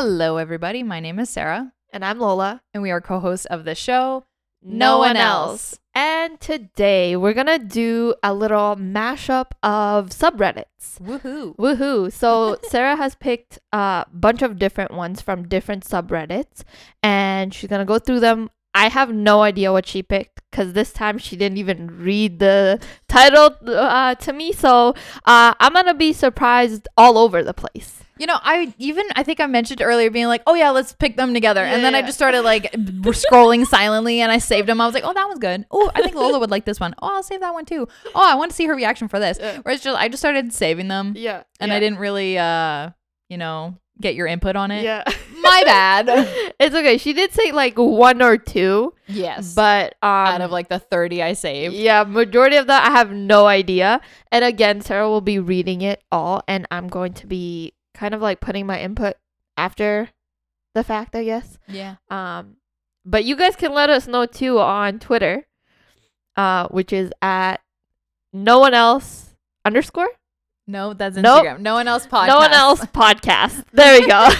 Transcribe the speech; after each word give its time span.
Hello, 0.00 0.36
everybody. 0.36 0.84
My 0.84 1.00
name 1.00 1.18
is 1.18 1.28
Sarah, 1.28 1.72
And 1.92 2.04
I'm 2.04 2.18
Lola. 2.18 2.62
and 2.74 2.82
we 2.82 2.90
are 2.90 3.00
co 3.00 3.18
hosts 3.20 3.46
of 3.46 3.64
the 3.64 3.74
show. 3.74 4.24
No, 4.62 4.94
no 4.94 4.98
One 4.98 5.16
else. 5.16 5.50
else. 5.74 5.80
And 5.94 6.40
today 6.40 7.16
we're 7.16 7.32
gonna 7.32 7.58
do 7.58 8.14
a 8.22 8.34
little 8.34 8.76
mashup 8.76 9.52
of 9.62 10.10
subreddits. 10.10 11.00
Woohoo. 11.00 11.56
Woohoo! 11.56 12.12
So 12.12 12.58
Sarah 12.68 12.96
has 12.96 13.14
picked 13.14 13.58
a 13.72 14.06
bunch 14.12 14.42
of 14.42 14.58
different 14.58 14.92
ones 14.92 15.20
from 15.20 15.48
different 15.48 15.84
subreddits, 15.84 16.62
and 17.02 17.52
she's 17.54 17.70
gonna 17.70 17.84
go 17.84 17.98
through 17.98 18.20
them. 18.20 18.50
I 18.74 18.88
have 18.90 19.12
no 19.12 19.42
idea 19.42 19.72
what 19.72 19.86
she 19.86 20.02
picked 20.02 20.42
because 20.50 20.72
this 20.72 20.92
time 20.92 21.18
she 21.18 21.36
didn't 21.36 21.58
even 21.58 21.98
read 21.98 22.38
the 22.38 22.80
title 23.08 23.56
uh, 23.66 24.14
to 24.16 24.32
me. 24.32 24.52
So 24.52 24.90
uh, 25.24 25.54
I'm 25.58 25.72
gonna 25.72 25.94
be 25.94 26.12
surprised 26.12 26.86
all 26.96 27.16
over 27.18 27.42
the 27.42 27.54
place. 27.54 28.02
You 28.18 28.26
know, 28.26 28.38
I 28.42 28.72
even, 28.78 29.06
I 29.16 29.22
think 29.22 29.40
I 29.40 29.46
mentioned 29.46 29.82
earlier 29.82 30.10
being 30.10 30.26
like, 30.26 30.42
oh, 30.46 30.54
yeah, 30.54 30.70
let's 30.70 30.92
pick 30.92 31.16
them 31.16 31.34
together. 31.34 31.62
and 31.62 31.84
then 31.84 31.94
I 31.94 32.02
just 32.02 32.16
started 32.16 32.42
like 32.42 32.72
scrolling 32.72 33.66
silently 33.66 34.20
and 34.20 34.32
I 34.32 34.38
saved 34.38 34.68
them. 34.68 34.80
I 34.80 34.86
was 34.86 34.94
like, 34.94 35.04
oh, 35.04 35.12
that 35.12 35.26
one's 35.26 35.38
good. 35.38 35.66
Oh, 35.70 35.90
I 35.94 36.02
think 36.02 36.14
Lola 36.14 36.38
would 36.38 36.50
like 36.50 36.64
this 36.64 36.80
one. 36.80 36.94
Oh, 37.00 37.16
I'll 37.16 37.22
save 37.22 37.40
that 37.40 37.54
one 37.54 37.64
too. 37.64 37.88
Oh, 38.14 38.22
I 38.22 38.34
want 38.34 38.50
to 38.50 38.56
see 38.56 38.66
her 38.66 38.74
reaction 38.74 39.08
for 39.08 39.18
this. 39.18 39.38
Yeah. 39.40 39.58
Whereas 39.62 39.80
just, 39.80 39.98
I 39.98 40.08
just 40.08 40.20
started 40.20 40.52
saving 40.52 40.88
them 40.88 41.14
Yeah, 41.16 41.44
and 41.60 41.72
I 41.72 41.80
didn't 41.80 41.98
really, 41.98 42.38
uh, 42.38 42.90
you 43.28 43.36
know, 43.36 43.76
get 44.00 44.14
your 44.14 44.26
input 44.26 44.56
on 44.56 44.70
it. 44.70 44.84
Yeah, 44.84 45.04
My 45.40 45.62
bad. 45.64 46.08
it's 46.60 46.74
okay. 46.74 46.98
She 46.98 47.12
did 47.12 47.32
say 47.32 47.52
like 47.52 47.74
one 47.76 48.22
or 48.22 48.36
two, 48.36 48.94
yes. 49.06 49.54
but 49.54 49.94
um, 50.02 50.10
out 50.10 50.40
of 50.40 50.50
like 50.50 50.68
the 50.68 50.78
30 50.78 51.22
I 51.22 51.32
saved. 51.32 51.74
Yeah, 51.74 52.04
majority 52.04 52.56
of 52.56 52.66
that 52.68 52.86
I 52.86 52.90
have 52.90 53.12
no 53.12 53.46
idea. 53.46 54.00
And 54.30 54.44
again, 54.44 54.80
Sarah 54.80 55.08
will 55.08 55.20
be 55.20 55.38
reading 55.38 55.82
it 55.82 56.02
all 56.10 56.42
and 56.48 56.66
I'm 56.70 56.88
going 56.88 57.14
to 57.14 57.26
be 57.26 57.74
kind 57.98 58.14
of 58.14 58.22
like 58.22 58.40
putting 58.40 58.64
my 58.66 58.80
input 58.80 59.16
after 59.56 60.08
the 60.74 60.84
fact, 60.84 61.14
I 61.16 61.24
guess. 61.24 61.58
Yeah. 61.66 61.96
Um 62.10 62.56
but 63.04 63.24
you 63.24 63.36
guys 63.36 63.56
can 63.56 63.74
let 63.74 63.90
us 63.90 64.06
know 64.06 64.24
too 64.26 64.58
on 64.60 64.98
Twitter. 64.98 65.46
Uh 66.36 66.68
which 66.68 66.92
is 66.92 67.10
at 67.20 67.56
no 68.32 68.58
one 68.60 68.74
else 68.74 69.34
underscore? 69.64 70.10
No, 70.66 70.92
that's 70.92 71.16
Nope. 71.16 71.44
Instagram. 71.44 71.60
No 71.60 71.74
one 71.74 71.88
else 71.88 72.06
podcast. 72.06 72.26
No 72.28 72.36
one 72.36 72.52
else 72.52 72.80
podcast. 72.86 73.64
There 73.72 74.00
we 74.00 74.06
go. 74.06 74.28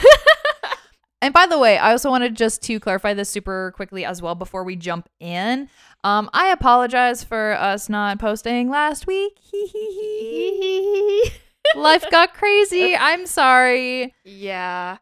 And 1.21 1.35
by 1.35 1.47
the 1.47 1.59
way, 1.59 1.79
I 1.79 1.91
also 1.91 2.11
wanted 2.11 2.37
just 2.37 2.63
to 2.63 2.79
clarify 2.79 3.13
this 3.13 3.29
super 3.29 3.73
quickly 3.75 4.05
as 4.05 4.23
well 4.23 4.37
before 4.37 4.63
we 4.63 4.77
jump 4.77 5.09
in. 5.19 5.69
Um, 6.05 6.31
I 6.33 6.53
apologize 6.53 7.25
for 7.25 7.55
us 7.55 7.89
not 7.89 8.21
posting 8.21 8.71
last 8.71 9.09
week. 9.09 9.37
Life 11.79 12.05
got 12.11 12.35
crazy. 12.35 12.97
I'm 12.97 13.27
sorry. 13.27 14.15
yeah. 14.25 14.99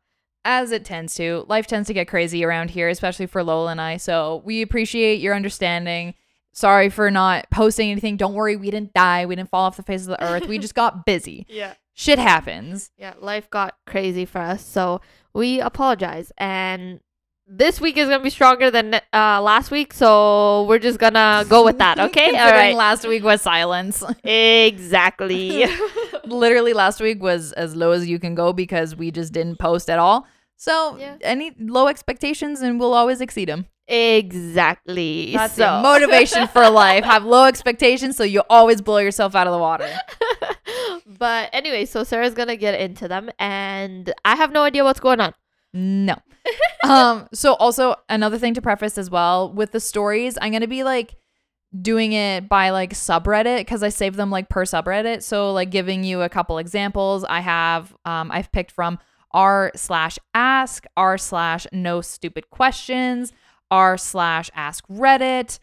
As 0.49 0.71
it 0.71 0.85
tends 0.85 1.15
to. 1.17 1.45
Life 1.49 1.67
tends 1.67 1.89
to 1.89 1.93
get 1.95 2.07
crazy 2.07 2.45
around 2.45 2.71
here, 2.71 2.89
especially 2.89 3.27
for 3.27 3.43
Lola 3.43 3.73
and 3.73 3.81
I. 3.81 3.97
So 3.97 4.43
we 4.45 4.63
appreciate 4.63 5.21
your 5.21 5.35
understanding. 5.35 6.15
Sorry 6.53 6.89
for 6.89 7.11
not 7.11 7.47
posting 7.51 7.91
anything. 7.91 8.17
Don't 8.17 8.33
worry, 8.35 8.55
we 8.57 8.71
didn't 8.71 8.93
die. 8.95 9.27
We 9.27 9.35
didn't 9.35 9.51
fall 9.51 9.65
off 9.65 9.77
the 9.77 9.83
face 9.83 10.03
of 10.03 10.07
the 10.09 10.23
earth. 10.23 10.47
We 10.47 10.59
just 10.59 10.75
got 10.77 11.05
busy. 11.05 11.47
Yeah. 11.51 11.75
Shit 11.99 12.19
happens. 12.19 12.91
Yeah, 12.99 13.15
life 13.19 13.49
got 13.49 13.75
crazy 13.87 14.27
for 14.27 14.39
us, 14.39 14.63
so 14.65 15.01
we 15.33 15.61
apologize. 15.61 16.31
And 16.37 17.01
this 17.47 17.81
week 17.81 17.97
is 17.97 18.07
gonna 18.11 18.23
be 18.23 18.29
stronger 18.29 18.71
than 18.71 18.95
uh, 19.15 19.41
last 19.41 19.71
week, 19.71 19.95
so 19.95 20.65
we're 20.65 20.79
just 20.79 20.99
gonna 20.99 21.47
go 21.49 21.65
with 21.65 21.79
that. 21.79 21.99
Okay, 22.07 22.37
all 22.37 22.51
right. 22.51 22.75
last 22.77 23.09
week 23.09 23.25
was 23.25 23.41
silence. 23.41 24.05
exactly. 24.25 25.65
literally 26.27 26.73
last 26.73 27.01
week 27.01 27.23
was 27.23 27.53
as 27.53 27.75
low 27.77 27.93
as 27.93 28.07
you 28.07 28.19
can 28.19 28.35
go 28.35 28.53
because 28.53 28.95
we 28.97 29.11
just 29.11 29.33
didn't 29.33 29.59
post 29.59 29.89
at 29.91 29.99
all. 29.99 30.27
So 30.57 30.97
Yeah. 30.99 31.17
any 31.23 31.53
low 31.59 31.89
expectations 31.89 32.61
and 32.63 32.79
we'll 32.81 32.95
always 32.95 33.21
exceed 33.21 33.49
them. 33.49 33.67
exactly. 33.89 35.33
That's 35.35 35.55
so 35.55 35.81
motivation 35.83 36.49
for 36.49 36.69
life. 36.85 37.05
Have 37.05 37.25
low 37.25 37.45
expectations 37.45 38.17
so 38.17 38.25
you 38.25 38.43
always 38.51 38.81
blow 38.81 38.99
yourself 38.99 39.35
out 39.35 39.47
of 39.47 39.53
the 39.53 39.59
water. 39.59 39.89
but 41.19 41.51
anyway, 41.53 41.85
so 41.85 42.05
Sarah's 42.05 42.35
gonna 42.35 42.57
get 42.57 42.79
into 42.81 43.09
them, 43.09 43.31
and 43.39 44.13
I 44.25 44.37
have 44.37 44.53
no 44.53 44.63
idea 44.63 44.85
what's 44.85 45.01
going 45.01 45.21
on. 45.21 45.35
No. 45.73 46.17
um 46.85 47.29
so 47.35 47.55
also 47.55 47.97
another 48.09 48.39
thing 48.39 48.55
to 48.55 48.63
preface 48.63 48.97
as 48.99 49.11
well 49.11 49.53
with 49.53 49.73
the 49.73 49.81
stories, 49.81 50.39
I'm 50.41 50.53
going 50.53 50.63
to 50.63 50.69
be 50.69 50.85
like 50.85 51.17
doing 51.83 52.13
it 52.13 52.49
by 52.49 52.71
like 52.71 52.93
subreddit 52.93 53.59
because 53.59 53.83
I 53.83 53.89
save 53.89 54.17
them 54.17 54.31
like 54.31 54.49
per 54.49 54.65
subreddit. 54.65 55.23
So 55.23 55.53
like 55.53 55.71
giving 55.71 56.05
you 56.05 56.23
a 56.23 56.29
couple 56.29 56.59
examples. 56.59 57.25
I 57.25 57.41
have 57.41 57.95
um 58.05 58.31
I've 58.31 58.53
picked 58.53 58.71
from 58.73 58.99
r 59.33 59.73
slash 59.75 60.19
ask, 60.35 60.85
r 60.97 61.19
slash 61.19 61.67
no 61.73 62.01
stupid 62.01 62.51
questions, 62.51 63.33
r 63.71 63.99
slash 63.99 64.51
ask 64.55 64.87
Reddit, 64.89 65.59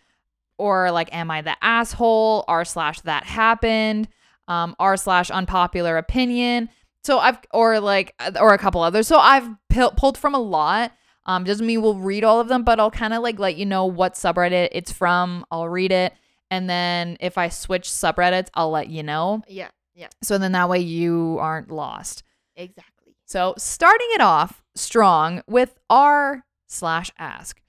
or 0.57 0.91
like 0.91 1.13
am 1.13 1.31
I 1.31 1.41
the 1.41 1.55
asshole, 1.61 2.45
r 2.47 2.65
slash 2.65 3.01
that 3.01 3.23
happened, 3.23 4.07
um, 4.47 4.75
r 4.79 4.97
slash 4.97 5.31
unpopular 5.31 5.97
opinion. 5.97 6.69
So 7.03 7.19
I've 7.19 7.39
or 7.51 7.79
like 7.79 8.13
or 8.39 8.53
a 8.53 8.57
couple 8.57 8.81
others. 8.81 9.07
So 9.07 9.17
I've 9.17 9.47
pu- 9.69 9.91
pulled 9.91 10.17
from 10.17 10.35
a 10.35 10.39
lot. 10.39 10.91
Um, 11.25 11.43
doesn't 11.45 11.65
mean 11.65 11.81
we'll 11.81 11.95
read 11.95 12.23
all 12.23 12.39
of 12.39 12.47
them, 12.49 12.63
but 12.63 12.79
I'll 12.79 12.91
kind 12.91 13.13
of 13.13 13.23
like 13.23 13.39
let 13.39 13.55
you 13.55 13.65
know 13.65 13.85
what 13.85 14.13
subreddit 14.15 14.69
it's 14.73 14.91
from. 14.91 15.45
I'll 15.51 15.69
read 15.69 15.91
it, 15.91 16.13
and 16.51 16.69
then 16.69 17.17
if 17.19 17.37
I 17.37 17.49
switch 17.49 17.87
subreddits, 17.89 18.49
I'll 18.53 18.71
let 18.71 18.89
you 18.89 19.03
know. 19.03 19.41
Yeah, 19.47 19.69
yeah, 19.95 20.07
So 20.21 20.37
then 20.37 20.51
that 20.51 20.67
way 20.69 20.79
you 20.79 21.37
aren't 21.39 21.71
lost. 21.71 22.23
exactly. 22.55 23.15
So 23.25 23.53
starting 23.57 24.07
it 24.11 24.21
off 24.21 24.63
strong 24.75 25.41
with 25.47 25.79
r 25.89 26.43
slash 26.67 27.09
ask. 27.17 27.61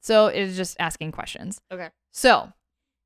So 0.00 0.26
it's 0.26 0.56
just 0.56 0.76
asking 0.78 1.12
questions. 1.12 1.60
Okay. 1.72 1.88
So, 2.12 2.52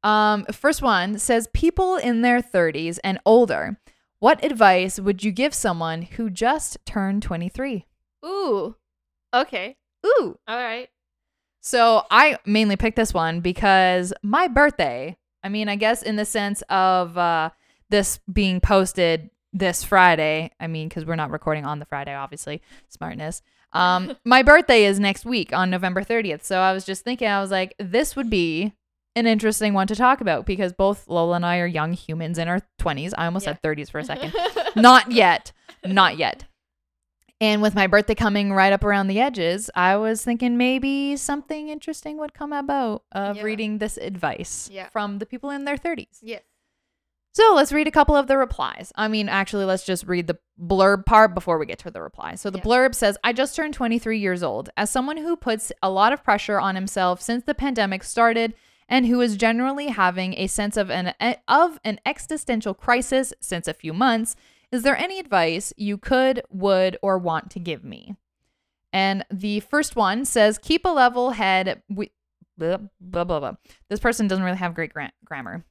um, 0.02 0.44
first 0.46 0.82
one 0.82 1.18
says 1.18 1.48
people 1.54 1.96
in 1.96 2.22
their 2.22 2.40
30s 2.42 2.98
and 3.04 3.18
older. 3.24 3.78
What 4.18 4.44
advice 4.44 4.98
would 5.00 5.22
you 5.24 5.32
give 5.32 5.54
someone 5.54 6.02
who 6.02 6.28
just 6.30 6.76
turned 6.84 7.22
23? 7.22 7.86
Ooh. 8.24 8.76
Okay. 9.34 9.76
Ooh. 10.06 10.38
All 10.48 10.56
right. 10.56 10.88
So 11.60 12.04
I 12.10 12.38
mainly 12.44 12.76
picked 12.76 12.96
this 12.96 13.14
one 13.14 13.40
because 13.40 14.12
my 14.22 14.48
birthday, 14.48 15.16
I 15.44 15.48
mean, 15.48 15.68
I 15.68 15.76
guess 15.76 16.02
in 16.02 16.16
the 16.16 16.24
sense 16.24 16.62
of 16.68 17.16
uh, 17.16 17.50
this 17.88 18.18
being 18.32 18.60
posted 18.60 19.30
this 19.52 19.84
Friday, 19.84 20.50
I 20.58 20.66
mean, 20.66 20.88
because 20.88 21.04
we're 21.04 21.14
not 21.16 21.30
recording 21.30 21.64
on 21.64 21.78
the 21.78 21.84
Friday, 21.84 22.14
obviously, 22.14 22.62
smartness. 22.88 23.42
Um, 23.72 24.16
my 24.24 24.42
birthday 24.42 24.84
is 24.84 24.98
next 24.98 25.24
week 25.24 25.52
on 25.52 25.70
November 25.70 26.02
30th. 26.02 26.42
So 26.42 26.58
I 26.58 26.72
was 26.72 26.84
just 26.84 27.04
thinking, 27.04 27.28
I 27.28 27.40
was 27.40 27.50
like, 27.50 27.74
this 27.78 28.16
would 28.16 28.28
be 28.30 28.72
an 29.14 29.26
interesting 29.26 29.74
one 29.74 29.86
to 29.86 29.94
talk 29.94 30.20
about 30.20 30.46
because 30.46 30.72
both 30.72 31.06
Lola 31.06 31.36
and 31.36 31.46
I 31.46 31.58
are 31.58 31.66
young 31.66 31.92
humans 31.92 32.38
in 32.38 32.48
our 32.48 32.60
20s. 32.80 33.12
I 33.16 33.26
almost 33.26 33.46
Yeah. 33.46 33.52
said 33.52 33.62
30s 33.62 33.90
for 33.90 33.98
a 33.98 34.04
second. 34.04 34.34
not 34.76 35.12
yet. 35.12 35.52
Not 35.84 36.16
yet. 36.16 36.44
And 37.42 37.60
with 37.60 37.74
my 37.74 37.88
birthday 37.88 38.14
coming 38.14 38.52
right 38.52 38.72
up 38.72 38.84
around 38.84 39.08
the 39.08 39.18
edges, 39.20 39.68
I 39.74 39.96
was 39.96 40.24
thinking 40.24 40.56
maybe 40.56 41.16
something 41.16 41.70
interesting 41.70 42.16
would 42.18 42.34
come 42.34 42.52
about 42.52 43.02
of 43.10 43.38
Yeah. 43.38 43.42
reading 43.42 43.78
this 43.78 43.96
advice 43.96 44.70
Yeah. 44.72 44.88
from 44.90 45.18
the 45.18 45.26
people 45.26 45.50
in 45.50 45.64
their 45.64 45.76
30s. 45.76 46.20
yes. 46.22 46.42
So 47.34 47.52
let's 47.56 47.72
read 47.72 47.88
a 47.88 47.90
couple 47.90 48.14
of 48.14 48.26
the 48.28 48.36
replies. 48.38 48.92
I 48.94 49.08
mean, 49.08 49.28
actually, 49.28 49.64
let's 49.64 49.84
just 49.84 50.06
read 50.06 50.26
the 50.28 50.38
blurb 50.62 51.04
part 51.06 51.34
before 51.34 51.58
we 51.58 51.64
get 51.66 51.78
to 51.80 51.90
the 51.90 52.02
reply. 52.02 52.34
So 52.36 52.48
the 52.50 52.58
Yeah. 52.58 52.64
blurb 52.64 52.94
says 52.94 53.16
I 53.24 53.32
just 53.32 53.56
turned 53.56 53.72
23 53.74 54.18
years 54.18 54.42
old. 54.44 54.68
As 54.76 54.90
someone 54.90 55.16
who 55.16 55.34
puts 55.34 55.72
a 55.82 55.90
lot 55.90 56.12
of 56.12 56.22
pressure 56.22 56.60
on 56.60 56.74
himself 56.76 57.20
since 57.22 57.42
the 57.44 57.54
pandemic 57.54 58.04
started 58.04 58.54
and 58.88 59.06
who 59.06 59.20
is 59.22 59.36
generally 59.36 59.88
having 59.88 60.34
a 60.34 60.46
sense 60.46 60.76
of 60.76 60.90
an 60.92 61.14
of 61.48 61.80
an 61.84 61.98
existential 62.06 62.74
crisis 62.74 63.32
since 63.40 63.66
a 63.66 63.72
few 63.74 63.94
months, 63.94 64.36
is 64.72 64.82
there 64.82 64.96
any 64.96 65.18
advice 65.18 65.72
you 65.76 65.98
could, 65.98 66.42
would, 66.50 66.96
or 67.02 67.18
want 67.18 67.50
to 67.52 67.60
give 67.60 67.84
me? 67.84 68.16
And 68.92 69.24
the 69.30 69.60
first 69.60 69.96
one 69.96 70.24
says 70.24 70.58
keep 70.58 70.84
a 70.84 70.88
level 70.88 71.30
head. 71.30 71.82
We, 71.88 72.10
blah, 72.58 72.78
blah, 73.00 73.24
blah, 73.24 73.40
blah. 73.40 73.54
This 73.88 74.00
person 74.00 74.28
doesn't 74.28 74.44
really 74.44 74.56
have 74.56 74.74
great 74.74 74.92
gra- 74.92 75.12
grammar. 75.24 75.64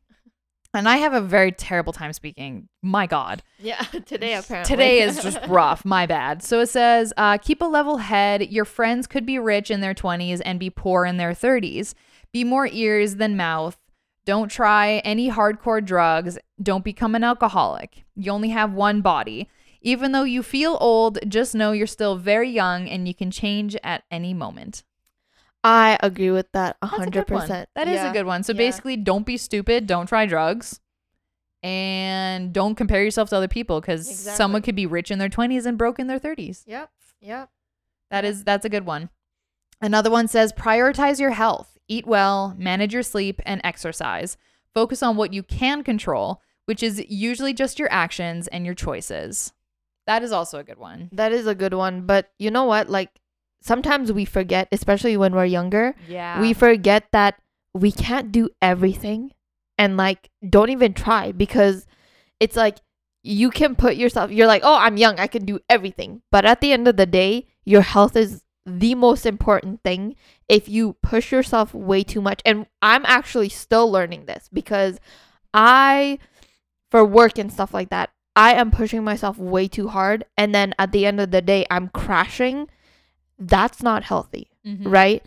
And 0.74 0.88
I 0.88 0.98
have 0.98 1.14
a 1.14 1.20
very 1.20 1.52
terrible 1.52 1.92
time 1.92 2.14
speaking. 2.14 2.70
My 2.82 3.06
God. 3.06 3.44
Yeah, 3.60 3.82
today 4.06 4.36
apparently. 4.36 4.74
Today 4.74 5.02
is 5.02 5.22
just 5.22 5.40
rough. 5.48 5.84
My 5.84 6.06
bad. 6.06 6.42
So 6.44 6.62
it 6.62 6.70
says, 6.70 7.12
uh, 7.18 7.38
keep 7.40 7.62
a 7.62 7.66
level 7.66 7.98
head. 7.98 8.50
Your 8.52 8.66
friends 8.66 9.06
could 9.06 9.26
be 9.26 9.38
rich 9.38 9.70
in 9.70 9.82
their 9.82 9.94
20s 9.94 10.42
and 10.46 10.60
be 10.60 10.70
poor 10.70 11.06
in 11.06 11.18
their 11.18 11.32
30s. 11.32 11.94
Be 12.32 12.44
more 12.44 12.68
ears 12.68 13.16
than 13.16 13.36
mouth. 13.36 13.78
Don't 14.26 14.50
try 14.50 14.98
any 15.00 15.30
hardcore 15.32 15.84
drugs. 15.84 16.38
Don't 16.62 16.84
become 16.84 17.16
an 17.16 17.24
alcoholic. 17.24 18.04
You 18.16 18.32
only 18.32 18.50
have 18.50 18.74
one 18.74 19.02
body. 19.02 19.50
Even 19.82 20.12
though 20.12 20.24
you 20.24 20.44
feel 20.44 20.78
old, 20.80 21.18
just 21.28 21.56
know 21.56 21.72
you're 21.72 21.88
still 21.88 22.16
very 22.16 22.50
young 22.50 22.88
and 22.88 23.08
you 23.08 23.16
can 23.16 23.32
change 23.32 23.76
at 23.84 24.04
any 24.12 24.34
moment. 24.34 24.84
I 25.64 25.98
agree 26.02 26.30
with 26.32 26.52
that 26.54 26.78
a 26.82 26.86
That's 26.86 26.94
a 26.94 26.96
hundred 26.98 27.26
good 27.28 27.34
one. 27.34 27.42
percent. 27.42 27.70
That 27.76 27.88
is 27.88 28.02
a 28.02 28.12
good 28.12 28.26
one. 28.26 28.44
So 28.44 28.54
Yeah. 28.54 28.58
basically, 28.58 28.96
don't 28.98 29.26
be 29.26 29.38
stupid. 29.38 29.88
Don't 29.88 30.06
try 30.08 30.26
drugs. 30.28 30.80
And 31.64 32.52
don't 32.54 32.74
compare 32.76 33.04
yourself 33.04 33.30
to 33.30 33.38
other 33.38 33.48
people 33.48 33.82
because 33.82 34.08
someone 34.20 34.62
could 34.64 34.76
be 34.76 34.88
rich 34.88 35.12
in 35.12 35.20
their 35.20 35.30
20s 35.30 35.66
and 35.68 35.78
broke 35.78 36.00
in 36.00 36.08
their 36.08 36.20
30s. 36.20 36.64
Yep. 36.66 36.90
Yep. 37.22 37.50
That 38.10 38.26
is 38.26 38.44
that's 38.44 38.66
a 38.66 38.70
good 38.70 38.86
one. 38.86 39.10
Another 39.80 40.10
one 40.10 40.28
says 40.28 40.52
prioritize 40.54 41.20
your 41.20 41.32
health, 41.32 41.78
eat 41.92 42.08
well, 42.08 42.56
manage 42.58 42.94
your 42.94 43.04
sleep 43.04 43.42
and 43.46 43.60
exercise. 43.64 44.38
Focus 44.74 45.04
on 45.04 45.18
what 45.18 45.34
you 45.34 45.44
can 45.44 45.84
control, 45.84 46.42
which 46.66 46.82
is 46.82 47.04
usually 47.10 47.54
just 47.54 47.78
your 47.80 47.92
actions 47.92 48.48
and 48.48 48.66
your 48.66 48.76
choices. 48.76 49.52
That 50.08 50.24
is 50.24 50.32
also 50.32 50.60
a 50.60 50.64
good 50.64 50.80
one. 50.80 51.10
That 51.12 51.32
is 51.32 51.46
a 51.48 51.56
good 51.56 51.74
one. 51.74 52.06
But 52.08 52.32
you 52.40 52.50
know 52.50 52.64
what? 52.66 52.90
Like 52.90 53.10
sometimes 53.62 54.12
we 54.12 54.26
forget, 54.26 54.68
especially 54.72 55.18
when 55.18 55.36
we're 55.36 55.46
younger, 55.46 55.96
Yeah. 56.08 56.40
we 56.42 56.54
forget 56.54 57.04
that 57.12 57.36
we 57.74 57.92
can't 57.92 58.32
do 58.32 58.50
everything 58.62 59.32
and 59.78 59.98
like 59.98 60.30
don't 60.48 60.70
even 60.70 60.94
try 60.94 61.32
because 61.32 61.86
it's 62.40 62.56
like 62.58 62.78
you 63.24 63.50
can 63.50 63.76
put 63.76 63.96
yourself 63.96 64.30
you're 64.32 64.48
like 64.48 64.64
oh 64.66 64.76
i'm 64.76 64.98
young 64.98 65.16
i 65.20 65.28
can 65.28 65.46
do 65.46 65.58
everything 65.70 66.22
but 66.32 66.44
at 66.44 66.60
the 66.60 66.74
end 66.74 66.86
of 66.88 66.98
the 66.98 67.06
day 67.06 67.46
your 67.64 67.82
health 67.82 68.16
is 68.18 68.44
the 68.66 68.94
most 68.96 69.26
important 69.26 69.82
thing 69.84 70.16
if 70.48 70.70
you 70.70 70.94
push 71.02 71.32
yourself 71.32 71.74
way 71.74 72.04
too 72.04 72.22
much 72.22 72.42
and 72.46 72.68
i'm 72.82 73.04
actually 73.06 73.50
still 73.50 73.90
learning 73.92 74.26
this 74.26 74.50
because 74.54 75.00
i 75.54 76.20
for 76.92 77.04
work 77.04 77.38
and 77.40 77.52
stuff 77.52 77.74
like 77.74 77.90
that 77.90 78.12
i 78.36 78.54
am 78.54 78.70
pushing 78.70 79.04
myself 79.04 79.38
way 79.38 79.68
too 79.68 79.88
hard 79.88 80.24
and 80.38 80.54
then 80.54 80.74
at 80.78 80.92
the 80.92 81.06
end 81.06 81.20
of 81.20 81.32
the 81.32 81.42
day 81.42 81.66
i'm 81.72 81.88
crashing 81.90 82.68
that's 83.40 83.82
not 83.82 84.04
healthy 84.04 84.48
Mhm. 84.66 84.92
right? 84.92 85.26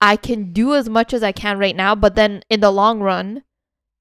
I 0.00 0.16
can 0.16 0.52
do 0.52 0.74
as 0.74 0.88
much 0.88 1.12
as 1.14 1.22
I 1.22 1.32
can 1.32 1.58
right 1.58 1.74
now, 1.74 1.94
but 1.94 2.14
then 2.14 2.42
in 2.50 2.60
the 2.60 2.70
long 2.70 3.00
run, 3.00 3.42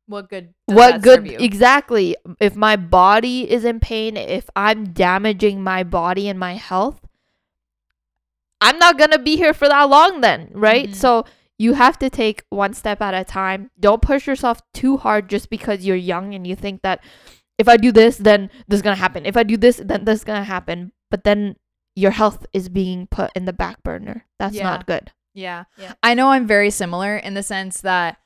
What 0.06 0.30
good 0.30 0.54
does 0.68 0.76
what 0.78 1.02
good 1.02 1.26
exactly? 1.42 2.16
If 2.42 2.56
my 2.58 2.76
body 2.76 3.50
is 3.50 3.64
in 3.66 3.80
pain, 3.80 4.18
if 4.18 4.50
I'm 4.56 4.92
damaging 4.92 5.64
my 5.64 5.84
body 5.84 6.28
and 6.28 6.38
my 6.38 6.54
health, 6.56 7.07
I'm 8.62 8.78
not 8.80 8.98
going 8.98 9.12
to 9.12 9.20
be 9.20 9.36
here 9.38 9.54
for 9.54 9.68
that 9.68 9.84
long 9.90 10.22
then, 10.22 10.50
right? 10.54 10.90
Mhm. 10.90 10.96
So 10.96 11.26
you 11.60 11.74
have 11.74 11.98
to 12.00 12.10
take 12.10 12.44
one 12.50 12.74
step 12.74 13.02
at 13.02 13.14
a 13.14 13.24
time. 13.24 13.70
Don't 13.80 14.02
push 14.02 14.28
yourself 14.28 14.62
too 14.74 14.98
hard 14.98 15.30
just 15.30 15.50
because 15.50 15.86
you're 15.86 15.96
young 15.96 16.34
and 16.34 16.46
you 16.46 16.56
think 16.56 16.82
that 16.84 17.02
if 17.58 17.68
I 17.68 17.78
do 17.78 17.92
this, 17.92 18.18
then 18.18 18.50
this 18.68 18.78
is 18.78 18.82
going 18.84 18.96
to 18.96 19.00
happen. 19.02 19.26
If 19.26 19.36
I 19.38 19.44
do 19.44 19.58
this, 19.58 19.82
then 19.84 20.06
this 20.06 20.20
is 20.20 20.24
going 20.24 20.40
to 20.40 20.44
happen. 20.44 20.92
But 21.10 21.24
then 21.24 21.56
your 21.96 22.12
health 22.12 22.46
is 22.54 22.70
being 22.70 23.08
put 23.08 23.32
in 23.36 23.46
the 23.46 23.54
back 23.54 23.82
burner. 23.84 24.26
That's 24.38 24.54
Yeah. 24.56 24.64
not 24.64 24.86
good. 24.86 25.12
Yeah. 25.34 25.64
Yeah. 25.80 25.94
I 26.04 26.14
know 26.14 26.30
I'm 26.30 26.46
very 26.46 26.70
similar 26.70 27.18
in 27.18 27.34
the 27.34 27.42
sense 27.44 27.82
that 27.82 28.18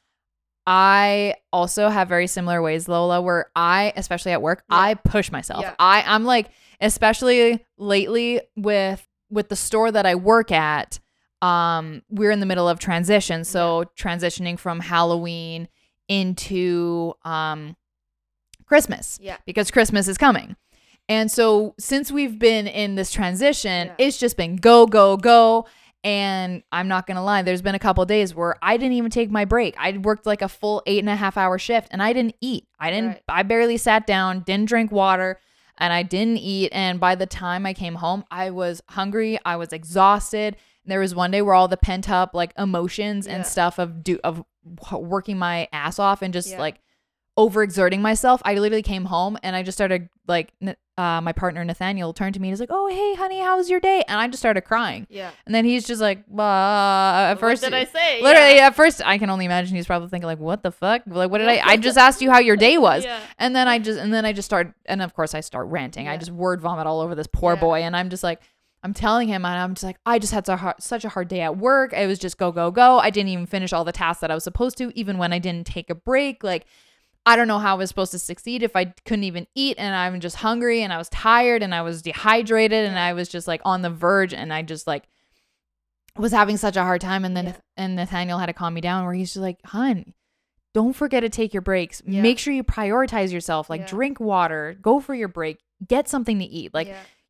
I 0.67 1.35
also 1.51 1.89
have 1.89 2.07
very 2.07 2.27
similar 2.27 2.61
ways, 2.61 2.87
Lola, 2.87 3.21
where 3.21 3.49
I, 3.55 3.93
especially 3.95 4.31
at 4.33 4.41
work, 4.41 4.63
Yeah. 4.69 4.77
I 4.77 4.93
push 4.95 5.31
myself. 5.31 5.61
Yeah. 5.63 5.73
I, 5.79 6.03
I'm 6.05 6.23
like, 6.25 6.49
especially 6.79 7.65
lately 7.77 8.41
with 8.55 9.05
with 9.31 9.49
the 9.49 9.55
store 9.55 9.91
that 9.91 10.05
I 10.05 10.15
work 10.15 10.51
at, 10.51 10.99
um, 11.41 12.03
we're 12.09 12.31
in 12.31 12.39
the 12.39 12.45
middle 12.45 12.67
of 12.69 12.77
transition. 12.79 13.43
So 13.43 13.85
transitioning 13.97 14.59
from 14.59 14.79
Halloween 14.81 15.67
into 16.07 17.13
um 17.23 17.75
Christmas 18.65 19.19
Yeah. 19.21 19.37
because 19.45 19.71
Christmas 19.71 20.07
is 20.07 20.17
coming. 20.17 20.55
And 21.09 21.29
so 21.31 21.73
since 21.79 22.11
we've 22.11 22.37
been 22.39 22.67
in 22.67 22.95
this 22.95 23.11
transition, 23.11 23.87
Yeah. 23.87 23.93
it's 23.97 24.17
just 24.17 24.37
been 24.37 24.55
go, 24.57 24.85
go, 24.85 25.17
go. 25.17 25.65
And 26.03 26.63
I'm 26.71 26.87
not 26.87 27.05
gonna 27.05 27.23
lie, 27.23 27.41
there's 27.41 27.61
been 27.61 27.75
a 27.75 27.79
couple 27.79 28.03
days 28.05 28.33
where 28.33 28.55
I 28.61 28.77
didn't 28.77 28.93
even 28.93 29.11
take 29.11 29.29
my 29.29 29.45
break. 29.45 29.75
I 29.77 29.97
worked 29.97 30.25
like 30.25 30.41
a 30.41 30.47
full 30.47 30.81
eight 30.85 30.99
and 30.99 31.09
a 31.09 31.15
half 31.15 31.37
hour 31.37 31.57
shift 31.57 31.89
and 31.91 32.01
I 32.01 32.13
didn't 32.13 32.35
eat. 32.41 32.65
I 32.79 32.89
didn't 32.91 33.07
Right. 33.07 33.23
I 33.29 33.43
barely 33.43 33.77
sat 33.77 34.07
down, 34.07 34.41
didn't 34.41 34.67
drink 34.69 34.91
water, 34.91 35.39
and 35.81 35.91
I 35.91 36.03
didn't 36.03 36.37
eat. 36.37 36.69
And 36.71 36.99
by 36.99 37.15
the 37.15 37.25
time 37.25 37.65
I 37.65 37.73
came 37.73 37.95
home, 37.95 38.23
I 38.31 38.51
was 38.51 38.81
hungry, 38.89 39.37
I 39.43 39.57
was 39.57 39.73
exhausted. 39.73 40.55
There 40.85 40.99
was 41.01 41.13
one 41.13 41.31
day 41.31 41.41
where 41.41 41.53
all 41.55 41.67
the 41.67 41.75
pent 41.77 42.09
up 42.09 42.33
like 42.33 42.53
emotions 42.57 43.27
Yeah. 43.27 43.35
and 43.35 43.45
stuff 43.45 43.77
of 43.79 44.03
do 44.03 44.19
of 44.23 44.43
working 44.91 45.37
my 45.37 45.67
ass 45.73 45.99
off 45.99 46.21
and 46.21 46.33
just 46.33 46.51
Yeah. 46.51 46.59
like 46.59 46.79
overexerting 47.37 47.99
myself. 48.01 48.41
I 48.45 48.55
literally 48.55 48.81
came 48.83 49.05
home 49.05 49.37
and 49.43 49.55
I 49.55 49.63
just 49.63 49.77
started 49.77 50.09
like 50.27 50.53
uh, 50.97 51.19
my 51.21 51.31
partner 51.31 51.63
Nathaniel 51.65 52.13
turned 52.13 52.33
to 52.35 52.39
me 52.41 52.49
and 52.49 52.53
he's 52.53 52.59
like, 52.59 52.69
"Oh, 52.71 52.87
hey, 52.87 53.15
honey, 53.15 53.39
how 53.39 53.57
was 53.57 53.69
your 53.69 53.79
day?" 53.79 54.03
And 54.07 54.19
I 54.19 54.27
just 54.27 54.39
started 54.39 54.61
crying. 54.61 55.07
Yeah. 55.09 55.31
And 55.45 55.55
then 55.55 55.65
he's 55.65 55.87
just 55.87 56.01
like, 56.01 56.23
uh, 56.37 56.41
at 57.31 57.35
first, 57.35 57.63
what 57.63 57.69
did 57.71 57.77
I 57.77 57.85
say? 57.85 58.21
literally 58.21 58.55
Yeah. 58.57 58.67
at 58.67 58.75
first, 58.75 59.01
I 59.05 59.17
can 59.17 59.29
only 59.29 59.45
imagine 59.45 59.75
he's 59.75 59.87
probably 59.87 60.09
thinking 60.09 60.27
like, 60.27 60.39
"What 60.39 60.61
the 60.63 60.71
fuck? 60.71 61.03
Like, 61.07 61.31
what 61.31 61.39
did 61.39 61.47
I? 61.47 61.59
I 61.63 61.77
just 61.77 61.97
asked 61.97 62.21
you 62.21 62.29
how 62.29 62.39
your 62.39 62.57
day 62.57 62.77
was." 62.77 63.03
Yeah. 63.03 63.19
And 63.39 63.55
then 63.55 63.67
I 63.67 63.79
just 63.79 63.99
and 63.99 64.13
then 64.13 64.25
I 64.25 64.33
just 64.33 64.45
start 64.45 64.73
and 64.85 65.01
of 65.01 65.13
course 65.13 65.33
I 65.33 65.39
start 65.39 65.67
ranting. 65.67 66.07
I 66.07 66.17
just 66.17 66.31
word 66.31 66.61
vomit 66.61 66.85
all 66.85 66.99
over 67.01 67.15
this 67.15 67.27
poor 67.31 67.53
Yeah. 67.55 67.59
boy 67.61 67.79
and 67.81 67.95
I'm 67.95 68.09
just 68.09 68.23
like 68.23 68.41
I'm 68.83 68.93
telling 68.93 69.27
him 69.27 69.45
and 69.45 69.57
I'm 69.59 69.73
just 69.75 69.83
like 69.83 69.97
I 70.05 70.19
just 70.19 70.33
had 70.33 70.45
so 70.45 70.55
hard, 70.55 70.75
such 70.81 71.05
a 71.05 71.09
hard 71.09 71.27
day 71.29 71.41
at 71.41 71.57
work. 71.57 71.93
It 71.93 72.07
was 72.07 72.19
just 72.19 72.37
go 72.37 72.51
go 72.51 72.69
go. 72.71 72.99
I 72.99 73.09
didn't 73.09 73.29
even 73.29 73.45
finish 73.45 73.73
all 73.73 73.83
the 73.85 73.91
tasks 73.91 74.21
that 74.21 74.29
I 74.31 74.35
was 74.35 74.43
supposed 74.43 74.77
to 74.79 74.91
even 74.99 75.17
when 75.17 75.31
I 75.33 75.39
didn't 75.39 75.67
take 75.67 75.89
a 75.89 75.95
break. 75.95 76.43
Like 76.43 76.65
I 77.25 77.35
don't 77.35 77.47
know 77.47 77.59
how 77.59 77.75
I 77.75 77.77
was 77.77 77.89
supposed 77.89 78.11
to 78.13 78.19
succeed 78.19 78.63
if 78.63 78.75
I 78.75 78.85
couldn't 79.05 79.25
even 79.25 79.45
eat 79.53 79.77
and 79.77 79.95
I'm 79.95 80.19
just 80.19 80.37
hungry 80.37 80.81
and 80.81 80.91
I 80.91 80.97
was 80.97 81.07
tired 81.09 81.61
and 81.61 81.73
I 81.75 81.83
was 81.83 82.01
dehydrated 82.01 82.85
and 82.85 82.97
I 82.97 83.13
was 83.13 83.29
just 83.29 83.47
like 83.47 83.61
on 83.63 83.81
the 83.83 83.91
verge 83.91 84.33
and 84.33 84.51
I 84.51 84.63
just 84.63 84.87
like 84.87 85.03
was 86.17 86.31
having 86.31 86.57
such 86.57 86.75
a 86.75 86.83
hard 86.83 86.99
time 87.01 87.23
and 87.23 87.37
then 87.37 87.45
Yeah. 87.45 87.55
and 87.77 87.95
Nathaniel 87.95 88.39
had 88.39 88.47
to 88.47 88.53
calm 88.53 88.73
me 88.73 88.81
down 88.81 89.05
where 89.05 89.13
he's 89.13 89.29
just 89.33 89.41
like, 89.41 89.59
"Hun, 89.65 90.13
don't 90.73 90.93
forget 90.93 91.21
to 91.21 91.29
take 91.29 91.53
your 91.53 91.61
breaks. 91.61 92.01
Yeah. 92.05 92.21
Make 92.21 92.39
sure 92.39 92.53
you 92.53 92.63
prioritize 92.63 93.31
yourself. 93.31 93.69
Like 93.69 93.81
Yeah. 93.81 93.87
drink 93.87 94.19
water, 94.19 94.75
go 94.81 94.99
for 94.99 95.13
your 95.13 95.27
break, 95.27 95.59
get 95.87 96.09
something 96.09 96.39
to 96.39 96.45
eat. 96.45 96.73
Like 96.73 96.87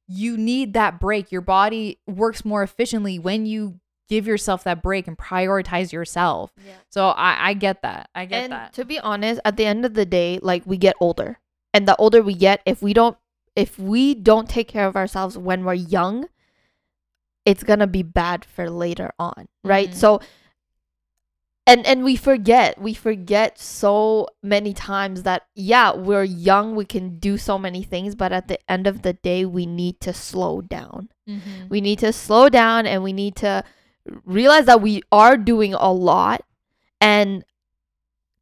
you 0.08 0.38
need 0.38 0.74
that 0.74 1.00
break. 1.00 1.32
Your 1.32 1.42
body 1.42 2.00
works 2.08 2.44
more 2.46 2.64
efficiently 2.64 3.20
when 3.20 3.46
you 3.46 3.80
give 4.12 4.28
yourself 4.28 4.66
that 4.66 4.84
break 4.84 5.08
and 5.08 5.18
prioritize 5.18 5.94
yourself. 5.94 6.52
Yeah. 6.58 6.74
So 6.90 7.08
I, 7.08 7.52
I 7.52 7.54
get 7.54 7.82
that. 7.82 8.10
I 8.14 8.26
get 8.26 8.44
and 8.44 8.52
that. 8.52 8.74
to 8.74 8.84
be 8.84 9.00
honest, 9.00 9.40
at 9.46 9.56
the 9.56 9.66
end 9.66 9.86
of 9.86 9.94
the 9.94 10.06
day, 10.06 10.38
like 10.42 10.64
we 10.66 10.76
get 10.76 10.96
older. 11.00 11.40
And 11.74 11.88
the 11.88 11.96
older 11.96 12.22
we 12.22 12.36
get, 12.36 12.62
if 12.66 12.82
we 12.82 12.94
don't 12.94 13.18
if 13.56 13.80
we 13.80 14.14
don't 14.14 14.50
take 14.50 14.68
care 14.68 14.86
of 14.86 14.98
ourselves 14.98 15.38
when 15.38 15.64
we're 15.64 15.76
young, 15.76 16.26
it's 17.46 17.64
going 17.64 17.80
to 17.80 17.88
be 17.88 18.04
bad 18.04 18.44
for 18.44 18.70
later 18.70 19.12
on, 19.18 19.48
right? 19.64 19.92
Mhm. 19.92 19.96
So 19.96 20.20
and 21.66 21.86
and 21.86 22.04
we 22.04 22.18
forget. 22.18 22.82
We 22.82 22.94
forget 22.94 23.58
so 23.58 24.28
many 24.44 24.74
times 24.74 25.24
that 25.24 25.44
yeah, 25.56 25.96
we're 25.96 26.24
young, 26.26 26.76
we 26.76 26.84
can 26.84 27.18
do 27.18 27.38
so 27.38 27.58
many 27.58 27.82
things, 27.82 28.14
but 28.14 28.34
at 28.34 28.50
the 28.50 28.60
end 28.70 28.88
of 28.88 29.04
the 29.04 29.14
day, 29.14 29.46
we 29.46 29.66
need 29.66 30.02
to 30.02 30.12
slow 30.14 30.60
down. 30.60 31.08
Mhm. 31.30 31.70
We 31.70 31.80
need 31.80 32.00
to 32.00 32.12
slow 32.12 32.50
down 32.50 32.86
and 32.86 33.04
we 33.04 33.14
need 33.14 33.38
to 33.38 33.64
realize 34.26 34.66
that 34.66 34.82
we 34.82 35.02
are 35.12 35.38
doing 35.38 35.74
a 35.74 35.92
lot. 35.92 36.44
And 37.00 37.44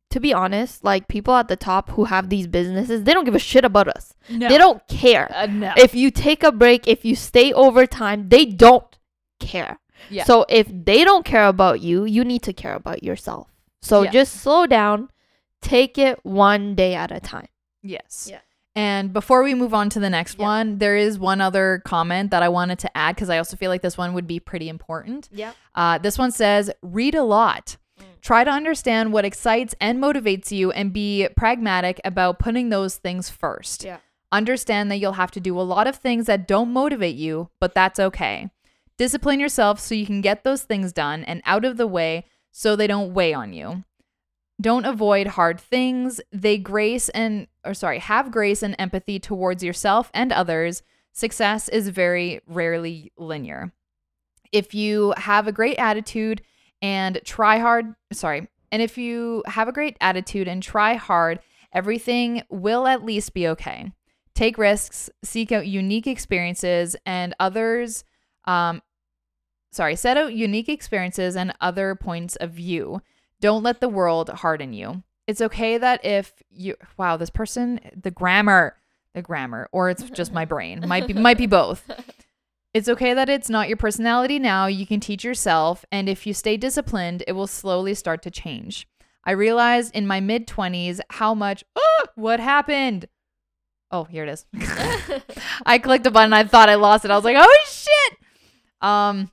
to 0.09 0.19
be 0.19 0.33
honest, 0.33 0.83
like 0.83 1.07
people 1.07 1.35
at 1.35 1.47
the 1.47 1.55
top 1.55 1.91
who 1.91 2.05
have 2.05 2.29
these 2.29 2.47
businesses, 2.47 3.03
they 3.03 3.13
don't 3.13 3.25
give 3.25 3.35
a 3.35 3.39
shit 3.39 3.63
about 3.63 3.87
us. 3.87 4.13
No. 4.29 4.49
They 4.49 4.57
don't 4.57 4.85
care. 4.87 5.31
Uh, 5.33 5.45
no. 5.45 5.73
If 5.77 5.93
you 5.93 6.11
take 6.11 6.43
a 6.43 6.51
break, 6.51 6.87
if 6.87 7.05
you 7.05 7.15
stay 7.15 7.53
overtime, 7.53 8.29
they 8.29 8.45
don't 8.45 8.97
care. 9.39 9.79
Yeah. 10.09 10.23
So 10.23 10.45
if 10.49 10.67
they 10.69 11.03
don't 11.03 11.25
care 11.25 11.47
about 11.47 11.81
you, 11.81 12.05
you 12.05 12.23
need 12.23 12.41
to 12.43 12.53
care 12.53 12.73
about 12.73 13.03
yourself. 13.03 13.49
So 13.81 14.01
Yeah. 14.03 14.11
just 14.11 14.33
slow 14.41 14.65
down, 14.65 15.09
take 15.61 15.97
it 15.97 16.19
one 16.23 16.75
day 16.75 16.95
at 16.95 17.11
a 17.11 17.19
time. 17.19 17.47
Yes. 17.83 18.27
Yeah. 18.29 18.39
And 18.75 19.11
before 19.11 19.43
we 19.43 19.55
move 19.55 19.73
on 19.73 19.89
to 19.89 19.99
the 19.99 20.09
next 20.09 20.37
Yeah. 20.37 20.45
one, 20.45 20.77
there 20.77 20.95
is 20.95 21.17
one 21.19 21.41
other 21.41 21.81
comment 21.85 22.31
that 22.31 22.43
I 22.43 22.49
wanted 22.49 22.79
to 22.79 22.97
add 22.97 23.15
because 23.15 23.29
I 23.29 23.37
also 23.37 23.57
feel 23.57 23.69
like 23.69 23.81
this 23.81 23.97
one 23.97 24.13
would 24.13 24.27
be 24.27 24.39
pretty 24.39 24.69
important. 24.69 25.27
Yeah. 25.31 25.51
Uh, 25.75 25.97
this 25.97 26.17
one 26.17 26.31
says, 26.31 26.71
read 26.81 27.15
a 27.15 27.23
lot. 27.23 27.77
Mm. 27.99 28.03
Try 28.21 28.43
to 28.43 28.51
understand 28.51 29.11
what 29.11 29.25
excites 29.25 29.75
and 29.81 29.99
motivates 30.01 30.51
you 30.51 30.71
and 30.71 30.93
be 30.93 31.27
pragmatic 31.35 31.99
about 32.05 32.39
putting 32.39 32.69
those 32.69 32.97
things 32.97 33.29
first. 33.29 33.83
Yeah. 33.83 33.97
Understand 34.31 34.91
that 34.91 34.97
you'll 34.97 35.13
have 35.13 35.31
to 35.31 35.39
do 35.39 35.59
a 35.59 35.63
lot 35.63 35.87
of 35.87 35.95
things 35.95 36.27
that 36.27 36.47
don't 36.47 36.71
motivate 36.71 37.15
you, 37.15 37.49
but 37.59 37.73
that's 37.73 37.99
okay. 37.99 38.49
Discipline 38.97 39.39
yourself 39.39 39.79
so 39.79 39.95
you 39.95 40.05
can 40.05 40.21
get 40.21 40.43
those 40.43 40.63
things 40.63 40.93
done 40.93 41.23
and 41.23 41.41
out 41.45 41.65
of 41.65 41.77
the 41.77 41.87
way 41.87 42.25
so 42.51 42.75
they 42.75 42.85
don't 42.87 43.13
weigh 43.13 43.33
on 43.33 43.53
you. 43.53 43.83
Don't 44.61 44.85
avoid 44.85 45.27
hard 45.27 45.59
things. 45.59 46.19
They 46.31 46.57
grace 46.57 47.09
and, 47.09 47.47
or 47.63 47.73
sorry, 47.73 47.99
have 47.99 48.31
grace 48.31 48.61
and 48.61 48.75
empathy 48.77 49.19
towards 49.19 49.63
yourself 49.63 50.11
and 50.13 50.31
others. 50.33 50.83
Success 51.13 51.69
is 51.69 51.89
very 51.89 52.41
rarely 52.45 53.11
linear. 53.17 53.71
If 54.51 54.73
you 54.73 55.13
have 55.17 55.47
a 55.47 55.51
great 55.51 55.77
attitude 55.77 56.41
and 56.81 57.19
try 57.23 57.59
hard, 57.59 57.95
sorry, 58.11 58.47
and 58.71 58.81
if 58.81 58.97
you 58.97 59.43
have 59.45 59.67
a 59.67 59.73
great 59.73 59.97
attitude 60.01 60.47
and 60.47 60.61
try 60.61 60.95
hard, 60.95 61.39
everything 61.73 62.43
will 62.49 62.87
at 62.87 63.03
least 63.03 63.33
be 63.33 63.47
okay. 63.47 63.91
Take 64.33 64.57
risks, 64.57 65.09
seek 65.23 65.51
out 65.51 65.67
unique 65.67 66.07
experiences 66.07 66.95
and 67.05 67.35
others, 67.39 68.03
um, 68.45 68.81
sorry, 69.71 69.95
set 69.95 70.17
out 70.17 70.33
unique 70.33 70.69
experiences 70.69 71.35
and 71.35 71.53
other 71.61 71.95
points 71.95 72.35
of 72.37 72.51
view. 72.51 73.01
Don't 73.41 73.63
let 73.63 73.79
the 73.79 73.89
world 73.89 74.29
harden 74.29 74.73
you. 74.73 75.03
It's 75.27 75.41
okay 75.41 75.77
that 75.77 76.03
if 76.03 76.33
you 76.49 76.75
wow, 76.97 77.17
this 77.17 77.29
person 77.29 77.79
the 77.95 78.11
grammar, 78.11 78.75
the 79.13 79.21
grammar 79.21 79.69
or 79.71 79.89
it's 79.89 80.03
just 80.09 80.33
my 80.33 80.45
brain. 80.45 80.83
Might 80.87 81.07
be 81.07 81.13
might 81.13 81.37
be 81.37 81.47
both. 81.47 81.89
It's 82.71 82.87
okay 82.87 83.15
that 83.15 83.29
it's 83.29 83.49
not 83.49 83.67
your 83.67 83.77
personality 83.77 84.37
now. 84.37 84.67
You 84.67 84.85
can 84.85 84.99
teach 84.99 85.23
yourself 85.23 85.83
and 85.91 86.07
if 86.07 86.27
you 86.27 86.35
stay 86.35 86.55
disciplined, 86.55 87.23
it 87.27 87.31
will 87.31 87.47
slowly 87.47 87.95
start 87.95 88.21
to 88.21 88.29
change. 88.29 88.87
I 89.23 89.31
realized 89.31 89.95
in 89.95 90.05
my 90.05 90.19
mid 90.19 90.45
20s 90.45 90.99
how 91.09 91.33
much 91.33 91.63
oh, 91.75 92.05
what 92.13 92.39
happened? 92.39 93.07
Oh, 93.91 94.03
here 94.03 94.23
it 94.23 94.29
is. 94.29 94.45
I 95.65 95.79
clicked 95.79 96.05
a 96.05 96.11
button. 96.11 96.31
I 96.31 96.43
thought 96.43 96.69
I 96.69 96.75
lost 96.75 97.05
it. 97.05 97.11
I 97.11 97.15
was 97.15 97.25
like, 97.25 97.37
"Oh 97.39 97.65
shit." 97.67 98.17
Um 98.81 99.31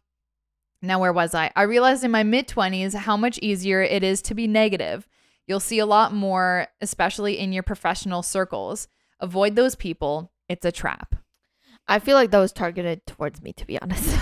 now, 0.83 1.00
where 1.00 1.12
was 1.12 1.35
I? 1.35 1.50
I 1.56 1.62
realized 1.62 2.04
in 2.04 2.11
my 2.11 2.23
mid 2.23 2.49
20s 2.49 2.95
how 2.95 3.16
much 3.16 3.38
easier 3.38 3.83
it 3.83 4.02
is 4.02 4.23
to 4.23 4.35
be 4.35 4.47
negative. 4.47 5.09
You'll 5.47 5.61
see 5.61 5.78
a 5.78 5.87
lot 5.87 6.12
more, 6.12 6.68
especially 6.80 7.38
in 7.38 7.52
your 7.52 7.62
professional 7.62 8.23
circles. 8.23 8.88
Avoid 9.21 9.56
those 9.56 9.75
people. 9.75 10.33
It's 10.49 10.66
a 10.66 10.73
trap. 10.73 11.14
I 11.88 11.99
feel 11.99 12.16
like 12.16 12.30
that 12.33 12.38
was 12.38 12.52
targeted 12.52 13.06
towards 13.06 13.40
me, 13.42 13.52
to 13.54 13.66
be 13.66 13.80
honest. 13.80 14.18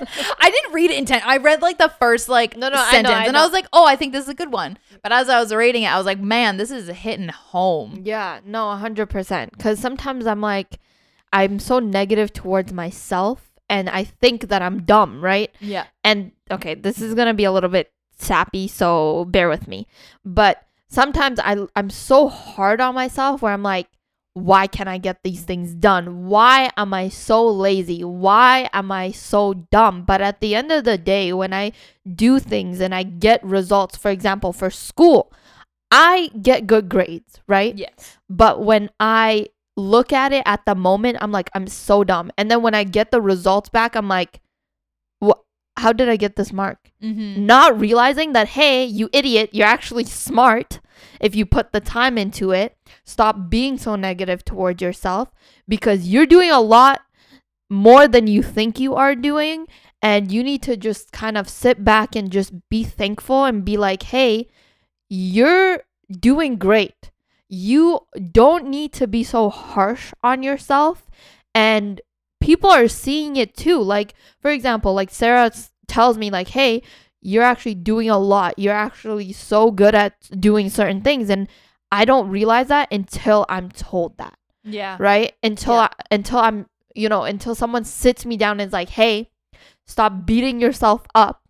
I 0.40 0.50
didn't 0.50 0.72
read 0.72 0.90
it 0.90 0.98
intent. 0.98 1.26
I 1.26 1.36
read 1.36 1.62
like 1.62 1.78
the 1.78 1.92
first 2.00 2.28
like 2.28 2.56
No, 2.56 2.68
no, 2.68 2.76
I 2.76 2.84
know, 2.84 2.90
sentence, 2.90 3.14
I 3.14 3.26
and. 3.26 3.36
I 3.36 3.44
was 3.44 3.52
like, 3.52 3.66
"Oh, 3.72 3.86
I 3.86 3.94
think 3.94 4.12
this 4.12 4.24
is 4.24 4.28
a 4.28 4.34
good 4.34 4.52
one." 4.52 4.76
But 5.02 5.12
as 5.12 5.28
I 5.28 5.38
was 5.38 5.54
reading 5.54 5.84
it, 5.84 5.92
I 5.92 5.96
was 5.96 6.06
like, 6.06 6.18
"Man, 6.18 6.56
this 6.56 6.72
is 6.72 6.88
hitting 6.88 7.28
home." 7.28 8.00
Yeah, 8.02 8.40
no, 8.44 8.64
100%. 8.64 9.52
Because 9.52 9.78
sometimes 9.78 10.26
I'm 10.26 10.40
like, 10.40 10.80
I'm 11.32 11.60
so 11.60 11.78
negative 11.78 12.32
towards 12.32 12.72
myself 12.72 13.53
and 13.68 13.88
I 13.88 14.04
think 14.04 14.48
that 14.48 14.62
I'm 14.62 14.82
dumb, 14.82 15.22
right? 15.22 15.50
Yeah. 15.60 15.86
And 16.02 16.32
okay, 16.50 16.74
this 16.74 17.00
is 17.00 17.14
going 17.14 17.28
to 17.28 17.34
be 17.34 17.44
a 17.44 17.52
little 17.52 17.70
bit 17.70 17.92
sappy, 18.16 18.68
so 18.68 19.24
bear 19.26 19.48
with 19.48 19.66
me. 19.68 19.86
But 20.24 20.62
sometimes 20.88 21.40
I, 21.40 21.66
I'm 21.74 21.90
so 21.90 22.28
hard 22.28 22.80
on 22.80 22.94
myself 22.94 23.42
where 23.42 23.52
I'm 23.52 23.62
like, 23.62 23.88
why 24.34 24.66
can't 24.66 24.88
I 24.88 24.98
get 24.98 25.22
these 25.22 25.42
things 25.42 25.74
done? 25.74 26.26
Why 26.26 26.70
am 26.76 26.92
I 26.92 27.08
so 27.08 27.46
lazy? 27.46 28.02
Why 28.02 28.68
am 28.72 28.90
I 28.90 29.12
so 29.12 29.54
dumb? 29.54 30.04
But 30.04 30.20
at 30.20 30.40
the 30.40 30.56
end 30.56 30.72
of 30.72 30.84
the 30.84 30.98
day, 30.98 31.32
when 31.32 31.52
I 31.52 31.70
do 32.12 32.40
things 32.40 32.80
and 32.80 32.92
I 32.92 33.04
get 33.04 33.44
results, 33.44 33.96
for 33.96 34.10
example, 34.10 34.52
for 34.52 34.70
school, 34.70 35.32
I 35.90 36.30
get 36.42 36.66
good 36.66 36.88
grades, 36.88 37.40
right? 37.46 37.76
Yes. 37.78 38.18
But 38.28 38.64
when 38.64 38.90
I 38.98 39.50
look 39.76 40.12
at 40.12 40.32
it 40.32 40.42
at 40.46 40.64
the 40.66 40.74
moment, 40.74 41.18
I'm 41.20 41.32
like, 41.32 41.50
I'm 41.54 41.66
so 41.66 42.04
dumb. 42.04 42.30
And 42.38 42.50
then 42.50 42.62
when 42.62 42.74
I 42.74 42.84
get 42.84 43.10
the 43.10 43.20
results 43.20 43.68
back, 43.68 43.96
I'm 43.96 44.08
like, 44.08 44.40
what? 45.18 45.40
How 45.76 45.92
did 45.92 46.08
I 46.08 46.16
get 46.16 46.36
this 46.36 46.52
mark? 46.52 46.78
Mm-hmm. 47.02 47.46
Not 47.46 47.80
realizing 47.80 48.32
that, 48.32 48.48
hey, 48.48 48.84
you 48.84 49.10
idiot, 49.12 49.50
you're 49.52 49.66
actually 49.66 50.04
smart 50.04 50.80
if 51.20 51.34
you 51.34 51.44
put 51.44 51.72
the 51.72 51.80
time 51.80 52.16
into 52.16 52.52
it. 52.52 52.76
Stop 53.04 53.50
being 53.50 53.76
so 53.76 53.96
negative 53.96 54.44
towards 54.44 54.80
yourself 54.80 55.30
because 55.66 56.06
you're 56.06 56.26
doing 56.26 56.50
a 56.50 56.60
lot 56.60 57.00
more 57.68 58.06
than 58.06 58.28
you 58.28 58.42
think 58.42 58.78
you 58.78 58.94
are 58.94 59.16
doing. 59.16 59.66
And 60.00 60.30
you 60.30 60.44
need 60.44 60.62
to 60.64 60.76
just 60.76 61.12
kind 61.12 61.38
of 61.38 61.48
sit 61.48 61.82
back 61.82 62.14
and 62.14 62.30
just 62.30 62.52
be 62.68 62.84
thankful 62.84 63.44
and 63.44 63.64
be 63.64 63.76
like, 63.76 64.02
hey, 64.04 64.48
you're 65.08 65.82
doing 66.10 66.56
great. 66.56 67.10
You 67.54 68.00
don't 68.32 68.66
need 68.66 68.92
to 68.94 69.06
be 69.06 69.22
so 69.22 69.48
harsh 69.48 70.12
on 70.22 70.42
yourself. 70.42 71.06
And 71.54 72.00
people 72.40 72.68
are 72.70 72.88
seeing 72.88 73.36
it 73.36 73.56
too. 73.56 73.80
Like, 73.80 74.14
for 74.40 74.50
example, 74.50 74.92
like 74.94 75.10
Sarah 75.10 75.50
tells 75.86 76.18
me, 76.18 76.30
like, 76.30 76.48
hey, 76.48 76.82
you're 77.20 77.44
actually 77.44 77.76
doing 77.76 78.10
a 78.10 78.18
lot. 78.18 78.58
You're 78.58 78.74
actually 78.74 79.32
so 79.32 79.70
good 79.70 79.94
at 79.94 80.14
doing 80.40 80.68
certain 80.68 81.00
things. 81.00 81.30
And 81.30 81.48
I 81.92 82.04
don't 82.04 82.28
realize 82.28 82.68
that 82.68 82.88
until 82.92 83.46
I'm 83.48 83.70
told 83.70 84.18
that 84.18 84.36
Yeah. 84.64 84.96
right 84.98 85.32
until 85.42 85.74
Yeah. 85.74 85.88
I, 85.92 86.14
until 86.14 86.38
i'm 86.40 86.66
you 86.94 87.08
know 87.08 87.22
until 87.24 87.54
someone 87.54 87.84
sits 87.84 88.24
me 88.26 88.36
down 88.36 88.58
and 88.60 88.68
is 88.68 88.72
like 88.72 88.88
hey 88.88 89.30
stop 89.86 90.26
beating 90.26 90.58
yourself 90.60 91.06
up 91.14 91.42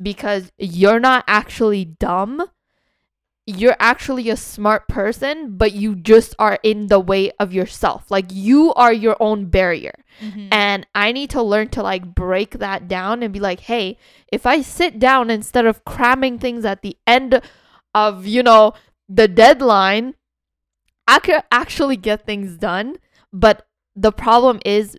because 0.00 0.50
you're 0.58 0.98
not 1.00 1.22
actually 1.28 1.84
dumb 1.84 2.48
you're 3.46 3.76
actually 3.80 4.30
a 4.30 4.36
smart 4.36 4.86
person 4.86 5.56
but 5.56 5.72
you 5.72 5.96
just 5.96 6.34
are 6.38 6.58
in 6.62 6.86
the 6.86 7.00
way 7.00 7.30
of 7.40 7.52
yourself. 7.52 8.10
Like 8.10 8.26
you 8.30 8.72
are 8.74 8.92
your 8.92 9.16
own 9.20 9.46
barrier. 9.46 9.94
Mhm. 10.20 10.48
and 10.52 10.86
i 10.94 11.10
need 11.10 11.30
to 11.30 11.40
learn 11.42 11.68
to 11.70 11.82
like 11.82 12.14
break 12.14 12.58
that 12.58 12.86
down 12.86 13.22
and 13.22 13.32
be 13.32 13.40
like 13.40 13.60
hey 13.60 13.96
if 14.30 14.44
i 14.44 14.60
sit 14.60 14.98
down 14.98 15.30
instead 15.30 15.64
of 15.64 15.82
cramming 15.86 16.38
things 16.38 16.66
at 16.66 16.82
the 16.82 16.94
end 17.06 17.40
of 17.94 18.26
you 18.26 18.42
know 18.42 18.74
the 19.08 19.26
deadline 19.26 20.14
i 21.08 21.18
could 21.18 21.42
actually 21.50 21.96
get 21.96 22.26
things 22.26 22.56
done. 22.58 22.96
But 23.32 23.66
the 23.96 24.12
problem 24.12 24.60
is 24.66 24.98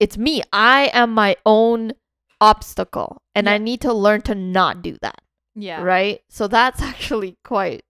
it's 0.00 0.16
me. 0.16 0.42
I 0.52 0.90
am 0.94 1.12
my 1.12 1.36
own 1.44 1.92
obstacle 2.40 3.22
and 3.34 3.48
i 3.48 3.56
need 3.58 3.80
to 3.82 3.92
learn 3.92 4.20
to 4.22 4.34
not 4.34 4.82
do 4.82 4.96
that 5.02 5.20
yeah. 5.56 5.82
right 5.82 6.20
so 6.28 6.46
that's 6.46 6.80
actually 6.92 7.36
quite 7.44 7.82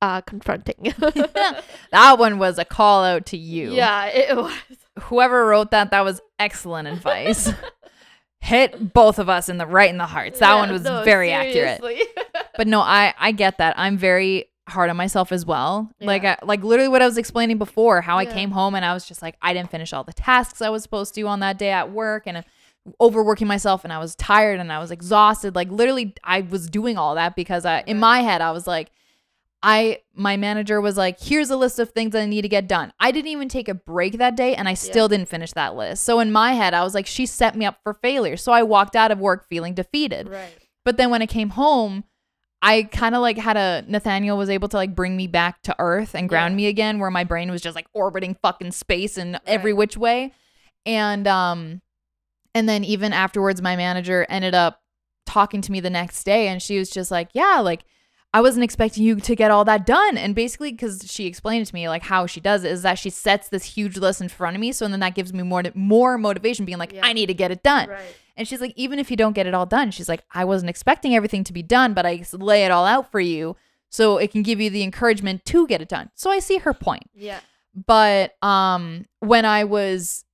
uh 0.00 0.22
confronting 0.22 0.94
that 0.98 2.14
one 2.18 2.38
was 2.38 2.58
a 2.58 2.64
call 2.64 3.04
out 3.04 3.26
to 3.26 3.36
you. 3.36 3.72
yeah 3.72 4.06
it 4.06 4.34
was 4.34 4.54
Whoever 5.04 5.46
wrote 5.46 5.70
that, 5.70 5.92
that 5.92 6.04
was 6.04 6.20
excellent 6.38 6.86
advice. 6.88 7.50
Hit 8.42 8.92
both 8.92 9.18
of 9.18 9.28
us 9.28 9.48
in 9.48 9.56
the 9.56 9.66
right 9.66 9.88
in 9.88 9.96
the 9.98 10.06
hearts. 10.06 10.40
That 10.40 10.50
Yeah, 10.54 10.60
one 10.60 10.72
was 10.72 10.82
no, 10.82 11.04
very 11.04 11.30
accurate. 11.30 11.80
But 12.56 12.66
no, 12.66 12.80
I 12.80 13.14
I 13.18 13.32
get 13.32 13.58
that. 13.58 13.78
I'm 13.78 13.96
very 13.96 14.46
hard 14.68 14.90
on 14.90 14.96
myself 14.96 15.32
as 15.32 15.46
well. 15.46 15.90
Like 16.00 16.24
I, 16.24 16.36
like 16.42 16.62
literally 16.62 16.88
what 16.88 17.02
I 17.02 17.06
was 17.06 17.16
explaining 17.18 17.56
before, 17.58 18.00
how 18.02 18.18
I 18.18 18.26
came 18.26 18.50
home 18.50 18.74
and 18.74 18.84
I 18.84 18.92
was 18.94 19.06
just 19.06 19.22
like 19.22 19.36
I 19.40 19.54
didn't 19.54 19.70
finish 19.70 19.92
all 19.92 20.04
the 20.04 20.12
tasks 20.12 20.60
I 20.60 20.68
was 20.70 20.82
supposed 20.82 21.14
to 21.14 21.22
on 21.26 21.40
that 21.40 21.56
day 21.58 21.70
at 21.70 21.90
work 21.92 22.24
and 22.26 22.44
overworking 23.00 23.46
myself 23.46 23.84
and 23.84 23.92
I 23.92 23.98
was 23.98 24.14
tired 24.16 24.58
and 24.60 24.72
I 24.72 24.78
was 24.78 24.90
exhausted. 24.90 25.54
Like 25.54 25.70
literally 25.70 26.14
I 26.24 26.40
was 26.40 26.68
doing 26.68 26.96
all 26.96 27.14
that 27.14 27.36
because 27.36 27.64
I 27.64 27.80
in 27.86 27.98
my 27.98 28.20
head 28.20 28.40
I 28.40 28.52
was 28.52 28.66
like 28.66 28.90
I 29.62 29.98
my 30.14 30.38
manager 30.38 30.80
was 30.80 30.96
like, 30.96 31.20
"Here's 31.20 31.50
a 31.50 31.56
list 31.56 31.78
of 31.78 31.90
things 31.90 32.12
that 32.12 32.22
I 32.22 32.26
need 32.26 32.42
to 32.42 32.48
get 32.48 32.66
done." 32.66 32.94
I 32.98 33.10
didn't 33.12 33.28
even 33.30 33.48
take 33.50 33.68
a 33.68 33.74
break 33.74 34.16
that 34.16 34.34
day 34.34 34.54
and 34.54 34.66
I 34.66 34.72
still 34.72 35.06
didn't 35.06 35.28
finish 35.28 35.52
that 35.52 35.76
list. 35.76 36.02
So 36.04 36.18
in 36.20 36.32
my 36.32 36.52
head, 36.52 36.72
I 36.72 36.82
was 36.82 36.94
like, 36.94 37.06
"She 37.06 37.26
set 37.26 37.54
me 37.54 37.66
up 37.66 37.78
for 37.82 37.92
failure." 37.92 38.38
So 38.38 38.52
I 38.52 38.62
walked 38.62 38.96
out 38.96 39.10
of 39.10 39.18
work 39.18 39.46
feeling 39.48 39.74
defeated. 39.74 40.30
right 40.30 40.56
But 40.86 40.96
then 40.96 41.10
when 41.10 41.20
I 41.20 41.26
came 41.26 41.50
home, 41.50 42.04
I 42.62 42.84
kind 42.84 43.14
of 43.14 43.20
like 43.20 43.36
had 43.36 43.58
a 43.58 43.84
Nathaniel 43.86 44.38
was 44.38 44.48
able 44.48 44.68
to 44.68 44.78
like 44.78 44.94
bring 44.94 45.14
me 45.14 45.26
back 45.26 45.60
to 45.64 45.76
earth 45.78 46.14
and 46.14 46.26
ground 46.26 46.52
Yeah. 46.52 46.56
me 46.56 46.66
again 46.68 46.98
where 46.98 47.10
my 47.10 47.24
brain 47.24 47.50
was 47.50 47.60
just 47.60 47.76
like 47.76 47.86
orbiting 47.92 48.36
fucking 48.40 48.72
space 48.72 49.18
in 49.18 49.38
every 49.46 49.74
which 49.74 49.94
way. 49.98 50.32
And 50.86 51.26
um 51.28 51.82
and 52.54 52.68
then 52.68 52.84
even 52.84 53.12
afterwards 53.12 53.60
my 53.62 53.76
manager 53.76 54.26
ended 54.28 54.54
up 54.54 54.80
talking 55.26 55.60
to 55.62 55.70
me 55.72 55.80
the 55.80 55.90
next 55.90 56.24
day 56.24 56.48
and 56.48 56.60
she 56.62 56.78
was 56.78 56.90
just 56.90 57.10
like, 57.10 57.28
"Yeah, 57.32 57.60
like 57.60 57.84
I 58.32 58.40
wasn't 58.40 58.64
expecting 58.64 59.02
you 59.04 59.16
to 59.16 59.34
get 59.36 59.50
all 59.50 59.64
that 59.64 59.86
done." 59.86 60.16
And 60.16 60.34
basically 60.34 60.72
cuz 60.72 61.02
she 61.10 61.26
explained 61.26 61.62
it 61.62 61.66
to 61.68 61.74
me 61.74 61.88
like 61.88 62.02
how 62.04 62.26
she 62.26 62.40
does 62.40 62.64
it 62.64 62.72
is 62.72 62.82
that 62.82 62.98
she 62.98 63.10
sets 63.10 63.48
this 63.48 63.64
huge 63.64 63.96
list 63.96 64.20
in 64.20 64.28
front 64.28 64.56
of 64.56 64.60
me 64.60 64.72
so 64.72 64.84
and 64.84 64.92
then 64.92 65.00
that 65.00 65.14
gives 65.14 65.32
me 65.32 65.42
more 65.42 65.62
more 65.74 66.18
motivation 66.18 66.64
being 66.64 66.78
like, 66.78 66.92
Yeah. 66.92 67.00
"I 67.04 67.12
need 67.12 67.26
to 67.26 67.34
get 67.34 67.50
it 67.50 67.62
done." 67.62 67.88
right 67.88 68.16
And 68.36 68.48
she's 68.48 68.60
like, 68.62 68.72
even 68.74 68.98
if 68.98 69.10
you 69.10 69.16
don't 69.18 69.34
get 69.34 69.46
it 69.46 69.52
all 69.54 69.66
done, 69.66 69.90
she's 69.90 70.08
like, 70.08 70.22
I 70.32 70.44
wasn't 70.46 70.70
expecting 70.70 71.14
everything 71.14 71.44
to 71.44 71.52
be 71.52 71.62
done, 71.62 71.92
but 71.92 72.06
I 72.06 72.24
lay 72.32 72.64
it 72.64 72.70
all 72.70 72.86
out 72.86 73.10
for 73.10 73.20
you 73.20 73.54
so 73.90 74.16
it 74.16 74.30
can 74.32 74.42
give 74.42 74.60
you 74.60 74.70
the 74.70 74.82
encouragement 74.82 75.44
to 75.46 75.66
get 75.66 75.82
it 75.82 75.88
done. 75.90 76.10
So 76.14 76.30
I 76.30 76.38
see 76.38 76.56
her 76.58 76.72
point. 76.72 77.10
yeah 77.14 77.40
But 77.74 78.42
um 78.42 79.04
when 79.18 79.44
I 79.44 79.64
was 79.64 80.24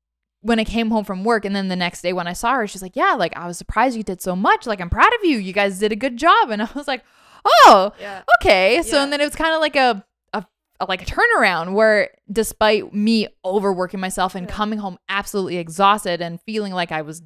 when 0.46 0.58
I 0.58 0.64
came 0.64 0.90
home 0.90 1.04
from 1.04 1.24
work 1.24 1.44
and 1.44 1.54
then 1.54 1.68
the 1.68 1.76
next 1.76 2.02
day 2.02 2.12
when 2.12 2.26
I 2.26 2.32
saw 2.32 2.54
her, 2.54 2.66
she's 2.66 2.82
like, 2.82 2.96
Yeah, 2.96 3.12
like 3.14 3.36
I 3.36 3.46
was 3.46 3.58
surprised 3.58 3.96
you 3.96 4.02
did 4.02 4.20
so 4.22 4.34
much. 4.36 4.66
Like 4.66 4.80
I'm 4.80 4.90
proud 4.90 5.12
of 5.14 5.24
you. 5.24 5.38
You 5.38 5.52
guys 5.52 5.78
did 5.78 5.92
a 5.92 5.96
good 5.96 6.16
job. 6.16 6.50
And 6.50 6.62
I 6.62 6.68
was 6.74 6.86
like, 6.88 7.02
Oh, 7.44 7.92
yeah 8.00 8.22
okay. 8.40 8.82
So 8.82 8.96
Yeah. 8.96 9.02
and 9.04 9.12
then 9.12 9.20
it 9.20 9.24
was 9.24 9.34
kind 9.36 9.54
of 9.54 9.60
like 9.60 9.76
a, 9.76 10.04
a, 10.32 10.44
a 10.80 10.86
like 10.86 11.02
a 11.02 11.04
turnaround 11.06 11.74
where 11.74 12.10
despite 12.30 12.92
me 12.94 13.28
overworking 13.44 14.00
myself 14.00 14.34
and 14.34 14.46
Yeah. 14.48 14.54
coming 14.54 14.78
home 14.78 14.98
absolutely 15.08 15.56
exhausted 15.58 16.20
and 16.22 16.40
feeling 16.42 16.72
like 16.72 16.92
I 16.92 17.02
was 17.02 17.22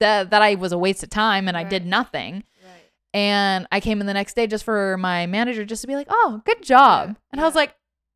that 0.00 0.30
that 0.30 0.42
I 0.42 0.54
was 0.54 0.72
a 0.72 0.78
waste 0.78 1.02
of 1.02 1.10
time 1.10 1.48
and 1.48 1.56
I 1.56 1.64
did 1.64 1.84
nothing, 1.86 2.44
right 2.64 2.90
And 3.14 3.66
I 3.72 3.80
came 3.80 4.00
in 4.00 4.06
the 4.06 4.14
next 4.14 4.34
day 4.36 4.46
just 4.46 4.64
for 4.64 4.96
my 4.98 5.26
manager 5.26 5.64
just 5.64 5.80
to 5.82 5.88
be 5.88 5.96
like, 5.96 6.06
"Oh, 6.08 6.40
good 6.44 6.62
job." 6.62 7.16
And 7.32 7.40
I 7.40 7.44
was 7.44 7.56
like, 7.56 7.74